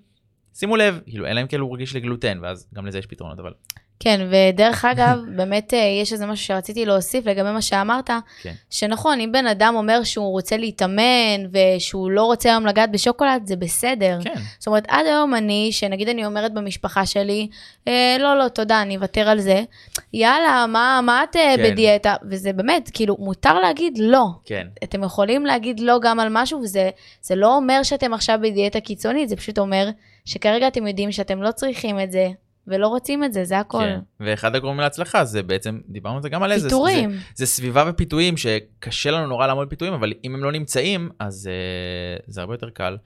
שימו 0.54 0.76
לב, 0.76 1.00
כאילו, 1.06 1.28
אלא 1.28 1.42
אם 1.42 1.48
כן 1.48 1.60
הוא 1.60 1.76
רגיש 1.76 1.96
לגלוטן, 1.96 2.40
ואז 2.42 2.68
גם 2.76 2.86
לזה 2.86 3.00
יש 3.00 3.06
פתרונות, 3.06 3.40
אבל... 3.40 3.52
כן, 4.00 4.28
ודרך 4.30 4.86
אגב, 4.86 5.18
באמת 5.38 5.74
אה, 5.74 5.80
יש 6.02 6.14
איזה 6.14 6.26
משהו 6.26 6.46
שרציתי 6.46 6.86
להוסיף 6.86 7.26
לגבי 7.26 7.52
מה 7.52 7.62
שאמרת, 7.62 8.10
כן. 8.42 8.54
שנכון, 8.70 9.20
אם 9.20 9.32
בן 9.32 9.48
אדם 9.48 9.74
אומר 9.78 10.04
שהוא 10.04 10.32
רוצה 10.32 10.58
להתאמן 10.58 11.46
ושהוא 11.52 12.12
לא 12.12 12.24
רוצה 12.24 12.50
היום 12.50 12.66
לגעת 12.66 12.92
בשוקולד, 12.92 13.42
זה 13.46 13.56
בסדר. 13.56 14.20
כן, 14.24 14.34
זאת 14.60 14.68
אומרת, 14.68 14.86
עד 14.88 15.06
היום 15.06 15.36
אני, 15.36 15.70
שנגיד 15.72 16.10
אני 16.10 16.26
אומרת 16.26 16.54
במשפחה 16.54 17.06
שלי, 17.06 17.48
אה, 17.88 18.18
לא, 18.20 18.38
לא, 18.38 18.48
תודה, 18.48 18.82
אני 18.82 18.96
אוותר 18.96 19.30
על 19.30 19.40
זה. 19.40 19.64
יאללה, 20.14 20.66
מה, 20.68 21.00
מה 21.04 21.24
את 21.24 21.36
אה, 21.36 21.54
כן. 21.58 21.64
בדיאטה? 21.64 22.16
וזה 22.30 22.54
באמת, 22.54 22.90
כאילו, 22.94 23.18
מותר 23.20 23.60
להגיד 23.60 23.98
לא. 23.98 24.26
כן. 24.46 24.68
אתם 24.84 25.04
יכולים 25.04 25.46
להגיד 25.46 25.80
לא 25.80 26.00
גם 26.02 26.20
על 26.20 26.28
משהו, 26.32 26.60
וזה 26.60 26.90
זה 27.22 27.36
לא 27.36 27.56
אומר 27.56 27.84
שאתם 27.84 28.14
עכשיו 28.14 28.40
בדיאטה 28.42 28.80
קיצונית, 28.80 29.30
זה 29.30 29.36
פשוט 29.36 29.60
אומר 29.60 29.90
שכרגע 30.26 30.68
אתם 30.68 30.88
יודעים 30.88 31.12
שאתם 31.12 31.42
לא 31.42 31.52
צריכים 31.52 32.00
את 32.00 32.12
זה, 32.12 32.28
ולא 32.70 32.88
רוצים 32.88 33.24
את 33.24 33.34
זה, 33.34 33.46
זה 33.46 33.60
הכל. 33.60 33.84
כן. 33.84 34.00
ואחד 34.20 34.56
הגורמים 34.56 34.80
להצלחה 34.80 35.26
זה 35.26 35.44
בעצם, 35.44 35.80
דיברנו 35.88 36.16
על 36.16 36.22
זה 36.22 36.30
גם 36.30 36.44
על 36.44 36.52
איזה... 36.52 36.70
פיטורים. 36.70 37.10
זה, 37.10 37.18
זה 37.36 37.46
סביבה 37.46 37.84
ופיתויים 37.88 38.38
שקשה 38.38 39.12
לנו 39.12 39.28
נורא 39.28 39.48
לעמוד 39.48 39.70
פיתויים, 39.70 39.94
אבל 39.94 40.14
אם 40.24 40.36
הם 40.36 40.44
לא 40.44 40.52
נמצאים, 40.52 41.10
אז 41.20 41.50
uh, 41.50 42.24
זה 42.28 42.42
הרבה 42.42 42.54
יותר 42.54 42.70
קל. 42.70 42.98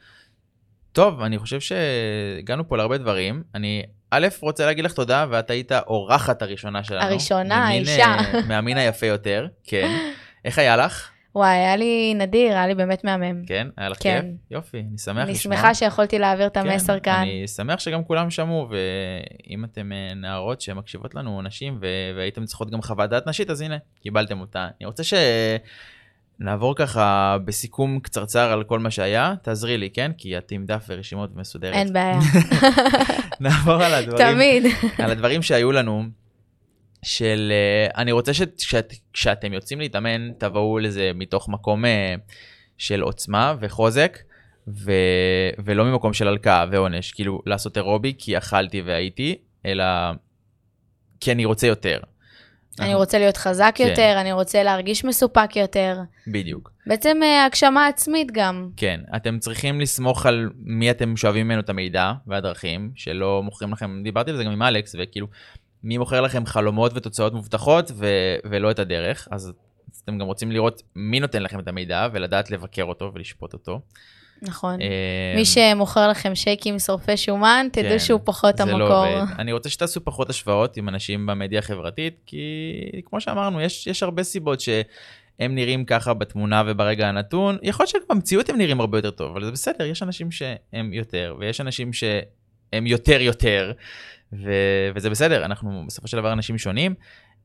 טוב, 0.92 1.22
אני 1.22 1.38
חושב 1.40 1.60
שהגענו 1.60 2.68
פה 2.68 2.78
להרבה 2.78 2.98
דברים. 2.98 3.44
אני 3.56 3.84
א', 4.10 4.28
רוצה 4.42 4.66
להגיד 4.66 4.86
לך 4.86 4.94
תודה, 4.94 5.26
ואת 5.30 5.50
היית 5.50 5.72
האורחת 5.72 6.42
הראשונה 6.42 6.84
שלנו. 6.84 7.04
הראשונה, 7.06 7.66
ממין, 7.66 7.88
האישה. 7.88 8.06
אה, 8.06 8.42
מהמין 8.48 8.78
היפה 8.78 9.06
יותר, 9.06 9.48
כן. 9.64 9.98
איך 10.46 10.60
היה 10.60 10.78
לך? 10.78 11.10
וואי, 11.36 11.50
היה 11.58 11.76
לי 11.76 12.14
נדיר, 12.18 12.52
היה 12.54 12.68
לי 12.68 12.76
באמת 12.76 13.04
מהמם. 13.04 13.46
כן? 13.46 13.68
היה 13.78 13.90
לך 13.90 13.98
כן. 14.02 14.22
כיף? 14.22 14.52
יופי, 14.52 14.80
אני 14.90 14.98
שמח 14.98 15.24
אני 15.24 15.32
לשמוע. 15.32 15.56
שמחה 15.56 15.74
שיכולתי 15.74 16.20
להעביר 16.20 16.48
את 16.48 16.58
המסר 16.58 17.00
כאן. 17.00 17.14
כן, 17.14 17.20
אני 17.20 17.48
שמח 17.48 17.80
שגם 17.80 18.04
כולם 18.04 18.30
שמעו, 18.30 18.70
ואם 18.70 19.66
אתם 19.66 19.92
אה, 19.92 20.14
נערות 20.16 20.62
שמקשיבות 20.62 21.16
לנו, 21.16 21.42
נשים, 21.42 21.78
ו- 21.82 22.18
והייתם 22.18 22.46
צריכות 22.46 22.72
גם 22.72 22.82
חוות 22.82 23.10
דעת 23.10 23.28
נשית, 23.28 23.50
אז 23.50 23.62
הנה, 23.62 23.78
קיבלתם 24.02 24.40
אותה. 24.40 24.68
אני 24.80 24.86
רוצה 24.86 25.04
שנעבור 26.40 26.76
ככה 26.76 27.38
בסיכום 27.46 28.00
קצרצר 28.00 28.52
על 28.52 28.64
כל 28.64 28.80
מה 28.80 28.92
שהיה, 28.92 29.34
תעזרי 29.42 29.78
לי, 29.78 29.90
כן? 29.90 30.12
כי 30.18 30.38
את 30.38 30.52
עם 30.52 30.66
דף 30.66 30.86
ורשימות 30.90 31.30
ומסודרת. 31.36 31.74
אין 31.74 31.94
בעיה, 31.94 32.20
נעבור 33.40 33.84
על 33.84 33.94
הדברים, 33.94 34.34
תמיד. 34.34 34.64
על 34.98 35.12
הדברים 35.12 35.42
שהיו 35.42 35.72
לנו. 35.72 36.23
של 37.04 37.52
אה, 37.52 38.02
אני 38.02 38.12
רוצה 38.12 38.32
שכשאתם 38.34 39.54
יוצאים 39.54 39.80
להתאמן 39.80 40.32
תבואו 40.38 40.80
לזה 40.80 41.12
מתוך 41.16 41.50
מקום 41.50 41.86
אה, 41.86 42.16
של 42.78 43.02
עוצמה 43.02 43.56
וחוזק 43.60 44.18
ו... 44.68 44.92
ולא 45.66 45.86
ממקום 45.86 46.14
של 46.14 46.28
הלקאה 46.28 46.66
ועונש, 46.72 47.12
כאילו 47.12 47.42
לעשות 47.46 47.78
אירובי 47.78 48.14
כי 48.18 48.38
אכלתי 48.38 48.82
והייתי, 48.82 49.36
אלא 49.66 49.84
כי 51.20 51.32
אני 51.32 51.46
רוצה 51.46 51.68
יותר. 51.68 52.00
אני 52.80 52.96
רוצה 52.96 53.20
להיות 53.20 53.38
חזק 53.38 53.74
כן. 53.76 53.88
יותר, 53.88 54.18
אני 54.22 54.32
רוצה 54.32 54.64
להרגיש 54.64 55.06
מסופק 55.06 55.56
יותר. 55.56 56.00
בדיוק. 56.28 56.72
בעצם 56.88 57.18
אה, 57.24 57.46
הגשמה 57.46 57.88
עצמית 57.88 58.32
גם. 58.32 58.70
כן, 58.78 59.00
אתם 59.16 59.40
צריכים 59.40 59.82
לסמוך 59.82 60.26
על 60.26 60.50
מי 60.58 60.92
אתם 60.92 61.18
שואבים 61.18 61.46
ממנו 61.46 61.60
את 61.60 61.70
המידע 61.70 62.14
והדרכים, 62.28 62.92
שלא 62.96 63.44
מוכרים 63.44 63.74
לכם, 63.74 64.04
דיברתי 64.04 64.32
על 64.32 64.38
זה 64.38 64.44
גם 64.44 64.52
עם 64.52 64.62
אלכס, 64.62 64.96
וכאילו, 65.00 65.28
מי 65.84 65.98
מוכר 65.98 66.22
לכם 66.22 66.46
חלומות 66.46 66.92
ותוצאות 66.96 67.34
מובטחות 67.34 67.92
ו- 67.96 68.36
ולא 68.44 68.72
את 68.72 68.80
הדרך, 68.80 69.28
אז 69.32 69.54
אתם 70.04 70.18
גם 70.18 70.26
רוצים 70.26 70.52
לראות 70.52 70.84
מי 70.96 71.20
נותן 71.20 71.44
לכם 71.44 71.60
את 71.60 71.68
המידע 71.68 72.08
ולדעת 72.14 72.52
לבקר 72.52 72.84
אותו 72.84 73.12
ולשפוט 73.14 73.54
אותו. 73.54 73.80
נכון. 74.42 74.82
אה, 74.82 75.34
מי 75.36 75.46
שמוכר 75.46 76.08
לכם 76.10 76.36
שייקים 76.36 76.80
שורפי 76.80 77.18
שומן, 77.18 77.68
כן, 77.74 77.84
תדעו 77.84 78.00
שהוא 78.00 78.20
פחות 78.24 78.60
לא 78.60 78.66
המקור. 78.66 79.06
עובד. 79.06 79.34
אני 79.40 79.52
רוצה 79.52 79.70
שתעשו 79.70 80.04
פחות 80.04 80.30
השוואות 80.30 80.78
עם 80.78 80.90
אנשים 80.90 81.26
במדיה 81.26 81.60
החברתית, 81.60 82.22
כי 82.26 82.42
כמו 83.06 83.22
שאמרנו, 83.22 83.62
יש, 83.62 83.88
יש 83.88 84.04
הרבה 84.04 84.24
סיבות 84.24 84.62
שהם 84.62 85.56
נראים 85.56 85.86
ככה 85.86 86.14
בתמונה 86.14 86.64
וברגע 86.68 87.08
הנתון. 87.08 87.58
יכול 87.64 87.86
להיות 87.94 88.06
שבמציאות 88.08 88.50
הם 88.50 88.58
נראים 88.58 88.80
הרבה 88.80 88.98
יותר 88.98 89.12
טוב, 89.12 89.32
אבל 89.32 89.46
זה 89.46 89.52
בסדר, 89.52 89.86
יש 89.86 90.04
אנשים 90.04 90.32
שהם 90.32 90.94
יותר, 90.94 91.36
ויש 91.40 91.62
אנשים 91.62 91.94
שהם 91.94 92.88
יותר 92.88 93.22
יותר, 93.22 93.72
ו, 94.44 94.52
וזה 94.96 95.10
בסדר, 95.10 95.46
אנחנו 95.46 95.84
בסופו 95.88 96.08
של 96.08 96.18
דבר 96.18 96.34
אנשים 96.34 96.58
שונים. 96.58 96.96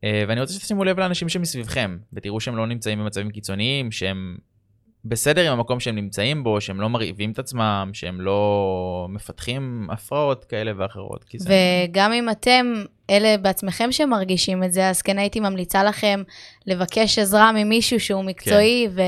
אה, 0.05 0.24
ואני 0.28 0.41
רוצה 0.41 0.53
שתשימו 0.53 0.84
לב 0.84 1.01
לאנשים 1.01 1.28
שמסביבכם, 1.28 1.97
ותראו 2.12 2.41
שהם 2.41 2.57
לא 2.57 2.66
נמצאים 2.66 2.99
במצבים 2.99 3.30
קיצוניים, 3.30 3.91
שהם 3.91 4.36
בסדר 5.05 5.47
עם 5.47 5.59
המקום 5.59 5.80
שהם 5.80 5.95
נמצאים 5.95 6.45
בו, 6.45 6.61
שהם 6.61 6.80
לא 6.80 6.89
מרעיבים 6.89 7.30
את 7.30 7.39
עצמם, 7.39 7.91
שהם 7.93 8.20
לא 8.20 9.07
מפתחים 9.11 9.89
הפרעות 9.93 10.45
כאלה 10.45 10.72
ואחרות. 10.76 11.24
זה... 11.36 11.55
וגם 11.89 12.12
אם 12.12 12.30
אתם 12.30 12.74
אלה 13.11 13.36
בעצמכם 13.36 13.93
שמרגישים 13.93 14.64
את 14.64 14.72
זה, 14.72 14.89
אז 14.89 15.03
כן 15.03 15.18
הייתי 15.18 15.41
ממליצה 15.41 15.84
לכם 15.84 16.22
לבקש 16.66 17.18
עזרה 17.18 17.53
ממישהו 17.53 18.01
שהוא 18.01 18.24
מקצועי, 18.24 18.89
כן. 18.97 19.03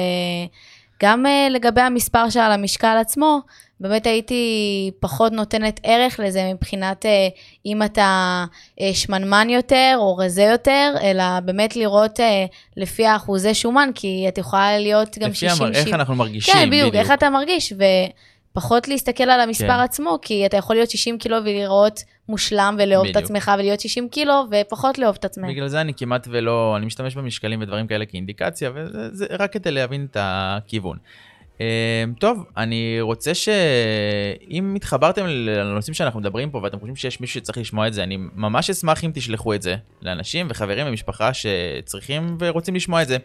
וגם 0.98 1.26
אה, 1.26 1.48
לגבי 1.50 1.80
המספר 1.80 2.30
שעל 2.30 2.52
המשקל 2.52 2.96
עצמו, 3.00 3.40
באמת 3.80 4.06
הייתי 4.06 4.90
פחות 5.00 5.32
נותנת 5.32 5.80
ערך 5.82 6.20
לזה 6.24 6.52
מבחינת 6.54 7.06
אה, 7.06 7.28
אם 7.66 7.82
אתה 7.82 8.44
אה, 8.80 8.94
שמנמן 8.94 9.50
יותר 9.50 9.94
או 9.98 10.16
רזה 10.16 10.42
יותר, 10.42 10.94
אלא 11.02 11.40
באמת 11.44 11.76
לראות 11.76 12.20
אה, 12.20 12.44
לפי 12.76 13.06
האחוזי 13.06 13.54
שומן, 13.54 13.90
כי 13.94 14.24
את 14.28 14.38
יכולה 14.38 14.78
להיות 14.78 15.18
גם 15.18 15.34
60... 15.34 15.48
לפי 15.50 15.64
המר... 15.64 15.74
איך 15.74 15.88
אנחנו 15.88 16.14
מרגישים, 16.14 16.54
כן, 16.54 16.70
בדיוק, 16.70 16.94
איך 16.94 17.10
אתה 17.10 17.30
מרגיש, 17.30 17.72
ופחות 18.52 18.88
להסתכל 18.88 19.24
על 19.24 19.40
המספר 19.40 19.66
כן. 19.66 19.80
עצמו, 19.80 20.18
כי 20.22 20.46
אתה 20.46 20.56
יכול 20.56 20.76
להיות 20.76 20.90
60 20.90 21.18
קילו 21.18 21.36
ולראות 21.44 22.04
מושלם 22.28 22.76
ולאהוב 22.78 23.06
את. 23.06 23.16
עצמך, 23.16 23.50
ולהיות 23.58 23.80
60 23.80 24.08
קילו 24.08 24.44
ופחות 24.50 24.98
לאהוב 24.98 25.16
את 25.20 25.24
עצמך. 25.24 25.48
בגלל 25.48 25.68
זה 25.68 25.80
אני 25.80 25.94
כמעט 25.94 26.28
ולא, 26.30 26.74
אני 26.76 26.86
משתמש 26.86 27.14
במשקלים 27.14 27.62
ודברים 27.62 27.86
כאלה 27.86 28.06
כאינדיקציה, 28.06 28.70
וזה 28.74 29.08
זה 29.12 29.26
רק 29.38 29.52
כדי 29.52 29.70
להבין 29.70 30.06
את 30.10 30.16
הכיוון. 30.20 30.96
אה, 31.60 31.66
טוב, 32.18 32.44
אני 32.56 32.96
רוצה 33.00 33.34
שאם 33.34 34.72
התחברתם 34.76 35.26
לנושאים 35.26 35.94
שאנחנו 35.94 36.20
מדברים 36.20 36.50
פה 36.50 36.60
ואתם 36.62 36.76
חושבים 36.78 36.96
שיש 36.96 37.20
מישהו 37.20 37.40
שצריך 37.40 37.58
לשמוע 37.58 37.86
את 37.88 37.94
זה, 37.94 38.02
אני 38.02 38.16
ממש 38.34 38.70
אשמח 38.70 39.04
אם 39.04 39.10
תשלחו 39.14 39.54
את 39.54 39.62
זה 39.62 39.76
לאנשים 40.02 40.46
וחברים 40.50 40.86
ומשפחה 40.86 41.30
שצריכים 41.34 42.36
ורוצים 42.40 42.74
לשמוע 42.74 43.02
את 43.02 43.08
זה. 43.08 43.16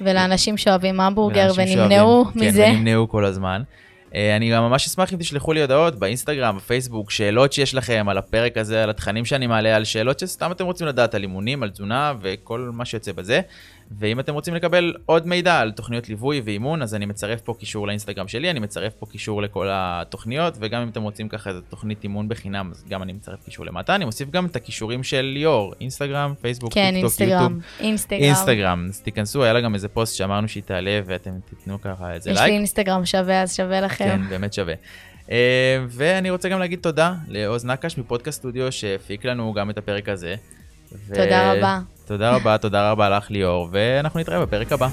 ולאנשים 0.00 0.56
שאוהבים 0.56 1.00
המבורגר 1.00 1.52
ונמנעו 1.56 2.24
שאוהבים- 2.24 2.48
מזה. 2.48 2.62
כן, 2.64 2.70
ונמנעו 2.74 3.08
כל 3.08 3.24
הזמן. 3.24 3.62
אה, 4.14 4.36
אני 4.36 4.50
גם 4.52 4.62
ממש 4.62 4.86
אשמח 4.86 5.12
אם 5.12 5.18
תשלחו 5.18 5.52
לי 5.52 5.60
הודעות 5.60 5.98
באינסטגרם, 5.98 6.56
בפייסבוק, 6.56 7.10
שאלות 7.10 7.52
שיש 7.52 7.74
לכם 7.74 8.06
על 8.08 8.18
הפרק 8.18 8.56
הזה, 8.56 8.82
על 8.82 8.90
התכנים 8.90 9.24
שאני 9.24 9.46
מעלה, 9.46 9.76
על 9.76 9.84
שאלות 9.84 10.18
שסתם 10.18 10.52
אתם 10.52 10.64
רוצים 10.64 10.86
לדעת 10.86 11.14
על 11.14 11.22
אימונים, 11.22 11.62
על 11.62 11.70
תזונה 11.70 12.12
וכל 12.22 12.70
מה 12.72 12.84
שיוצא 12.84 13.12
בזה. 13.12 13.40
ואם 13.90 14.20
אתם 14.20 14.34
רוצים 14.34 14.54
לקבל 14.54 14.94
עוד 15.06 15.26
מידע 15.26 15.58
על 15.58 15.72
תוכניות 15.72 16.08
ליווי 16.08 16.40
ואימון, 16.44 16.82
אז 16.82 16.94
אני 16.94 17.06
מצרף 17.06 17.40
פה 17.40 17.54
קישור 17.58 17.86
לאינסטגרם 17.86 18.28
שלי, 18.28 18.50
אני 18.50 18.60
מצרף 18.60 18.92
פה 18.94 19.06
קישור 19.06 19.42
לכל 19.42 19.68
התוכניות, 19.70 20.56
וגם 20.60 20.82
אם 20.82 20.88
אתם 20.88 21.02
רוצים 21.02 21.28
ככה 21.28 21.50
איזה 21.50 21.60
תוכנית 21.68 22.02
אימון 22.04 22.28
בחינם, 22.28 22.70
אז 22.70 22.84
גם 22.88 23.02
אני 23.02 23.12
מצרף 23.12 23.44
קישור 23.44 23.66
למטה. 23.66 23.94
אני 23.94 24.04
מוסיף 24.04 24.30
גם 24.30 24.46
את 24.46 24.56
הקישורים 24.56 25.02
של 25.02 25.20
ליאור, 25.20 25.74
אינסטגרם, 25.80 26.34
פייסבוק, 26.40 26.74
כן, 26.74 26.90
טיקטוק, 26.94 27.20
יוטיוב. 27.20 27.30
אינסטגרם. 27.30 27.60
אינסטגרם. 27.80 28.22
אינסטגרם, 28.22 28.86
אז 28.88 29.00
תיכנסו, 29.00 29.44
היה 29.44 29.52
לה 29.52 29.60
גם 29.60 29.74
איזה 29.74 29.88
פוסט 29.88 30.16
שאמרנו 30.16 30.48
שהיא 30.48 30.62
תעלה 30.62 31.00
ואתם 31.06 31.30
תיתנו 31.50 31.80
ככה 31.80 32.12
איזה 32.12 32.30
יש 32.30 32.38
לייק. 32.38 32.48
לי 32.48 32.56
אינסטגרם 32.56 33.06
שווה, 33.06 33.42
אז 33.42 33.56
שווה 33.56 33.80
לכם. 33.80 34.04
כן, 34.04 34.20
באמת 34.28 34.52
שווה. 34.54 34.74
אה, 35.30 35.78
ואני 35.88 36.30
רוצה 36.30 36.48
גם 36.48 36.58
להגיד 36.58 36.78
תודה 36.82 37.14
לעוז 37.28 37.64
נקש 37.64 37.98
מפודקאסט 37.98 38.38
סטודיו 38.38 38.72
שהפיק 38.72 39.24
לנו 39.24 39.52
גם 39.52 39.70
את 39.70 39.78
הפרק 39.78 40.08
הזה. 40.08 40.34
ו- 40.92 41.14
תודה 41.14 41.52
רבה. 41.52 41.78
תודה 42.08 42.36
רבה, 42.36 42.58
תודה 42.58 42.90
רבה 42.90 43.08
לך 43.08 43.30
ליאור, 43.30 43.68
ואנחנו 43.72 44.20
נתראה 44.20 44.40
בפרק 44.40 44.72
הבא. 44.72 44.88